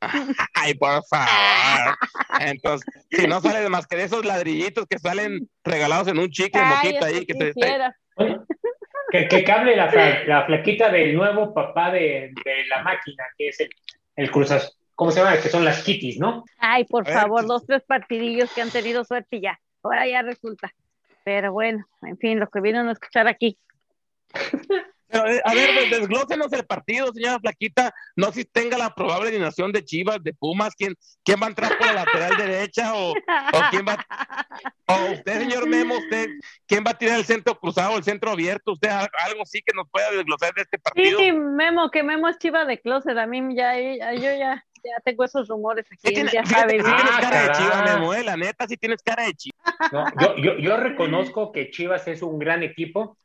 Ay, 0.54 0.74
por 0.74 1.04
favor. 1.04 1.96
Entonces, 2.40 2.84
si 3.12 3.28
no 3.28 3.40
sale 3.40 3.68
más 3.68 3.86
que 3.86 3.94
de 3.94 4.04
esos 4.04 4.24
ladrillitos 4.24 4.86
que 4.88 4.98
salen 4.98 5.48
regalados 5.62 6.08
en 6.08 6.18
un 6.18 6.28
chicle 6.28 6.60
moquita 6.60 7.06
ahí. 7.06 7.24
Que, 7.24 7.34
te, 7.34 7.52
que, 9.12 9.28
que, 9.28 9.44
cable 9.44 9.76
la, 9.76 10.24
la, 10.26 10.46
flaquita 10.46 10.90
del 10.90 11.14
nuevo 11.14 11.54
papá 11.54 11.92
de, 11.92 12.32
de 12.44 12.66
la 12.68 12.82
máquina, 12.82 13.22
que 13.38 13.50
es 13.50 13.60
el, 13.60 13.70
el 14.16 14.32
Cruzas, 14.32 14.76
¿cómo 14.94 15.10
se 15.10 15.20
llama? 15.20 15.36
Que 15.40 15.48
son 15.48 15.64
las 15.64 15.82
kitties, 15.82 16.18
¿no? 16.18 16.44
Ay, 16.58 16.84
por 16.84 17.06
favor, 17.06 17.46
dos, 17.46 17.66
tres 17.66 17.82
partidillos 17.82 18.52
que 18.52 18.62
han 18.62 18.70
tenido 18.70 19.04
suerte 19.04 19.36
y 19.36 19.42
ya. 19.42 19.60
Ahora 19.82 20.06
ya 20.06 20.22
resulta. 20.22 20.72
Pero 21.24 21.52
bueno, 21.52 21.84
en 22.02 22.18
fin, 22.18 22.38
lo 22.38 22.48
que 22.48 22.60
vienen 22.60 22.88
a 22.88 22.92
escuchar 22.92 23.28
aquí. 23.28 23.58
Pero, 25.08 25.28
eh, 25.28 25.42
a 25.44 25.54
ver, 25.54 25.90
desglósenos 25.90 26.50
el 26.54 26.64
partido, 26.64 27.12
señora 27.12 27.38
Flaquita. 27.38 27.94
No 28.16 28.32
si 28.32 28.46
tenga 28.46 28.78
la 28.78 28.94
probable 28.94 29.28
alineación 29.28 29.70
de 29.70 29.84
Chivas, 29.84 30.22
de 30.22 30.32
Pumas, 30.32 30.74
quién, 30.74 30.94
quién 31.22 31.38
va 31.40 31.46
a 31.46 31.50
entrar 31.50 31.76
por 31.76 31.86
la 31.86 31.92
lateral 31.92 32.36
derecha 32.38 32.94
o, 32.94 33.10
o 33.10 33.60
quién 33.70 33.84
va. 33.86 34.04
O 34.86 35.12
usted, 35.12 35.40
señor 35.40 35.68
Memo, 35.68 35.98
usted, 35.98 36.28
quién 36.66 36.82
va 36.82 36.92
a 36.92 36.98
tirar 36.98 37.18
el 37.18 37.26
centro 37.26 37.58
cruzado, 37.58 37.98
el 37.98 38.04
centro 38.04 38.30
abierto. 38.30 38.72
Usted 38.72 38.88
algo 38.88 39.44
sí 39.44 39.60
que 39.64 39.74
nos 39.74 39.86
pueda 39.90 40.10
desglosar 40.12 40.54
de 40.54 40.62
este 40.62 40.78
partido. 40.78 41.18
Sí, 41.18 41.30
Memo, 41.30 41.90
que 41.90 42.02
Memo 42.02 42.28
es 42.28 42.38
Chiva 42.38 42.64
de 42.64 42.80
closet. 42.80 43.16
A 43.18 43.26
mí 43.26 43.54
ya, 43.54 43.78
ya 43.78 44.14
yo 44.14 44.34
ya 44.34 44.64
ya 44.84 45.00
tengo 45.04 45.24
esos 45.24 45.48
rumores 45.48 45.86
aquí. 45.86 46.12
Tiene, 46.14 46.30
ya 46.32 46.42
fíjate, 46.44 46.80
sabes. 46.80 46.84
sí 46.84 46.92
tienes 46.96 47.14
Ah, 47.16 47.20
cara 47.20 47.42
de 47.42 47.52
chiva, 47.52 47.70
caray. 47.70 47.94
Memo, 47.94 48.14
eh, 48.14 48.24
la 48.24 48.36
neta, 48.36 48.66
sí 48.66 48.76
tienes 48.76 49.02
cara 49.02 49.24
de 49.24 49.34
chiva. 49.34 49.56
No, 49.92 50.04
yo, 50.20 50.36
yo, 50.36 50.58
yo 50.58 50.76
reconozco 50.76 51.52
que 51.52 51.70
Chivas 51.70 52.06
es 52.08 52.22
un 52.22 52.38
gran 52.38 52.62
equipo 52.62 53.16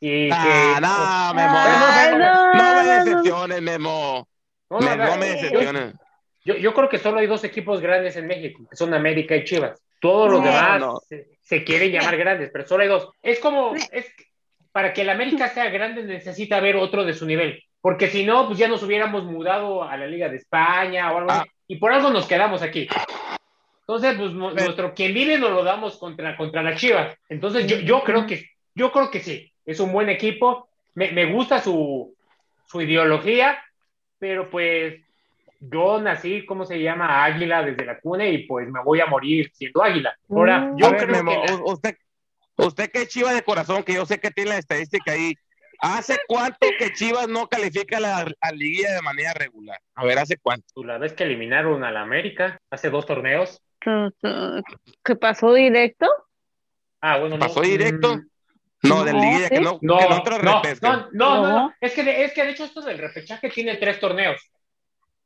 y 0.00 0.28
que... 0.28 0.32
Ah, 0.34 0.78
no, 0.80 1.34
Memo. 1.34 1.58
Ay, 1.58 2.10
no, 2.12 2.18
no, 2.18 2.54
no 2.54 2.82
me 2.82 2.94
decepciones, 2.94 3.62
Memo. 3.62 4.28
No, 4.70 4.78
Me- 4.80 4.96
no, 4.96 5.16
me 5.16 5.26
decepciones. 5.30 5.94
Yo, 6.44 6.56
yo 6.56 6.74
creo 6.74 6.88
que 6.88 6.98
solo 6.98 7.20
hay 7.20 7.26
dos 7.26 7.44
equipos 7.44 7.80
grandes 7.80 8.16
en 8.16 8.26
México, 8.26 8.64
que 8.68 8.76
son 8.76 8.92
América 8.94 9.36
y 9.36 9.44
Chivas. 9.44 9.80
Todos 10.00 10.30
los 10.30 10.40
No, 10.40 10.46
demás 10.46 10.80
no. 10.80 11.00
Se, 11.08 11.28
se 11.40 11.62
quieren 11.62 11.92
llamar 11.92 12.16
grandes, 12.16 12.50
pero 12.52 12.66
solo 12.66 12.82
hay 12.82 12.88
dos. 12.88 13.10
Es 13.22 13.38
como, 13.38 13.74
es, 13.92 14.12
para 14.72 14.92
que 14.92 15.02
el 15.02 15.10
América 15.10 15.48
sea 15.50 15.68
grande 15.70 16.02
necesita 16.02 16.56
haber 16.56 16.74
otro 16.76 17.04
de 17.04 17.14
su 17.14 17.26
nivel, 17.26 17.62
porque 17.82 18.06
si 18.08 18.24
no, 18.24 18.46
pues 18.46 18.58
ya 18.58 18.68
nos 18.68 18.82
hubiéramos 18.82 19.24
mudado 19.24 19.82
a 19.84 19.96
la 19.98 20.06
Liga 20.06 20.28
de 20.30 20.36
España 20.36 21.12
o 21.12 21.18
algo 21.18 21.30
así, 21.32 21.48
y 21.68 21.76
por 21.76 21.92
algo 21.92 22.08
nos 22.10 22.26
quedamos 22.26 22.62
aquí. 22.62 22.88
Entonces, 23.80 24.14
pues 24.16 24.30
Pero- 24.30 24.50
nuestro 24.64 24.94
quien 24.94 25.12
vive 25.12 25.36
nos 25.38 25.50
lo 25.50 25.62
damos 25.64 25.98
contra, 25.98 26.36
contra 26.36 26.62
la 26.62 26.74
Chivas. 26.76 27.14
Entonces, 27.28 27.66
yo, 27.66 27.78
yo 27.80 28.02
creo 28.04 28.26
que, 28.26 28.46
yo 28.74 28.90
creo 28.92 29.10
que 29.10 29.20
sí, 29.20 29.52
es 29.66 29.80
un 29.80 29.92
buen 29.92 30.08
equipo, 30.08 30.68
me, 30.94 31.10
me 31.12 31.26
gusta 31.32 31.60
su, 31.60 32.14
su 32.66 32.80
ideología, 32.80 33.58
pero 34.18 34.48
pues 34.48 35.00
yo 35.60 36.00
nací, 36.00 36.44
¿cómo 36.46 36.64
se 36.64 36.80
llama? 36.80 37.24
Águila 37.24 37.62
desde 37.62 37.84
la 37.84 37.98
cuna 38.00 38.26
y 38.26 38.46
pues 38.46 38.68
me 38.68 38.82
voy 38.82 39.00
a 39.00 39.06
morir 39.06 39.50
siendo 39.54 39.82
águila. 39.82 40.16
Ahora, 40.30 40.60
Mm. 40.60 40.76
yo 40.78 40.90
ver, 40.90 41.04
creo 41.06 41.22
Memo, 41.24 41.42
que... 41.44 41.52
usted, 41.64 41.96
usted 42.56 42.90
que 42.90 43.02
es 43.02 43.08
chiva 43.08 43.32
de 43.34 43.42
corazón, 43.42 43.82
que 43.82 43.94
yo 43.94 44.06
sé 44.06 44.18
que 44.20 44.30
tiene 44.30 44.50
la 44.50 44.58
estadística 44.58 45.12
ahí. 45.12 45.34
¿Hace 45.84 46.20
cuánto 46.28 46.68
que 46.78 46.92
Chivas 46.92 47.26
no 47.28 47.48
califica 47.48 47.96
a 47.96 48.00
la 48.00 48.26
a 48.40 48.52
liguilla 48.52 48.92
de 48.94 49.02
manera 49.02 49.32
regular? 49.34 49.80
A 49.96 50.04
ver, 50.04 50.16
¿hace 50.18 50.36
cuánto? 50.38 50.64
Pues, 50.74 50.86
la 50.86 50.96
vez 50.96 51.12
que 51.12 51.24
eliminaron 51.24 51.82
a 51.82 51.90
la 51.90 52.02
América 52.02 52.60
hace 52.70 52.88
dos 52.88 53.04
torneos. 53.04 53.60
¿Qué 53.80 55.16
pasó 55.16 55.52
directo? 55.54 56.06
Ah, 57.00 57.18
bueno, 57.18 57.36
no. 57.36 57.40
¿Pasó 57.46 57.62
directo? 57.62 58.16
Mm, 58.16 58.28
No, 58.84 59.04
de 59.04 59.12
No, 59.12 59.20
liguilla, 59.20 59.48
que 59.48 59.60
no, 59.60 59.78
No, 59.82 59.98
que 59.98 60.08
no 60.08 60.16
entró 60.16 60.38
no, 60.40 60.62
no, 60.82 61.08
no, 61.12 61.42
no. 61.48 61.74
Es 61.80 61.92
que, 61.94 62.02
de, 62.04 62.24
es 62.24 62.32
que 62.32 62.44
de 62.44 62.50
hecho 62.50 62.64
esto 62.64 62.80
del 62.80 62.98
repechaje 62.98 63.48
tiene 63.50 63.76
tres 63.76 63.98
torneos. 63.98 64.40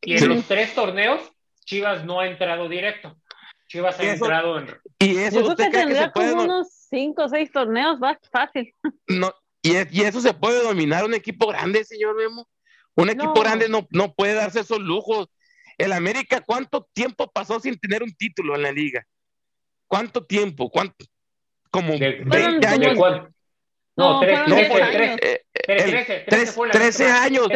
Y 0.01 0.13
en 0.15 0.19
Sí. 0.21 0.27
los 0.27 0.45
tres 0.47 0.75
torneos, 0.75 1.21
Chivas 1.67 2.05
no 2.05 2.21
ha 2.21 2.27
entrado 2.29 2.67
directo. 2.69 3.17
Chivas 3.69 3.99
ha 3.99 4.03
Eso- 4.05 4.25
entrado 4.25 4.59
en... 4.59 4.69
Y 5.01 5.17
eso 5.19 5.37
Yo 5.37 5.41
creo 5.41 5.49
usted 5.51 5.65
que 5.65 5.71
cree 5.71 5.71
que 5.71 5.89
se 5.89 5.95
tendría 6.01 6.13
puede 6.13 6.31
como 6.31 6.47
no- 6.47 6.55
unos 6.57 6.69
cinco 6.89 7.25
o 7.25 7.29
seis 7.29 7.51
torneos, 7.53 8.01
va 8.03 8.19
fácil. 8.31 8.73
no, 9.09 9.33
y, 9.67 9.77
es- 9.77 9.89
y 9.93 10.03
eso 10.03 10.21
se 10.21 10.35
puede 10.35 10.63
dominar 10.63 11.05
un 11.05 11.15
equipo 11.15 11.47
grande, 11.47 11.85
señor 11.85 12.17
Memo. 12.17 12.49
Un 12.95 13.11
equipo 13.11 13.35
No. 13.35 13.43
grande 13.43 13.69
no, 13.69 13.87
no 13.91 14.15
puede 14.15 14.35
darse 14.35 14.61
esos 14.61 14.81
lujos. 14.81 15.29
El 15.79 15.93
América, 15.93 16.41
¿cuánto 16.41 16.89
tiempo 16.95 17.31
pasó 17.31 17.61
sin 17.61 17.79
tener 17.79 18.03
un 18.03 18.15
título 18.15 18.55
en 18.57 18.63
la 18.63 18.73
liga? 18.73 19.07
¿Cuánto 19.87 20.25
tiempo? 20.25 20.71
¿Cuánto? 20.71 21.05
Como 21.71 21.93
de- 21.99 22.23
20 22.25 22.67
como- 22.67 22.75
años. 22.75 22.91
¿De 22.93 22.97
cuál? 22.97 23.29
No, 23.97 24.13
No, 24.15 24.21
tres, 24.21 24.39
fueron 24.39 24.57
trece, 24.57 24.69
diez 24.69 24.91
tres, 24.93 25.09
años. 25.09 25.19
Eh, 25.23 25.43
tres, 25.53 25.83
el- 25.85 25.91
trece, 25.91 26.05
trece 26.05 26.25
tres- 26.29 26.55
fue 26.55 26.67
la 26.69 26.73
13 26.73 27.05
última. 27.05 27.23
años. 27.23 27.47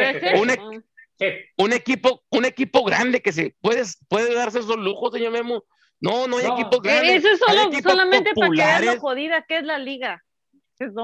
Un, 0.41 1.65
un 1.67 1.73
equipo, 1.75 2.23
un 2.31 2.45
equipo 2.47 2.83
grande 2.85 3.21
que 3.21 3.33
se 3.33 3.55
puede, 3.61 3.83
puede 4.09 4.35
darse 4.35 4.61
esos 4.61 4.77
lujos, 4.79 5.13
señor 5.13 5.33
Memo. 5.33 5.65
No, 6.01 6.27
no 6.27 6.39
hay 6.39 6.47
No. 6.47 6.55
equipos 6.55 6.81
grandes. 6.81 7.17
Eso 7.25 7.29
es 7.29 7.39
solo, 7.41 7.71
solamente 7.83 8.31
para 8.35 8.49
que 8.49 8.57
vean 8.57 8.71
lo 8.87 8.93
populares, 8.93 8.99
jodida 9.01 9.45
que 9.47 9.59
es 9.59 9.65
la 9.65 9.79
liga. 9.79 10.25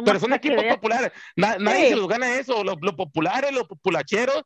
Pero 0.04 0.18
son 0.20 0.32
equipos 0.32 0.64
populares. 0.64 1.12
Na- 1.36 1.56
nadie 1.58 1.84
Sí. 1.84 1.88
se 1.90 1.96
los 1.96 2.08
gana 2.08 2.34
eso. 2.36 2.64
Los, 2.64 2.76
los 2.80 2.94
populares, 2.94 3.52
los 3.52 3.68
populacheros. 3.68 4.42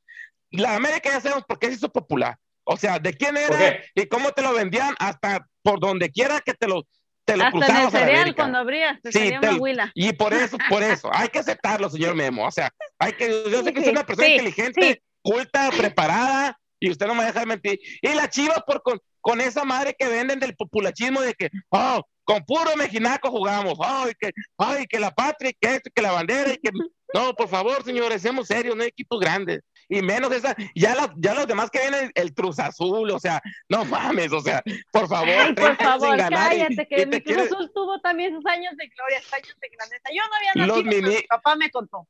La 0.51 0.74
América 0.74 1.11
ya 1.11 1.20
sabemos 1.20 1.45
por 1.47 1.59
qué 1.59 1.68
se 1.68 1.74
hizo 1.74 1.89
popular. 1.91 2.37
O 2.64 2.76
sea, 2.76 2.99
de 2.99 3.14
quién 3.14 3.35
¿Por 3.35 3.57
era 3.61 3.81
y 3.95 4.07
cómo 4.07 4.33
te 4.33 4.43
lo 4.43 4.53
vendían 4.53 4.95
hasta 4.99 5.47
por 5.62 5.81
donde 5.81 6.11
quiera 6.11 6.41
que 6.41 6.55
te 6.55 6.66
lo, 6.66 6.85
te 7.24 7.37
lo 7.37 7.45
Hasta 7.45 7.66
en 7.78 7.85
el 7.85 7.91
cereal 7.91 8.35
cuando 8.35 8.59
abrías, 8.59 9.01
te 9.03 9.12
Sí, 9.12 9.18
te- 9.31 9.39
una 9.39 9.57
huila. 9.57 9.91
Y 9.95 10.12
por 10.12 10.35
eso, 10.35 10.59
por 10.68 10.83
eso, 10.83 11.09
hay 11.14 11.28
que 11.28 11.39
aceptarlo, 11.39 11.89
señor 11.89 12.14
Memo. 12.16 12.47
O 12.47 12.51
sea, 12.51 12.70
hay 12.99 13.12
que, 13.12 13.28
yo 13.51 13.62
sé 13.62 13.72
que 13.72 13.81
es 13.81 13.89
una 13.89 14.05
persona 14.05 14.26
sí, 14.26 14.33
inteligente, 14.35 14.93
sí. 14.95 15.03
culta, 15.22 15.70
preparada, 15.76 16.59
y 16.81 16.91
usted 16.91 17.07
no 17.07 17.14
me 17.14 17.24
deja 17.24 17.41
de 17.41 17.47
mentir. 17.47 17.78
Y 18.03 18.09
la 18.14 18.28
chiva 18.28 18.62
por 18.66 18.83
con, 18.83 18.99
con 19.20 19.41
esa 19.41 19.64
madre 19.64 19.95
que 19.99 20.09
venden 20.09 20.41
del 20.41 20.57
populachismo 20.57 21.20
de 21.20 21.35
que, 21.35 21.51
oh, 21.70 22.03
con 22.31 22.45
puro 22.45 22.76
mejinaco 22.76 23.31
jugamos, 23.31 23.74
ay, 23.83 24.12
que, 24.18 24.31
ay, 24.59 24.87
que 24.87 24.99
la 25.01 25.11
patria, 25.11 25.53
que 25.61 25.74
esto, 25.76 25.91
que 25.95 26.03
la 26.03 26.12
bandera, 26.12 26.53
y 26.53 26.59
que 26.59 26.70
no, 27.14 27.35
por 27.35 27.49
favor, 27.49 27.83
señores, 27.85 28.22
seamos 28.22 28.47
serios, 28.47 28.76
no 28.76 28.83
hay 28.83 28.89
equipos 28.89 29.18
grandes. 29.20 29.61
Y 29.89 30.01
menos 30.03 30.31
esa, 30.33 30.55
ya, 30.76 30.95
la- 30.95 31.12
ya 31.16 31.35
los 31.35 31.49
demás 31.49 31.68
que 31.70 31.81
vienen, 31.81 32.12
el 32.14 32.33
Cruz 32.33 32.61
Azul, 32.61 33.11
o 33.11 33.18
sea, 33.18 33.41
no 33.68 33.85
mames, 33.85 34.33
o 34.33 34.41
sea, 34.41 34.62
por 34.93 35.09
favor, 35.09 35.28
Ay, 35.28 35.55
30 35.55 35.76
por 35.76 35.76
favor, 35.85 36.16
cállate, 36.16 36.72
y 36.72 36.87
que 36.87 37.07
mi 37.07 37.20
Cruz 37.20 37.37
Azul 37.53 37.70
tuvo 37.74 38.01
también 38.01 38.33
sus 38.35 38.47
años 38.47 38.76
de 38.76 38.87
gloria, 38.87 39.20
sus 39.22 39.33
años 39.33 39.57
de 39.61 39.68
grandeza. 39.68 40.09
Yo 40.14 40.22
no 40.28 40.37
había 40.37 40.53
nacido, 40.66 40.91
mi 41.20 41.22
papá 41.28 41.57
me 41.57 41.70
contó. 41.70 42.07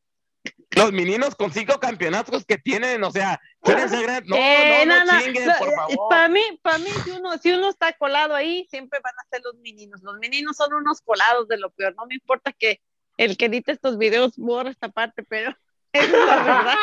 Los 0.70 0.92
meninos 0.92 1.34
con 1.34 1.52
cinco 1.52 1.78
campeonatos 1.80 2.44
que 2.44 2.56
tienen, 2.56 3.02
o 3.04 3.10
sea, 3.10 3.40
quieren 3.62 3.88
ser 3.88 4.02
grandes. 4.04 4.30
No, 4.30 4.36
Eh, 4.36 4.84
no, 4.86 4.94
no, 4.98 5.04
no, 5.04 5.12
no, 5.12 5.20
chinguen, 5.20 5.46
no, 5.46 5.54
por 5.58 5.68
eh, 5.68 5.72
favor. 5.76 6.08
Para 6.08 6.28
mí, 6.28 6.40
para 6.62 6.78
mí 6.78 6.90
si, 7.04 7.10
uno, 7.10 7.38
si 7.38 7.52
uno 7.52 7.68
está 7.68 7.92
colado 7.94 8.34
ahí, 8.34 8.66
siempre 8.70 9.00
van 9.02 9.14
a 9.18 9.28
ser 9.30 9.42
los 9.44 9.54
meninos. 9.56 10.00
Los 10.02 10.18
meninos 10.18 10.56
son 10.56 10.72
unos 10.74 11.00
colados 11.02 11.48
de 11.48 11.58
lo 11.58 11.70
peor. 11.70 11.94
No 11.96 12.06
me 12.06 12.14
importa 12.14 12.52
que 12.52 12.80
el 13.16 13.36
que 13.36 13.46
edite 13.46 13.72
estos 13.72 13.98
videos 13.98 14.36
borre 14.36 14.70
esta 14.70 14.88
parte, 14.88 15.22
pero 15.24 15.50
esa 15.92 16.04
es 16.06 16.12
la 16.12 16.36
verdad. 16.42 16.74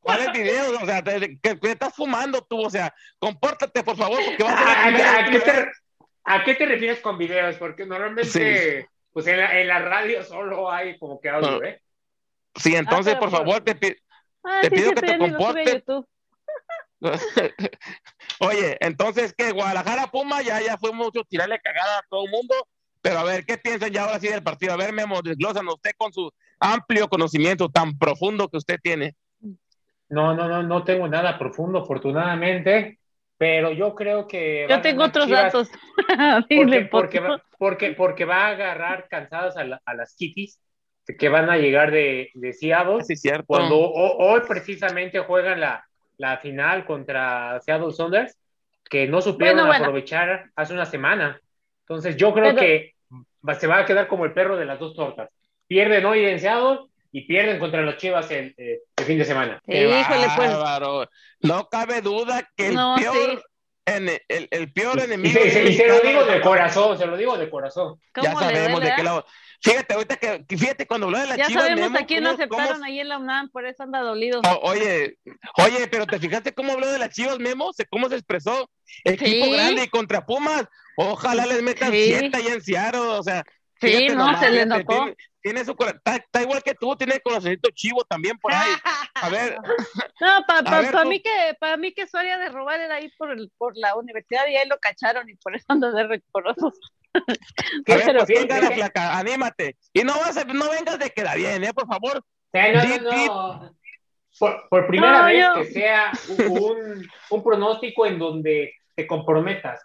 ¿Cuáles 0.00 0.32
videos? 0.32 0.82
O 0.82 0.86
sea, 0.86 1.02
te- 1.02 1.38
que, 1.40 1.60
que 1.60 1.70
estás 1.70 1.94
fumando 1.94 2.42
tú, 2.42 2.60
o 2.66 2.70
sea, 2.70 2.92
compórtate, 3.20 3.84
por 3.84 3.96
favor, 3.96 4.18
porque 4.24 4.42
vas 4.42 4.54
a 4.54 4.58
ser 4.58 4.66
¿A, 5.06 5.14
a- 5.14 5.26
a 5.26 5.30
qué 5.30 5.40
te, 5.40 5.70
a 6.24 6.44
qué 6.44 6.54
te 6.56 6.66
refieres 6.66 6.98
con 7.00 7.16
videos? 7.18 7.54
Porque 7.56 7.86
normalmente, 7.86 8.88
pues 9.12 9.26
en 9.28 9.38
la, 9.38 9.60
en 9.60 9.68
la 9.68 9.78
radio 9.78 10.24
solo 10.24 10.70
hay 10.70 10.98
como 10.98 11.20
que 11.20 11.28
audio, 11.28 11.60
Ah. 11.62 11.68
¿eh? 11.68 11.80
Sí, 12.56 12.74
entonces, 12.76 13.14
Ah, 13.14 13.20
por 13.20 13.30
pero 13.30 13.42
por- 13.44 13.48
favor, 13.48 13.64
te 13.64 13.74
pido. 13.74 13.94
Ah, 14.44 14.58
Te 14.62 14.68
sí, 14.70 14.74
pido 14.76 14.88
sí, 14.88 14.94
que 14.94 15.00
te 15.02 15.18
comportes. 15.18 15.82
Oye, 18.40 18.76
entonces, 18.80 19.34
que 19.36 19.50
Guadalajara 19.52 20.06
Puma 20.08 20.42
ya, 20.42 20.60
ya 20.60 20.76
fue 20.78 20.92
mucho 20.92 21.24
tirarle 21.24 21.58
cagada 21.60 21.98
a 21.98 22.02
todo 22.08 22.24
el 22.26 22.30
mundo, 22.30 22.54
pero 23.00 23.18
a 23.18 23.24
ver, 23.24 23.44
¿qué 23.44 23.58
piensan 23.58 23.90
ya 23.90 24.04
ahora 24.04 24.20
sí 24.20 24.28
del 24.28 24.42
partido? 24.42 24.72
A 24.72 24.76
ver, 24.76 24.92
Memo, 24.92 25.20
desglósanos 25.22 25.74
usted 25.74 25.92
con 25.96 26.12
su 26.12 26.30
amplio 26.60 27.08
conocimiento 27.08 27.68
tan 27.68 27.98
profundo 27.98 28.48
que 28.48 28.58
usted 28.58 28.78
tiene. 28.82 29.16
No, 30.08 30.34
no, 30.34 30.46
no, 30.46 30.62
no 30.62 30.84
tengo 30.84 31.08
nada 31.08 31.38
profundo, 31.38 31.78
afortunadamente, 31.80 32.98
pero 33.38 33.72
yo 33.72 33.94
creo 33.94 34.28
que. 34.28 34.66
Yo 34.68 34.80
tengo 34.80 35.04
otros 35.04 35.26
Chivas 35.26 35.52
datos. 35.52 35.70
Porque, 36.48 36.88
porque, 36.90 37.22
porque, 37.58 37.92
porque 37.92 38.24
va 38.24 38.46
a 38.46 38.48
agarrar 38.48 39.08
cansadas 39.08 39.56
a, 39.56 39.64
la- 39.64 39.80
a 39.84 39.94
las 39.94 40.14
kitties 40.14 40.60
que 41.18 41.28
van 41.28 41.50
a 41.50 41.56
llegar 41.58 41.90
de, 41.90 42.30
de 42.34 42.52
Seattle. 42.52 43.02
Sí, 43.04 43.16
cierto. 43.16 43.44
Cuando 43.46 43.76
ho- 43.78 44.16
hoy 44.18 44.40
precisamente 44.46 45.18
juegan 45.20 45.60
la, 45.60 45.84
la 46.18 46.38
final 46.38 46.84
contra 46.84 47.60
Seattle 47.60 47.92
Sounders, 47.92 48.36
que 48.88 49.06
no 49.08 49.20
supieron 49.20 49.56
Bueno, 49.56 49.68
bueno. 49.68 49.84
aprovechar 49.84 50.50
hace 50.54 50.74
una 50.74 50.86
semana. 50.86 51.40
Entonces 51.80 52.16
yo 52.16 52.32
creo 52.32 52.54
Pero- 52.54 52.60
que 52.60 52.94
va- 53.46 53.54
se 53.54 53.66
va 53.66 53.78
a 53.78 53.86
quedar 53.86 54.06
como 54.06 54.24
el 54.24 54.32
perro 54.32 54.56
de 54.56 54.64
las 54.64 54.78
dos 54.78 54.94
tortas. 54.94 55.28
Pierden 55.66 56.04
hoy 56.04 56.24
en 56.24 56.38
Seattle 56.38 56.80
y 57.10 57.22
pierden 57.26 57.58
contra 57.58 57.82
los 57.82 57.96
Chivas 57.96 58.30
el, 58.30 58.54
eh, 58.56 58.80
el 58.96 59.04
fin 59.04 59.18
de 59.18 59.24
semana. 59.24 59.60
Híjole, 59.66 60.26
pues. 60.36 61.08
No 61.40 61.68
cabe 61.68 62.00
duda 62.00 62.48
que 62.56 62.68
el 62.68 62.74
No, 62.74 62.94
peor, 62.98 63.14
sí. 63.14 63.38
El, 63.86 64.48
el 64.50 64.72
peor 64.72 64.98
Y, 64.98 65.02
enemigo. 65.02 65.40
y 65.44 65.50
se- 65.50 65.64
y 65.70 65.74
se 65.74 65.86
lo 65.88 66.00
digo 66.00 66.24
de 66.24 66.40
corazón, 66.40 66.96
se 66.98 67.06
lo 67.06 67.16
digo 67.16 67.36
de 67.36 67.50
corazón. 67.50 67.98
Ya 68.16 68.22
¿Cómo 68.30 68.40
le 68.40 68.46
sabemos 68.46 68.72
duele, 68.80 68.86
de 68.90 68.94
qué 68.94 69.00
ah? 69.00 69.04
lado. 69.04 69.26
Fíjate, 69.64 69.94
ahorita 69.94 70.16
que, 70.16 70.44
fíjate, 70.56 70.86
cuando 70.86 71.06
habló 71.06 71.18
de 71.18 71.26
las 71.28 71.36
Ya 71.36 71.46
chivas, 71.46 71.62
sabemos 71.64 71.90
Memo, 71.92 71.98
a 72.02 72.06
quién 72.06 72.26
aceptaron 72.26 72.72
cómo- 72.74 72.84
ahí 72.84 72.98
en 73.00 73.08
la 73.08 73.18
UNAM, 73.18 73.48
por 73.50 73.64
eso 73.64 73.82
anda 73.84 74.00
dolido. 74.00 74.40
O- 74.40 74.70
oye, 74.70 75.18
oye, 75.58 75.86
pero 75.88 76.06
te 76.06 76.18
fijaste 76.18 76.52
cómo 76.52 76.72
habló 76.72 76.90
de 76.90 76.98
las 76.98 77.10
chivas, 77.10 77.38
Memo, 77.38 77.72
Se- 77.72 77.86
cómo 77.86 78.08
se 78.08 78.16
expresó. 78.16 78.68
Equipo 79.04 79.46
Sí. 79.46 79.52
grande 79.52 79.84
y 79.84 79.88
contra 79.88 80.26
Pumas. 80.26 80.64
Ojalá 80.96 81.46
les 81.46 81.62
metan 81.62 81.92
Sí. 81.92 82.04
siete 82.06 82.36
allá 82.36 82.54
en 82.54 82.62
Seattle, 82.62 83.00
o 83.00 83.22
sea. 83.22 83.44
Sí, 83.80 84.08
no, 84.08 84.14
nomás, 84.16 84.40
se 84.40 84.50
le 84.50 84.62
fíjate, 84.64 84.78
notó. 84.84 84.96
Tiene, 85.04 85.16
tiene 85.42 85.64
su 85.64 85.72
está, 85.72 86.16
está 86.16 86.42
igual 86.42 86.62
que 86.62 86.74
tú, 86.74 86.94
tiene 86.96 87.20
conocimiento 87.20 87.68
chivo 87.74 88.04
también 88.04 88.38
por 88.38 88.52
ahí. 88.52 88.70
A 89.14 89.28
ver, 89.28 89.56
No, 90.20 90.44
para 90.46 90.70
A 90.78 90.80
ver, 90.80 90.92
tú- 90.92 91.08
mí 91.08 91.20
que 91.20 91.54
para 91.58 91.76
mí 91.76 91.92
que 91.92 92.06
su 92.06 92.16
área 92.16 92.38
de 92.38 92.48
robar 92.48 92.80
era 92.80 92.94
ahí 92.96 93.10
por 93.18 93.30
el, 93.32 93.50
por 93.58 93.76
la 93.76 93.96
universidad 93.96 94.46
y 94.48 94.56
ahí 94.56 94.68
lo 94.68 94.78
cacharon 94.78 95.28
y 95.28 95.34
por 95.34 95.54
eso 95.56 95.64
anda 95.68 95.90
de 95.90 96.06
recorosos. 96.06 96.78
a 97.14 97.22
ver, 97.86 98.16
pues. 98.24 98.90
Anímate. 98.94 99.76
Y 99.92 100.02
no 100.02 100.14
vas 100.18 100.36
a, 100.36 100.44
no 100.44 100.70
vengas 100.70 100.98
de 100.98 101.10
queda 101.10 101.34
bien, 101.34 101.62
eh, 101.64 101.74
por 101.74 101.86
favor. 101.86 102.18
O 102.18 102.24
sea, 102.52 102.72
no, 102.72 102.80
Di- 102.82 103.00
no, 103.00 103.54
no. 103.60 103.76
Por, 104.38 104.68
por 104.70 104.86
primera 104.86 105.18
No, 105.18 105.24
vez 105.26 105.42
yo- 105.44 105.54
que 105.54 105.64
sea 105.72 106.12
un, 106.48 107.06
un 107.30 107.42
pronóstico 107.44 108.06
en 108.06 108.18
donde 108.18 108.74
te 108.94 109.06
comprometas. 109.06 109.80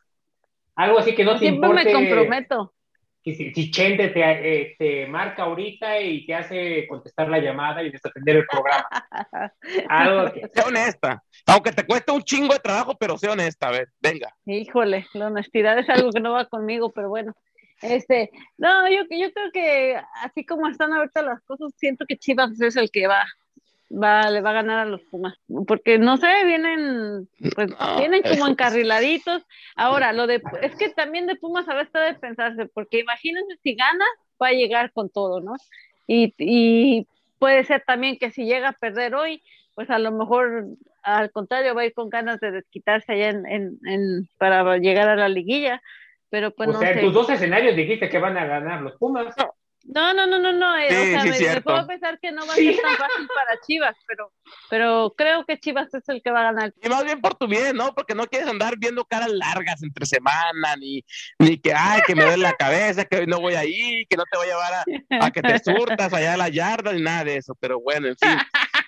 Algo 0.76 0.99
así 0.99 1.16
que 1.16 1.26
no 1.26 1.34
te 1.34 1.39
Siempre 1.39 1.68
me 1.70 1.82
importe 1.82 1.93
comprometo. 1.93 2.74
Que 3.28 3.36
si, 3.36 3.53
si 3.53 3.71
Chente 3.71 4.07
te, 4.09 4.21
eh, 4.21 4.75
te 4.80 5.05
marca 5.07 5.43
ahorita 5.43 5.99
y 5.99 6.25
te 6.25 6.34
hace 6.34 6.88
contestar 6.88 7.28
la 7.28 7.39
llamada 7.39 7.84
y 7.84 7.91
desatender 7.91 8.38
el 8.38 8.45
programa. 8.45 8.88
Algo 9.89 10.32
que... 10.32 10.47
Sé 10.47 10.61
honesta. 10.65 11.21
Aunque 11.45 11.73
te 11.73 11.86
cueste 11.86 12.13
un 12.13 12.23
chingo 12.23 12.53
de 12.53 12.59
trabajo, 12.59 12.95
pero 12.97 13.17
sé 13.17 13.28
honesta, 13.28 13.67
a 13.67 13.71
ver, 13.71 13.89
venga. 13.99 14.34
Híjole, 14.45 15.07
la 15.13 15.28
honestidad 15.28 15.78
es 15.78 15.89
algo 15.89 16.11
que 16.11 16.21
no 16.21 16.34
va 16.34 16.45
conmigo, 16.45 16.91
pero 16.93 17.09
bueno. 17.09 17.34
Este, 17.82 18.32
no, 18.57 18.89
yo, 18.89 19.01
yo 19.09 19.32
creo 19.34 19.51
que 19.51 19.99
así 20.23 20.45
como 20.45 20.67
están 20.69 20.93
ahorita 20.93 21.21
las 21.21 21.41
cosas, 21.43 21.73
siento 21.75 22.05
que 22.07 22.17
Chivas 22.17 22.59
es 22.61 22.78
el 22.78 22.89
que 22.91 23.07
va, 23.07 23.25
va, 23.89 24.29
le 24.29 24.41
va 24.41 24.49
a 24.51 24.53
ganar 24.53 24.79
a 24.79 24.85
los 24.89 25.01
Pumas, 25.03 25.35
porque 25.67 25.97
no 25.97 26.17
sé, 26.17 26.27
vienen, 26.45 27.27
pues, 27.55 27.69
No, 27.69 27.97
vienen 27.97 28.21
como 28.23 28.47
encarriladitos. 28.47 29.43
Ahora, 29.75 30.13
lo 30.13 30.27
de, 30.27 30.41
es 30.61 30.75
que 30.75 30.89
también 30.89 31.27
de 31.27 31.35
Pumas 31.35 31.67
a 31.69 31.75
veces 31.75 31.93
debe 31.93 32.13
pensarse, 32.15 32.65
porque 32.73 32.99
imagínense 32.99 33.57
si 33.63 33.75
gana, 33.75 34.05
va 34.41 34.47
a 34.47 34.53
llegar 34.53 34.91
con 34.91 35.09
todo, 35.09 35.41
¿no? 35.41 35.55
Y, 36.07 36.33
y 36.38 37.07
puede 37.39 37.63
ser 37.63 37.83
también 37.85 38.17
que 38.17 38.31
si 38.31 38.45
llega 38.45 38.69
a 38.69 38.73
perder 38.73 39.15
hoy, 39.15 39.41
pues 39.75 39.89
a 39.89 39.99
lo 39.99 40.11
mejor 40.11 40.65
al 41.03 41.31
contrario 41.31 41.75
va 41.75 41.81
a 41.81 41.85
ir 41.85 41.93
con 41.93 42.09
ganas 42.09 42.39
de 42.39 42.51
desquitarse 42.51 43.13
allá 43.13 43.29
en, 43.29 43.45
en, 43.45 43.79
en- 43.85 44.29
para 44.38 44.77
llegar 44.77 45.07
a 45.07 45.15
la 45.15 45.29
liguilla, 45.29 45.81
pero 46.29 46.51
pues 46.51 46.69
o 46.69 46.73
no 46.73 46.79
sea, 46.79 46.89
en 46.89 46.95
sé. 46.95 47.01
tus 47.01 47.13
dos 47.13 47.29
escenarios 47.29 47.75
dijiste 47.75 48.09
que 48.09 48.19
van 48.19 48.38
a 48.38 48.45
ganar 48.45 48.81
los 48.81 48.97
Pumas. 48.97 49.35
No, 49.38 49.53
no, 50.13 50.27
no, 50.27 50.39
no, 50.39 50.51
no. 50.53 50.77
eh, 50.77 50.88
Sí, 50.89 50.95
o 50.95 51.21
sea, 51.23 51.33
sí, 51.33 51.45
me, 51.45 51.61
puedo 51.61 51.88
pensar 51.88 52.19
que 52.19 52.31
no 52.31 52.45
va 52.45 52.53
a 52.53 52.55
ser 52.55 52.75
tan 52.75 52.95
fácil 52.97 53.27
para 53.27 53.59
Chivas, 53.65 53.95
pero, 54.07 54.33
pero 54.69 55.13
creo 55.17 55.45
que 55.45 55.57
Chivas 55.59 55.93
es 55.93 56.07
el 56.09 56.21
que 56.21 56.31
va 56.31 56.41
a 56.41 56.51
ganar. 56.51 56.73
Y 56.83 56.89
más 56.89 57.03
bien 57.05 57.21
por 57.21 57.35
tu 57.35 57.47
bien, 57.47 57.75
¿no? 57.75 57.93
Porque 57.95 58.13
no 58.13 58.25
quieres 58.27 58.49
andar 58.49 58.75
viendo 58.77 59.05
caras 59.05 59.29
largas 59.29 59.81
entre 59.83 60.05
semana, 60.05 60.75
ni, 60.79 61.03
ni 61.39 61.57
que, 61.59 61.73
ay, 61.73 62.01
que 62.05 62.15
me 62.15 62.23
duele 62.23 62.43
la 62.43 62.53
cabeza, 62.53 63.05
que 63.05 63.17
hoy 63.17 63.27
no 63.27 63.39
voy 63.39 63.55
ahí, 63.55 64.05
que 64.09 64.17
no 64.17 64.23
te 64.29 64.38
voy 64.38 64.47
a 64.47 64.49
llevar 64.51 64.73
a, 64.73 65.25
a 65.25 65.31
que 65.31 65.41
te 65.41 65.59
surtas 65.59 66.13
allá 66.13 66.33
a 66.33 66.38
la 66.38 66.49
yarda, 66.49 66.91
ni 66.93 67.01
nada 67.01 67.23
de 67.23 67.38
eso. 67.38 67.55
Pero 67.59 67.79
bueno, 67.79 68.07
en 68.07 68.17
fin. 68.17 68.38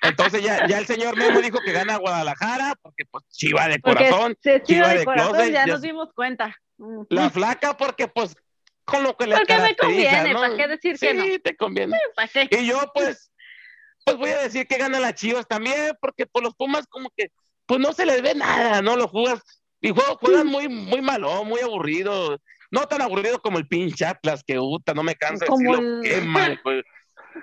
Entonces 0.02 0.42
ya, 0.42 0.68
ya 0.68 0.80
el 0.80 0.86
señor 0.86 1.18
Memo 1.18 1.40
dijo 1.42 1.60
que 1.64 1.72
gana 1.72 1.98
Guadalajara, 1.98 2.74
porque 2.82 3.04
pues 3.10 3.26
chiva 3.30 3.68
de 3.68 3.80
Porque 3.80 4.10
corazón. 4.10 4.38
si 4.42 4.50
es 4.50 4.64
Chiva 4.64 4.86
Chiva 4.86 4.88
de 4.94 5.00
de 5.00 5.06
corazón, 5.06 5.34
closet, 5.34 5.54
ya 5.54 5.66
ya- 5.66 5.74
nos 5.74 5.82
dimos 5.82 6.10
cuenta. 6.14 6.56
La 7.10 7.30
flaca, 7.30 7.76
porque 7.76 8.08
pues 8.08 8.36
con 8.90 9.04
lo 9.04 9.16
que 9.16 9.28
le 9.28 9.36
Porque 9.38 9.58
me 9.58 9.76
conviene, 9.76 10.34
¿no? 10.34 10.40
¿para 10.42 10.56
qué 10.56 10.68
decir 10.68 10.98
sí, 10.98 11.08
que 11.08 11.14
no? 11.14 11.24
te 11.44 11.56
conviene. 11.56 11.98
Y 12.52 12.66
yo, 12.66 12.80
pues, 12.94 13.32
pues 14.06 14.18
voy 14.18 14.30
a 14.30 14.40
decir 14.40 14.68
que 14.68 14.78
gana 14.78 15.00
las 15.00 15.16
Chivas 15.16 15.48
también, 15.48 15.96
porque 16.02 16.26
por 16.26 16.44
los 16.44 16.56
Pumas 16.56 16.86
como 16.88 17.10
que, 17.16 17.32
pues 17.66 17.80
no 17.80 17.94
se 17.94 18.06
les 18.06 18.22
ve 18.22 18.36
nada, 18.36 18.82
¿no? 18.82 18.96
Los 18.96 19.12
jugas, 19.12 19.42
y 19.82 19.90
juegan, 19.92 20.16
juegan 20.16 20.48
muy, 20.48 20.68
muy 20.68 21.02
malo, 21.02 21.44
muy 21.46 21.62
aburrido. 21.62 22.38
No 22.72 22.86
tan 22.88 23.02
aburrido 23.02 23.42
como 23.42 23.58
el 23.58 23.68
pinche 23.68 24.06
Atlas, 24.06 24.44
que 24.46 24.56
puta, 24.56 24.94
no 24.94 25.04
me 25.04 25.16
cansa 25.16 25.46
de 25.46 25.50
Como 25.50 25.72
decirlo, 25.72 26.02
el- 26.02 26.04
qué 26.04 26.22
mal, 26.26 26.60
pues. 26.64 26.84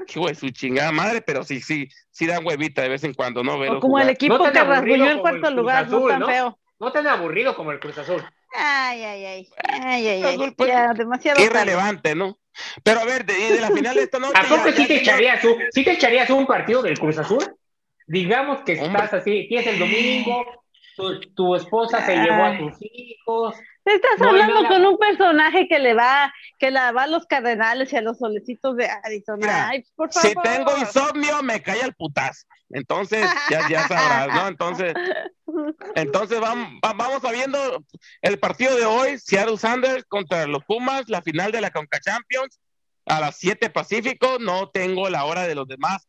Qué 0.07 0.19
güey, 0.19 0.35
su 0.35 0.51
chingada 0.51 0.93
madre, 0.93 1.23
pero 1.23 1.45
sí, 1.45 1.61
sí, 1.61 1.89
sí 2.11 2.27
dan 2.27 2.45
huevita 2.45 2.83
de 2.83 2.89
vez 2.89 3.05
en 3.05 3.15
cuando, 3.15 3.43
¿no? 3.43 3.57
Como 3.81 3.99
el 3.99 4.11
equipo 4.11 4.37
No 4.37 4.45
tan 4.45 4.53
que 4.53 4.65
rasguñó 4.65 5.11
el 5.11 5.21
cuarto 5.21 5.51
lugar, 5.51 5.89
no 5.89 5.97
Azul, 5.97 6.11
tan 6.11 6.21
¿no? 6.21 6.27
feo. 6.27 6.59
No 6.79 6.93
tan 6.93 7.07
aburrido 7.07 7.57
como 7.57 7.73
el 7.73 7.79
Cruz 7.81 7.97
Azul. 7.97 8.23
Ay, 8.59 9.03
ay, 9.03 9.25
ay. 9.25 9.49
Ay, 9.69 10.09
ay, 10.09 10.23
ay. 10.25 10.51
Pues, 10.57 10.69
Ya, 10.71 10.93
demasiado 10.95 11.37
tarde. 11.37 11.47
Irrelevante, 11.47 12.15
¿no? 12.15 12.39
Pero 12.83 13.01
a 13.01 13.05
ver, 13.05 13.27
de, 13.27 13.35
de 13.35 13.61
la 13.61 13.71
final 13.71 13.95
de 13.95 14.03
esta 14.05 14.19
noche. 14.19 14.33
¿A 14.39 14.43
poco 14.45 14.67
ya- 14.71 14.73
sí 14.73 14.83
ya- 14.83 14.89
te, 14.89 14.97
echarías 14.97 15.45
un, 15.45 15.55
sí 15.71 15.85
te 15.85 15.93
echarías 15.93 16.31
un 16.31 16.47
partido 16.47 16.81
del 16.83 16.99
Cruz 16.99 17.19
Azul? 17.19 17.45
Digamos 18.07 18.63
que 18.63 18.81
Hombre. 18.81 19.05
estás 19.05 19.21
así, 19.21 19.47
tienes 19.49 19.67
el 19.67 19.79
domingo, 19.79 20.45
tu, 20.97 21.21
tu 21.35 21.55
esposa 21.55 22.05
se 22.07 22.17
llevó 22.17 22.45
a 22.45 22.57
tus 22.57 22.75
hijos. 22.81 23.57
Estás 23.87 24.19
No 24.19 24.29
hablando 24.31 24.67
con 24.69 24.85
un 24.85 24.99
personaje 24.99 25.69
que 25.69 25.79
le 25.79 25.95
va, 25.95 26.33
que 26.59 26.71
la 26.71 26.91
va 26.93 27.05
a 27.05 27.07
los 27.07 27.25
cardenales 27.27 27.93
y 27.93 27.97
a 27.97 28.03
los 28.03 28.19
solecitos 28.19 28.77
de 28.77 28.89
Arizona. 29.05 29.39
Mira, 29.39 29.69
Ay, 29.69 29.85
por 29.95 30.13
favor. 30.13 30.29
Si 30.29 30.35
tengo 30.43 30.77
insomnio, 30.77 31.43
me 31.43 31.63
cae 31.63 31.81
el 31.83 31.95
putazo. 31.95 32.47
Entonces, 32.71 33.25
ya, 33.49 33.69
ya 33.69 33.87
sabrás, 33.87 34.29
¿no? 34.35 34.49
Entonces, 34.49 34.93
entonces 35.95 36.41
vamos, 36.41 36.69
va- 36.85 36.93
vamos 36.95 37.25
a 37.25 37.31
viendo 37.33 37.59
el 38.23 38.39
partido 38.39 38.75
de 38.77 38.85
hoy, 38.85 39.19
Seattle 39.19 39.57
Sanders 39.57 40.05
contra 40.05 40.47
los 40.47 40.65
Pumas, 40.65 41.09
la 41.09 41.23
final 41.23 41.53
de 41.53 41.61
la 41.61 41.71
Conca 41.71 42.01
Champions, 42.01 42.59
a 43.07 43.21
las 43.21 43.37
7 43.39 43.71
Pacífico, 43.71 44.39
no 44.41 44.69
tengo 44.71 45.09
la 45.09 45.25
hora 45.25 45.47
de 45.47 45.55
los 45.55 45.69
demás 45.69 46.09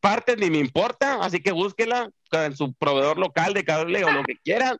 partes 0.00 0.36
ni 0.38 0.50
me 0.50 0.58
importa, 0.58 1.18
así 1.22 1.40
que 1.42 1.52
búsquela 1.52 2.08
en 2.32 2.56
su 2.56 2.72
proveedor 2.74 3.18
local 3.18 3.52
de 3.54 3.64
cable 3.64 4.04
o 4.04 4.10
lo 4.10 4.22
que 4.24 4.36
quieran, 4.36 4.76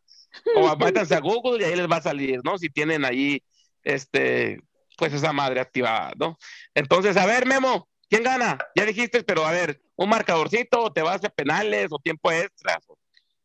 o 0.57 0.77
métanse 0.77 1.15
a 1.15 1.21
Google 1.21 1.61
y 1.61 1.65
ahí 1.65 1.77
les 1.77 1.91
va 1.91 1.97
a 1.97 2.03
salir, 2.03 2.41
¿no? 2.45 2.59
Si 2.59 2.69
tienen 2.71 3.05
ahí, 3.05 3.43
este, 3.83 4.61
pues 4.97 5.13
esa 5.13 5.33
madre 5.33 5.61
activada, 5.61 6.13
¿no? 6.19 6.37
Entonces, 6.75 7.17
a 7.17 7.27
ver, 7.27 7.47
Memo, 7.47 7.89
¿quién 8.09 8.23
gana? 8.23 8.59
Ya 8.75 8.85
dijiste, 8.85 9.23
pero 9.25 9.45
a 9.45 9.51
ver, 9.53 9.81
un 9.97 10.09
marcadorcito, 10.09 10.83
o 10.85 10.93
te 10.93 11.03
vas 11.03 11.25
a 11.25 11.29
penales, 11.29 11.89
o 11.91 11.99
tiempo 11.99 12.31
extras. 12.31 12.79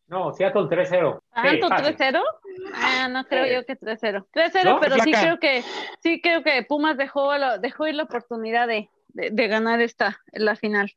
No, 0.07 0.33
Seattle 0.33 0.63
3-0. 0.63 1.19
Sí, 1.19 1.41
¿Tanto 1.59 1.69
fácil. 1.69 1.95
3-0? 1.95 2.21
Ah, 2.73 3.07
no 3.09 3.25
creo 3.25 3.45
Sí. 3.45 3.53
yo 3.53 3.65
que 3.65 3.75
3-0. 3.79 4.25
3-0, 4.33 4.63
¿No? 4.63 4.79
pero 4.79 4.95
sí 5.03 5.11
creo 5.11 5.39
que 5.39 5.63
sí 6.01 6.19
creo 6.21 6.41
que 6.43 6.63
Pumas 6.63 6.97
dejó 6.97 7.37
lo- 7.37 7.59
dejó 7.59 7.85
ir 7.87 7.93
la 7.93 8.03
oportunidad 8.03 8.67
de, 8.67 8.89
de, 9.09 9.29
de 9.29 9.47
ganar 9.47 9.81
esta 9.81 10.19
la 10.31 10.55
final. 10.55 10.95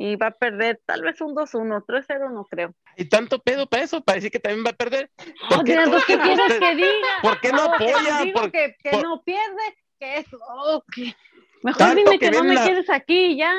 Y 0.00 0.14
va 0.14 0.28
a 0.28 0.30
perder 0.30 0.80
tal 0.86 1.02
vez 1.02 1.20
un 1.20 1.34
2-1, 1.34 1.84
3-0 1.84 2.32
no 2.32 2.44
creo. 2.44 2.72
¿Y 2.96 3.06
tanto 3.06 3.40
pedo 3.40 3.66
para 3.68 3.82
eso? 3.82 4.00
Para 4.00 4.14
decir 4.16 4.30
que 4.30 4.38
también 4.38 4.64
va 4.64 4.70
a 4.70 4.74
perder. 4.74 5.10
No, 5.50 5.56
¿Por 5.56 5.64
qué, 5.64 5.74
todos 5.74 6.04
¿qué 6.04 6.16
quieres 6.20 6.52
que 6.60 6.74
diga? 6.76 7.08
¿Por 7.20 7.40
qué 7.40 7.50
no 7.50 7.66
No, 7.68 7.76
que 7.76 7.90
apoyan? 7.92 8.24
digo 8.24 8.40
¿Por- 8.40 8.52
que, 8.52 8.76
que 8.80 8.90
por- 8.90 9.02
no 9.02 9.22
pierde, 9.24 9.76
que 9.98 10.24
oh, 10.48 10.84
que- 10.94 11.16
Mejor 11.64 11.78
Tanto 11.78 11.96
dime 11.96 12.18
que 12.20 12.30
que, 12.30 12.30
no 12.30 12.44
me 12.44 12.54
la- 12.54 12.64
quieres 12.64 12.88
aquí 12.88 13.36
ya. 13.36 13.52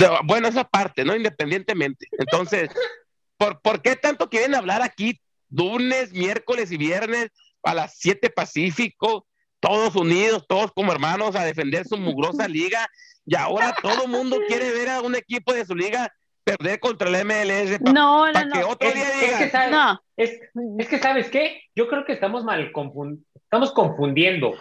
No, 0.00 0.18
bueno, 0.24 0.48
esa 0.48 0.64
parte, 0.64 1.04
¿no? 1.04 1.14
Independientemente. 1.14 2.08
Entonces, 2.12 2.70
¿por, 3.36 3.60
¿por 3.60 3.82
qué 3.82 3.96
tanto 3.96 4.30
quieren 4.30 4.54
hablar 4.54 4.80
aquí 4.80 5.20
lunes, 5.50 6.12
miércoles 6.14 6.72
y 6.72 6.78
viernes 6.78 7.28
a 7.62 7.74
las 7.74 7.98
7 7.98 8.30
Pacífico? 8.30 9.26
Todos 9.64 9.96
unidos, 9.96 10.44
todos 10.46 10.70
como 10.72 10.92
hermanos 10.92 11.34
a 11.36 11.44
defender 11.44 11.86
su 11.86 11.96
mugrosa 11.96 12.46
liga. 12.48 12.86
Y 13.26 13.34
ahora 13.36 13.74
todo 13.82 14.04
el 14.04 14.10
mundo 14.10 14.36
quiere 14.46 14.70
ver 14.72 14.90
a 14.90 15.00
un 15.00 15.14
equipo 15.14 15.52
de 15.54 15.64
su 15.64 15.74
liga 15.74 16.12
perder 16.44 16.78
contra 16.78 17.08
el 17.08 17.24
MLS 17.24 17.80
No, 17.80 18.30
no, 18.30 18.32
que 18.52 18.60
no. 18.60 18.68
otro 18.68 18.88
Es, 18.88 18.94
día 18.94 19.08
es 19.08 19.20
digan, 19.22 19.38
que 19.38 19.48
sabes, 19.50 19.70
No, 19.70 20.00
es, 20.18 20.38
es 20.78 20.88
que, 20.88 20.98
¿sabes 20.98 21.30
qué? 21.30 21.62
Yo 21.74 21.88
creo 21.88 22.04
que 22.04 22.12
estamos 22.12 22.44
mal 22.44 22.70
confun- 22.72 23.24
estamos 23.34 23.72
confundiendo. 23.72 24.54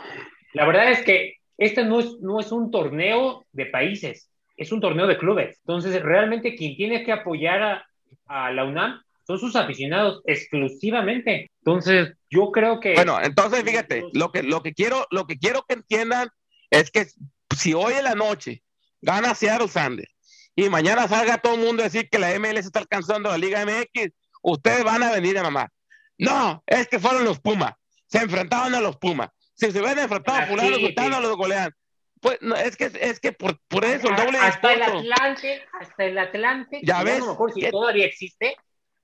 La 0.53 0.65
verdad 0.65 0.89
es 0.91 1.03
que 1.03 1.33
este 1.57 1.83
no 1.83 1.99
es, 1.99 2.19
no 2.21 2.39
es 2.39 2.53
un 2.53 2.71
torneo 2.71 3.45
de 3.51 3.65
países, 3.65 4.29
es 4.55 4.71
un 4.71 4.79
torneo 4.79 5.07
de 5.07 5.17
clubes. 5.17 5.57
Entonces, 5.59 6.01
realmente 6.01 6.55
quien 6.55 6.77
tiene 6.77 7.03
que 7.03 7.11
apoyar 7.11 7.61
a, 7.61 7.85
a 8.27 8.51
la 8.53 8.63
UNAM 8.63 9.02
son 9.25 9.39
sus 9.39 9.55
aficionados 9.55 10.21
exclusivamente. 10.25 11.49
Entonces, 11.59 12.13
yo 12.29 12.51
creo 12.51 12.79
que... 12.79 12.93
Bueno, 12.93 13.19
entonces 13.21 13.63
fíjate, 13.63 14.03
lo 14.13 14.31
que, 14.31 14.43
lo 14.43 14.61
que 14.61 14.73
quiero, 14.73 15.07
lo 15.11 15.25
que 15.27 15.37
quiero 15.37 15.63
que 15.67 15.75
entiendan 15.75 16.29
es 16.69 16.91
que 16.91 17.07
si 17.55 17.73
hoy 17.73 17.93
en 17.93 18.03
la 18.03 18.15
noche 18.15 18.63
gana 19.01 19.35
Seattle 19.35 19.67
Sanders 19.67 20.11
y 20.55 20.69
mañana 20.69 21.07
salga 21.07 21.37
todo 21.37 21.55
el 21.55 21.61
mundo 21.61 21.83
a 21.83 21.85
decir 21.85 22.09
que 22.09 22.19
la 22.19 22.37
MLS 22.39 22.65
está 22.65 22.79
alcanzando 22.79 23.29
la 23.29 23.37
Liga 23.37 23.65
MX, 23.65 24.11
ustedes 24.41 24.83
van 24.83 25.03
a 25.03 25.11
venir 25.11 25.37
a 25.37 25.43
mamá. 25.43 25.69
No, 26.17 26.63
es 26.67 26.87
que 26.87 26.99
fueron 26.99 27.23
los 27.23 27.39
Pumas, 27.39 27.73
se 28.07 28.19
enfrentaban 28.19 28.75
a 28.75 28.81
los 28.81 28.97
Pumas. 28.97 29.29
Si 29.55 29.71
se 29.71 29.79
hubieran 29.79 29.99
enfrentado 29.99 30.39
a 30.39 30.45
fulano, 30.47 30.77
sultano, 30.77 31.19
los 31.19 31.37
golean. 31.37 31.71
Pues 32.19 32.37
no, 32.41 32.55
es 32.55 32.77
que 32.77 32.91
es 33.01 33.19
que 33.19 33.33
por, 33.33 33.59
por 33.67 33.83
eso 33.83 34.09
el 34.09 34.15
doble 34.15 34.37
hasta 34.37 34.73
el 34.73 34.81
Atlante, 34.81 35.61
hasta 35.79 36.05
el 36.05 36.17
Atlante, 36.17 36.79
ya 36.81 37.03
ves, 37.03 37.23
si 37.53 37.69
todavía 37.69 38.05
existe. 38.05 38.55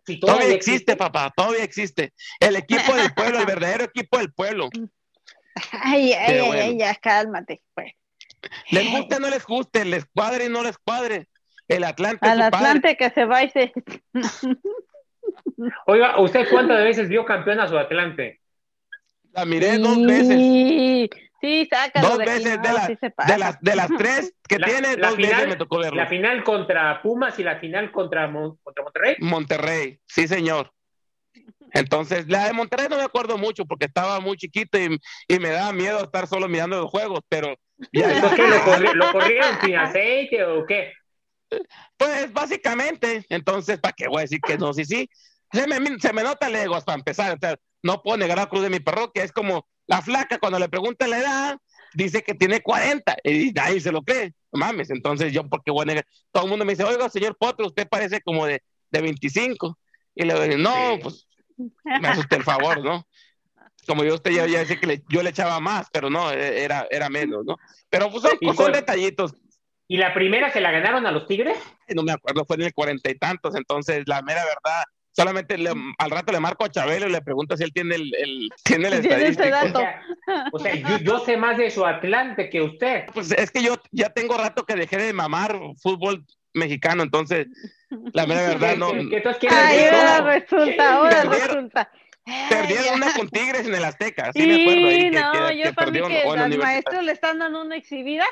Si 0.10 0.20
todavía, 0.20 0.56
existe, 0.56 0.96
papá, 0.96 1.32
todavía 1.36 1.64
existe. 1.64 2.14
El 2.40 2.56
equipo 2.56 2.96
del 2.96 3.14
pueblo, 3.14 3.40
el 3.40 3.46
verdadero 3.46 3.84
equipo 3.84 4.18
del 4.18 4.34
pueblo. 4.34 4.68
Ay, 5.72 6.14
ay, 6.14 6.40
ay, 6.40 6.78
ya, 6.80 6.96
cálmate, 6.96 7.62
pues. 7.76 7.94
Les 8.72 8.90
guste 8.90 9.18
o 9.18 9.20
no 9.20 9.30
les 9.30 9.46
guste, 9.46 9.86
les 9.86 10.06
cuadre 10.06 10.46
y 10.46 10.50
no 10.50 10.64
les 10.64 10.80
cuadre. 10.80 11.28
El 11.68 11.84
Atlante. 11.84 12.28
Al 12.28 12.42
Atlante 12.42 12.98
que 12.98 13.12
se 13.12 13.26
va 13.26 13.44
y 13.44 13.52
se. 13.52 13.72
Oiga, 15.86 16.20
¿usted 16.20 16.48
cuántas 16.50 16.84
veces 16.84 17.08
vio 17.08 17.24
campeón 17.24 17.60
a 17.60 17.68
su 17.68 17.78
Atlante? 17.78 18.42
La 19.34 19.46
miré 19.46 19.78
dos 19.78 20.04
veces. 20.04 21.10
Sí, 21.42 21.68
saca 21.70 22.02
Dos 22.02 22.18
veces 22.18 22.62
de, 22.62 22.74
las, 23.38 23.60
de, 23.62 23.76
las, 23.76 23.90
tres 23.98 24.34
que 24.48 24.58
tiene, 24.58 24.98
dos 24.98 25.16
veces 25.16 25.48
me 25.48 25.56
tocó 25.56 25.80
verlo. 25.80 25.96
La 25.96 26.08
final 26.08 26.44
contra 26.44 27.02
Pumas 27.02 27.40
y 27.40 27.44
la 27.44 27.60
final 27.60 27.92
contra, 27.92 28.32
contra 28.32 28.84
Monterrey. 28.84 29.16
Monterrey, 29.20 30.00
sí, 30.06 30.28
señor. 30.28 30.72
Entonces, 31.74 32.28
la 32.28 32.48
de 32.48 32.54
Monterrey 32.54 32.88
no 32.90 32.98
me 32.98 33.04
acuerdo 33.04 33.38
mucho 33.38 33.66
porque 33.66 33.86
estaba 33.86 34.20
muy 34.20 34.36
chiquito 34.38 34.78
y, 34.78 35.00
y 35.28 35.40
me 35.40 35.50
daba 35.50 35.72
miedo 35.72 36.04
estar 36.04 36.28
solo 36.28 36.48
mirando 36.48 36.78
los 36.78 36.90
juegos, 36.90 37.22
pero... 37.30 37.56
Ya, 37.94 38.22
¿Por 38.22 38.36
qué? 38.36 38.94
¿Lo, 38.96 39.12
corrieron 39.12 39.62
sin 39.62 39.76
aceite 39.76 40.44
o 40.44 40.66
qué? 40.66 40.92
Pues 41.96 42.34
básicamente, 42.34 43.26
entonces, 43.30 43.80
¿para 43.80 43.94
qué 43.94 44.08
voy 44.08 44.20
a 44.20 44.22
decir 44.22 44.40
que 44.46 44.58
no? 44.58 44.74
Sí, 44.74 44.84
sí. 44.84 45.10
Se 45.52 45.66
me, 45.66 46.00
se 46.00 46.14
me 46.14 46.24
nota 46.24 46.50
leguas 46.50 46.84
para 46.84 46.98
empezar. 46.98 47.36
O 47.36 47.40
sea, 47.40 47.56
no 47.84 48.02
puedo 48.02 48.18
negar 48.18 48.38
la 48.38 48.48
cruz 48.48 48.64
de 48.64 48.70
mi 48.70 48.80
parroquia. 48.80 49.24
Es 49.24 49.32
como 49.32 49.68
la 49.88 50.02
flaca, 50.02 50.38
cuando 50.38 50.60
le 50.60 50.70
preguntan 50.70 51.10
la 51.10 51.20
edad, 51.20 51.58
dice 51.94 52.24
que 52.24 52.34
tiene 52.34 52.62
40 52.62 53.18
y 53.24 53.52
nadie 53.52 53.80
se 53.80 53.92
lo 53.92 54.02
cree. 54.02 54.34
No 54.52 54.60
mames, 54.60 54.90
entonces 54.90 55.32
yo, 55.34 55.48
porque 55.48 55.72
voy 55.72 55.84
a 55.84 55.86
negar? 55.86 56.06
Todo 56.32 56.44
el 56.44 56.50
mundo 56.50 56.66
me 56.66 56.74
dice, 56.74 56.84
oiga, 56.84 57.10
señor 57.10 57.38
Potro, 57.38 57.68
usted 57.68 57.88
parece 57.88 58.22
como 58.22 58.46
de, 58.46 58.62
de 58.92 59.02
25. 59.02 59.78
Y 60.16 60.24
le 60.24 60.48
digo, 60.48 60.58
no, 60.58 61.00
pues 61.02 61.28
me 61.84 62.08
asusté 62.08 62.38
el 62.38 62.44
favor, 62.44 62.84
¿no? 62.84 63.08
Como 63.88 64.04
yo 64.04 64.16
usted 64.16 64.32
ya, 64.32 64.46
ya 64.46 64.60
decía 64.60 64.80
que 64.80 65.02
yo 65.10 65.24
le 65.24 65.30
echaba 65.30 65.60
más, 65.60 65.88
pero 65.92 66.10
no, 66.10 66.32
e, 66.32 66.64
era, 66.64 66.88
era 66.92 67.10
menos, 67.10 67.46
¿no? 67.46 67.58
Pero 67.90 68.12
pues 68.12 68.24
son, 68.56 68.72
detallitos. 68.72 69.34
¿Y 69.88 69.98
la 69.98 70.14
primera 70.14 70.52
se 70.52 70.62
la 70.62 70.72
ganaron 70.72 71.08
a 71.08 71.12
los 71.12 71.26
Tigres? 71.26 71.58
No 71.88 72.04
me 72.04 72.12
acuerdo, 72.12 72.46
fue 72.46 72.58
en 72.58 72.64
el 72.64 72.74
cuarenta 72.74 73.10
y 73.10 73.16
tantos, 73.16 73.56
entonces 73.56 74.04
la 74.06 74.22
mera 74.22 74.44
verdad, 74.44 74.84
solamente 75.20 75.56
al 75.98 76.12
rato 76.12 76.32
le 76.32 76.40
marco 76.40 76.64
a 76.64 76.70
Chabelo 76.70 77.08
y 77.08 77.12
le 77.12 77.22
pregunto 77.22 77.58
si 77.58 77.64
él 77.64 77.74
tiene 77.74 77.96
el, 77.96 78.16
el 78.16 78.50
tiene 78.64 78.88
el 78.88 78.94
estadístico. 79.06 79.82
O 80.54 80.60
sea, 80.60 80.76
yo, 80.76 80.98
yo, 81.00 81.20
sé 81.26 81.36
más 81.36 81.58
de 81.58 81.70
su 81.70 81.86
Atlante 81.86 82.50
que 82.50 82.62
usted. 82.62 83.06
Pues 83.14 83.32
es 83.32 83.52
que 83.52 83.62
yo 83.62 83.76
ya 83.92 84.10
tengo 84.10 84.38
rato 84.38 84.66
que 84.66 84.76
dejé 84.76 84.98
de 84.98 85.12
mamar 85.12 85.60
fútbol 85.82 86.26
mexicano, 86.54 87.04
entonces 87.04 87.48
la 88.14 88.26
mera 88.26 88.42
verdad 88.44 88.78
no. 88.78 88.92
Ay, 88.92 89.80
ahora 89.92 90.22
resulta, 90.22 90.94
ahora 90.94 91.24
resulta. 91.24 91.92
Perdieron 92.50 92.96
una 92.96 93.14
con 93.14 93.28
Tigres 93.28 93.66
en 93.66 93.74
el 93.74 93.84
Azteca, 93.84 94.32
sí, 94.34 94.46
me 94.46 94.62
acuerdo. 94.62 94.88
Ahí, 94.88 95.10
no, 95.10 95.32
que, 95.32 95.58
yo 95.58 95.74
para 95.74 95.92
mí 95.92 96.00
que 96.02 96.24
los 96.26 96.58
maestros 96.58 97.04
le 97.04 97.12
están 97.12 97.40
dando 97.40 97.62
una 97.62 97.76
exhibida. 97.76 98.26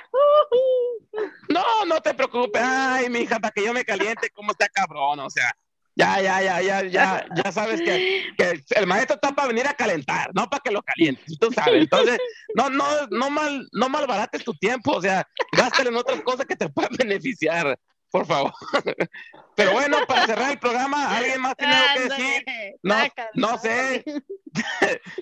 No, 1.49 1.85
no 1.85 1.99
te 1.99 2.13
preocupes. 2.13 2.61
Ay, 2.63 3.09
mi 3.09 3.19
hija, 3.19 3.39
para 3.39 3.51
que 3.51 3.65
yo 3.65 3.73
me 3.73 3.83
caliente, 3.83 4.29
cómo 4.29 4.51
está 4.51 4.69
cabrón, 4.69 5.19
o 5.19 5.29
sea. 5.29 5.51
Ya, 5.97 6.21
ya, 6.21 6.41
ya, 6.43 6.61
ya, 6.61 6.83
ya, 6.83 7.25
ya 7.35 7.51
sabes 7.51 7.81
que, 7.81 8.25
que, 8.37 8.63
el 8.75 8.85
maestro 8.85 9.15
está 9.15 9.33
para 9.33 9.47
venir 9.47 9.65
a 9.65 9.73
calentar, 9.73 10.29
no 10.35 10.47
para 10.47 10.61
que 10.61 10.71
lo 10.71 10.83
calientes, 10.83 11.39
tú 11.39 11.51
sabes. 11.51 11.81
Entonces, 11.81 12.19
no, 12.55 12.69
no, 12.69 12.85
no 13.09 13.31
mal, 13.31 13.67
no 13.71 13.89
malbarates 13.89 14.43
tu 14.43 14.53
tiempo, 14.53 14.91
o 14.91 15.01
sea, 15.01 15.27
gástalo 15.53 15.89
en 15.89 15.95
otras 15.95 16.21
cosas 16.21 16.45
que 16.45 16.55
te 16.55 16.69
puedan 16.69 16.91
beneficiar 16.97 17.77
por 18.09 18.25
favor. 18.25 18.53
Pero 19.55 19.73
bueno, 19.73 19.97
para 20.07 20.25
cerrar 20.25 20.51
el 20.51 20.59
programa, 20.59 21.17
¿alguien 21.17 21.41
más 21.41 21.57
tiene 21.57 21.73
algo 21.73 21.93
que 21.95 22.09
decir? 22.09 22.45
No, 22.83 22.95
no 23.33 23.57
sé. 23.57 24.03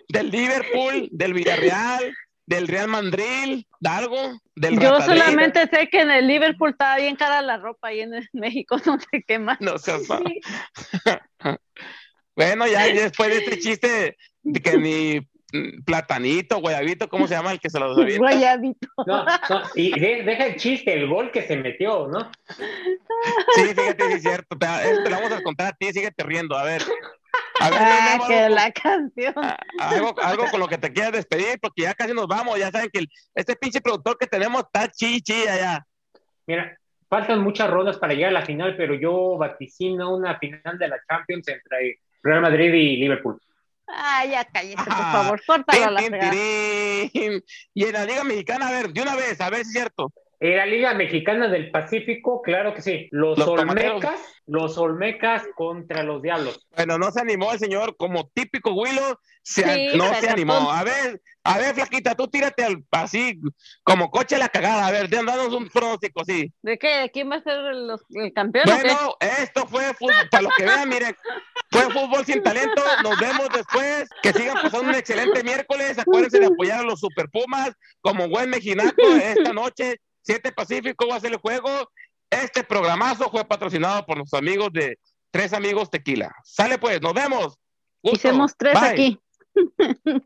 del 0.10 0.30
Liverpool, 0.30 1.10
del 1.12 1.34
Villarreal, 1.34 2.14
del 2.46 2.68
Real 2.68 2.88
Madrid, 2.88 3.66
de 3.80 3.90
algo, 3.90 4.40
del 4.56 4.80
Yo 4.80 5.02
solamente 5.02 5.68
sé 5.68 5.88
que 5.90 6.02
en 6.02 6.12
el 6.12 6.28
Liverpool 6.28 6.72
estaba 6.72 6.98
bien 6.98 7.16
cara 7.16 7.42
la 7.42 7.58
ropa 7.58 7.94
y 7.94 8.02
en 8.02 8.12
México 8.34 8.78
no 8.86 9.00
sé 9.00 9.24
qué 9.28 9.40
más. 9.40 9.60
No 9.62 9.78
seas 9.78 10.04
Bueno, 12.36 12.68
ya 12.68 12.86
después 12.88 13.30
de 13.30 13.38
este 13.38 13.60
chiste 13.60 14.18
de 14.44 14.60
que 14.60 14.78
ni 14.78 15.22
platanito, 15.86 16.60
guayabito, 16.60 17.08
¿cómo 17.08 17.28
se 17.28 17.36
llama 17.36 17.54
el 17.54 17.60
que 17.60 17.70
se 17.70 17.80
lo 17.80 17.92
avienta? 17.92 18.18
Guayabito. 18.18 18.88
No, 19.06 19.26
no, 19.26 19.62
y 19.76 19.98
deja 20.00 20.48
el 20.48 20.56
chiste, 20.58 20.94
el 20.94 21.08
gol 21.08 21.32
que 21.32 21.44
se 21.44 21.56
metió, 21.56 22.08
¿no? 22.08 22.30
Sí, 23.56 23.64
fíjate, 23.68 24.14
es 24.14 24.22
cierto. 24.22 24.58
Te, 24.58 24.68
te, 24.68 25.10
lo 25.10 25.16
vamos 25.16 25.32
a 25.32 25.42
contar 25.44 25.68
a 25.68 25.72
ti, 25.72 25.94
síguete 25.94 26.24
riendo, 26.24 26.58
a 26.58 26.64
ver. 26.64 26.82
A 27.60 27.70
ver, 27.70 27.80
ah, 27.82 28.20
que 28.28 28.50
la 28.50 28.72
canción. 28.72 29.34
Ah, 29.38 29.58
algo, 29.80 30.14
algo 30.22 30.46
con 30.52 30.60
lo 30.60 30.68
que 30.68 30.78
te 30.78 30.92
quieras 30.92 31.14
despedir, 31.14 31.60
porque 31.62 31.84
ya 31.84 31.94
casi 31.94 32.14
nos 32.14 32.28
vamos, 32.28 32.60
ya 32.60 32.70
saben 32.70 32.90
que 32.92 33.00
el, 33.00 33.10
este 33.34 33.56
pinche 33.56 33.82
productor 33.82 34.18
que 34.18 34.28
tenemos 34.28 34.64
está 34.64 34.92
chichi 34.92 35.48
allá. 35.48 35.86
Mira, 36.48 36.78
faltan 37.10 37.40
muchas 37.42 37.70
rondas 37.70 37.98
para 37.98 38.14
llegar 38.14 38.30
a 38.32 38.40
la 38.40 38.46
final, 38.46 38.76
pero 38.76 38.94
yo 38.96 39.38
vaticino 39.38 40.16
una 40.16 40.38
final 40.38 40.78
de 40.78 40.88
la 40.88 40.98
Champions 41.08 41.48
entre 41.48 42.00
Real 42.22 42.42
Madrid 42.42 42.74
y 42.74 42.98
Liverpool. 42.98 43.40
Ah, 43.88 44.26
ya 44.26 44.44
cállese, 44.46 44.84
por 44.84 44.94
favor, 44.94 45.42
córtalo 45.46 45.92
la 45.92 46.02
Y 46.02 47.84
en 47.84 47.94
la 47.94 48.06
Liga 48.06 48.24
Mexicana, 48.24 48.68
a 48.68 48.72
ver, 48.72 48.90
de 48.90 49.02
una 49.02 49.16
vez, 49.16 49.40
a 49.40 49.50
ver 49.50 49.62
si 49.62 49.68
es 49.68 49.72
cierto. 49.72 50.12
En 50.46 50.58
la 50.58 50.66
Liga 50.68 50.94
Mexicana 50.94 51.48
del 51.48 51.72
Pacífico, 51.72 52.44
claro 52.44 52.76
que 52.76 52.84
sí. 52.84 53.08
Los, 53.10 53.40
Olmecas, 53.40 54.20
los 54.46 54.78
Olmecas 54.78 55.44
contra 55.56 56.04
los 56.04 56.22
Diablos. 56.22 56.68
Bueno, 56.76 57.00
no 57.00 57.12
se 57.12 57.22
animó 57.22 57.52
el 57.52 57.58
señor, 57.58 57.98
como 57.98 58.30
típico 58.32 58.72
Willow, 58.74 59.18
no 59.96 60.14
se 60.14 60.30
animó. 60.30 60.72
A 60.72 60.84
ver, 60.84 61.20
a 61.44 61.58
ver, 61.58 61.74
flaquita, 61.74 62.14
tú 62.14 62.28
tírate 62.28 62.64
al, 62.64 62.84
así, 62.92 63.40
como 63.84 64.12
coche 64.12 64.38
la 64.38 64.50
cagada. 64.50 64.86
A 64.86 64.92
ver, 64.92 65.10
danos 65.10 65.52
un 65.52 65.68
pronóstico, 65.68 66.24
sí. 66.24 66.54
¿De 66.62 66.78
qué? 66.78 67.10
¿Quién 67.12 67.32
va 67.32 67.38
a 67.38 67.44
ser 67.44 67.58
el, 67.58 68.34
campeón? 68.34 68.66
Bueno, 68.68 69.16
esto 69.20 69.66
fue 69.66 69.96
fútbol, 69.96 70.30
para 70.30 70.44
los 70.44 70.54
que 70.56 70.66
vean, 70.66 70.90
miren, 70.90 71.16
fue 71.72 71.84
fútbol 71.92 72.24
sin 72.24 72.44
talento. 72.44 72.84
Nos 73.02 73.20
vemos 73.20 73.50
después. 73.52 74.08
Que 74.22 74.32
sigan 74.32 74.62
pasando 74.62 74.90
un 74.90 74.96
excelente 74.96 75.44
miércoles. 75.44 75.98
Acuérdense 75.98 76.40
de 76.40 76.46
apoyar 76.54 76.82
a 76.82 76.84
los 76.84 77.00
Super 77.00 77.30
Pumas 77.30 77.72
como 78.02 78.30
buen 78.30 78.52
mexinaco 78.52 79.02
esta 79.02 79.54
noche. 79.54 80.00
7 80.26 80.52
Pacífico 80.52 81.08
va 81.08 81.16
a 81.16 81.20
ser 81.20 81.34
el 81.34 81.38
juego. 81.38 81.70
Este 82.30 82.64
programazo 82.64 83.30
fue 83.30 83.46
patrocinado 83.46 84.06
por 84.06 84.18
los 84.18 84.34
amigos 84.34 84.72
de 84.74 84.98
Tres 85.32 85.54
Amigos 85.54 85.90
Tequila. 85.90 86.34
Sale 86.44 86.78
pues, 86.78 87.02
nos 87.02 87.14
vemos. 87.14 87.58
Hicimos 88.02 88.56
tres 88.58 88.76
aquí. 88.76 89.20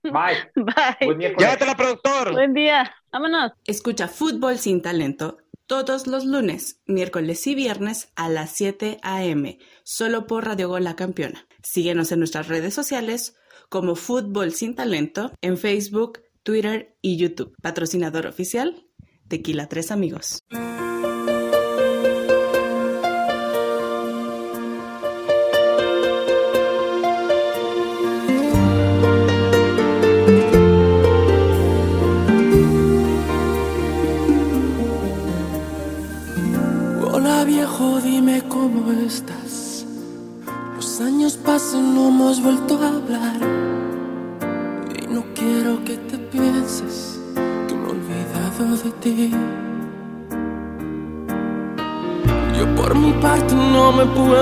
Bye. 0.04 0.52
Bye. 0.56 1.34
Llévatela, 1.38 1.76
productor. 1.76 2.32
Buen 2.32 2.54
día. 2.54 2.94
Vámonos. 3.12 3.52
Escucha 3.66 4.08
Fútbol 4.08 4.58
sin 4.58 4.82
talento 4.82 5.38
todos 5.68 6.08
los 6.08 6.26
lunes, 6.26 6.82
miércoles 6.88 7.46
y 7.46 7.54
viernes 7.54 8.12
a 8.16 8.28
las 8.28 8.52
7 8.54 9.00
a.m. 9.04 9.60
solo 9.84 10.26
por 10.26 10.46
Radio 10.46 10.68
Gol 10.68 10.84
La 10.84 10.96
Campeona. 10.96 11.48
Síguenos 11.62 12.12
en 12.12 12.20
nuestras 12.20 12.48
redes 12.48 12.74
sociales 12.74 13.36
como 13.70 13.96
Fútbol 13.96 14.52
sin 14.52 14.76
talento 14.76 15.32
en 15.42 15.58
Facebook, 15.58 16.22
Twitter 16.42 16.98
y 17.04 17.18
YouTube. 17.18 17.54
Patrocinador 17.62 18.26
oficial 18.26 18.89
Tequila 19.30 19.68
Tres 19.68 19.92
Amigos. 19.92 20.44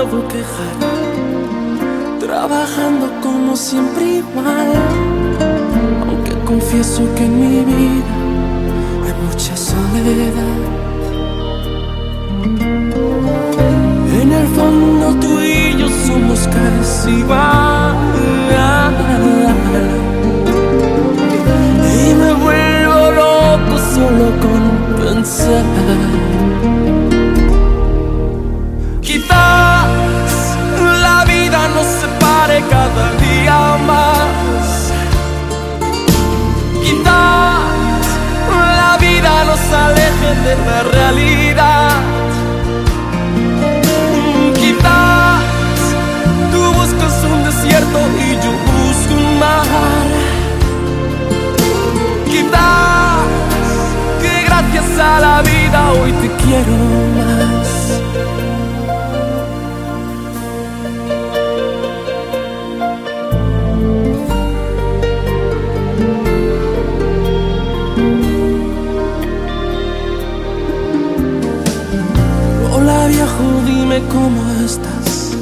Puedo 0.04 0.28
quejar, 0.28 0.76
trabajando 2.20 3.10
como 3.20 3.56
siempre 3.56 4.04
igual, 4.18 4.72
aunque 6.06 6.32
confieso 6.44 7.02
que 7.16 7.24
en 7.24 7.40
mi 7.40 7.64
vida 7.64 8.14
hay 9.04 9.14
mucha 9.26 9.56
soledad. 9.56 10.78
el 14.30 14.46
fondo 14.48 15.14
tú 15.20 15.40
y 15.40 15.76
yo 15.78 15.88
somos 16.06 16.46
casi 16.48 17.10
igual. 17.10 17.96
Y 22.00 22.14
me 22.14 22.32
vuelvo 22.34 23.10
loco 23.12 23.78
solo 23.94 24.26
con 24.42 24.62
pensar. 25.02 26.67
Cada 32.62 33.12
día 33.26 33.76
más. 33.86 34.92
Quizás 36.82 38.04
la 38.80 38.96
vida 39.00 39.44
nos 39.44 39.60
aleje 39.72 40.30
de 40.44 40.54
la 40.66 40.82
cómo 74.12 74.42
estás. 74.64 75.36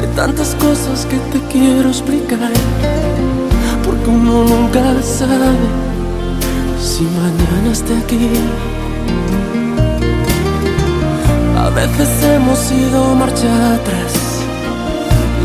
Hay 0.00 0.06
tantas 0.14 0.54
cosas 0.56 1.06
que 1.06 1.16
te 1.32 1.38
quiero 1.52 1.88
explicar. 1.88 2.52
Porque 3.84 4.10
uno 4.10 4.44
nunca 4.44 4.82
sabe 5.02 5.56
si 6.80 7.02
mañana 7.04 7.72
esté 7.72 7.96
aquí. 7.96 8.30
A 11.58 11.70
veces 11.70 12.08
hemos 12.24 12.72
ido 12.72 13.14
marcha 13.14 13.74
atrás. 13.74 14.14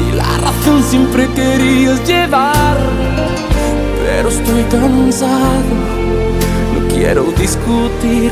Y 0.07 0.15
la 0.15 0.37
razón 0.37 0.83
siempre 0.83 1.27
querías 1.33 2.05
llevar. 2.07 2.77
Pero 4.05 4.29
estoy 4.29 4.63
cansado, 4.63 5.73
no 6.73 6.87
quiero 6.93 7.23
discutir. 7.37 8.31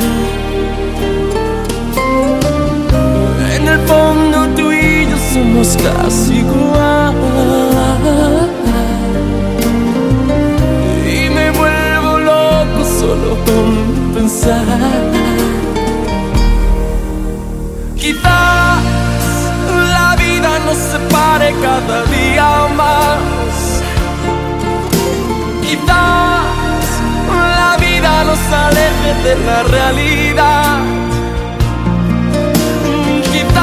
El 3.74 3.80
fondo 3.88 4.48
tú 4.56 4.72
y 4.72 5.08
yo 5.10 5.18
somos 5.34 5.78
casi 5.78 6.40
igual. 6.40 7.16
Y 11.18 11.30
me 11.36 11.52
vuelvo 11.52 12.20
loco 12.20 12.82
solo 13.00 13.32
con 13.46 14.14
pensar. 14.14 15.12
Quizás 17.96 18.84
la 19.96 20.16
vida 20.24 20.52
nos 20.66 20.78
separe 20.92 21.50
cada 21.62 22.04
día 22.18 22.50
más. 22.82 23.56
Quizás 25.62 26.86
la 27.60 27.78
vida 27.80 28.24
nos 28.30 28.44
aleje 28.66 29.12
de 29.26 29.36
la 29.48 29.64
realidad. 29.64 30.78
Quizás 33.32 33.63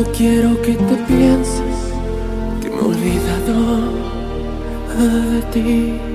no 0.00 0.12
quiero 0.12 0.62
que 0.62 0.72
te 0.72 0.96
pienses 1.08 1.92
que 2.62 2.70
me 2.70 2.76
he 2.76 2.80
olvidado 2.80 3.92
de 5.30 5.42
ti. 5.52 6.09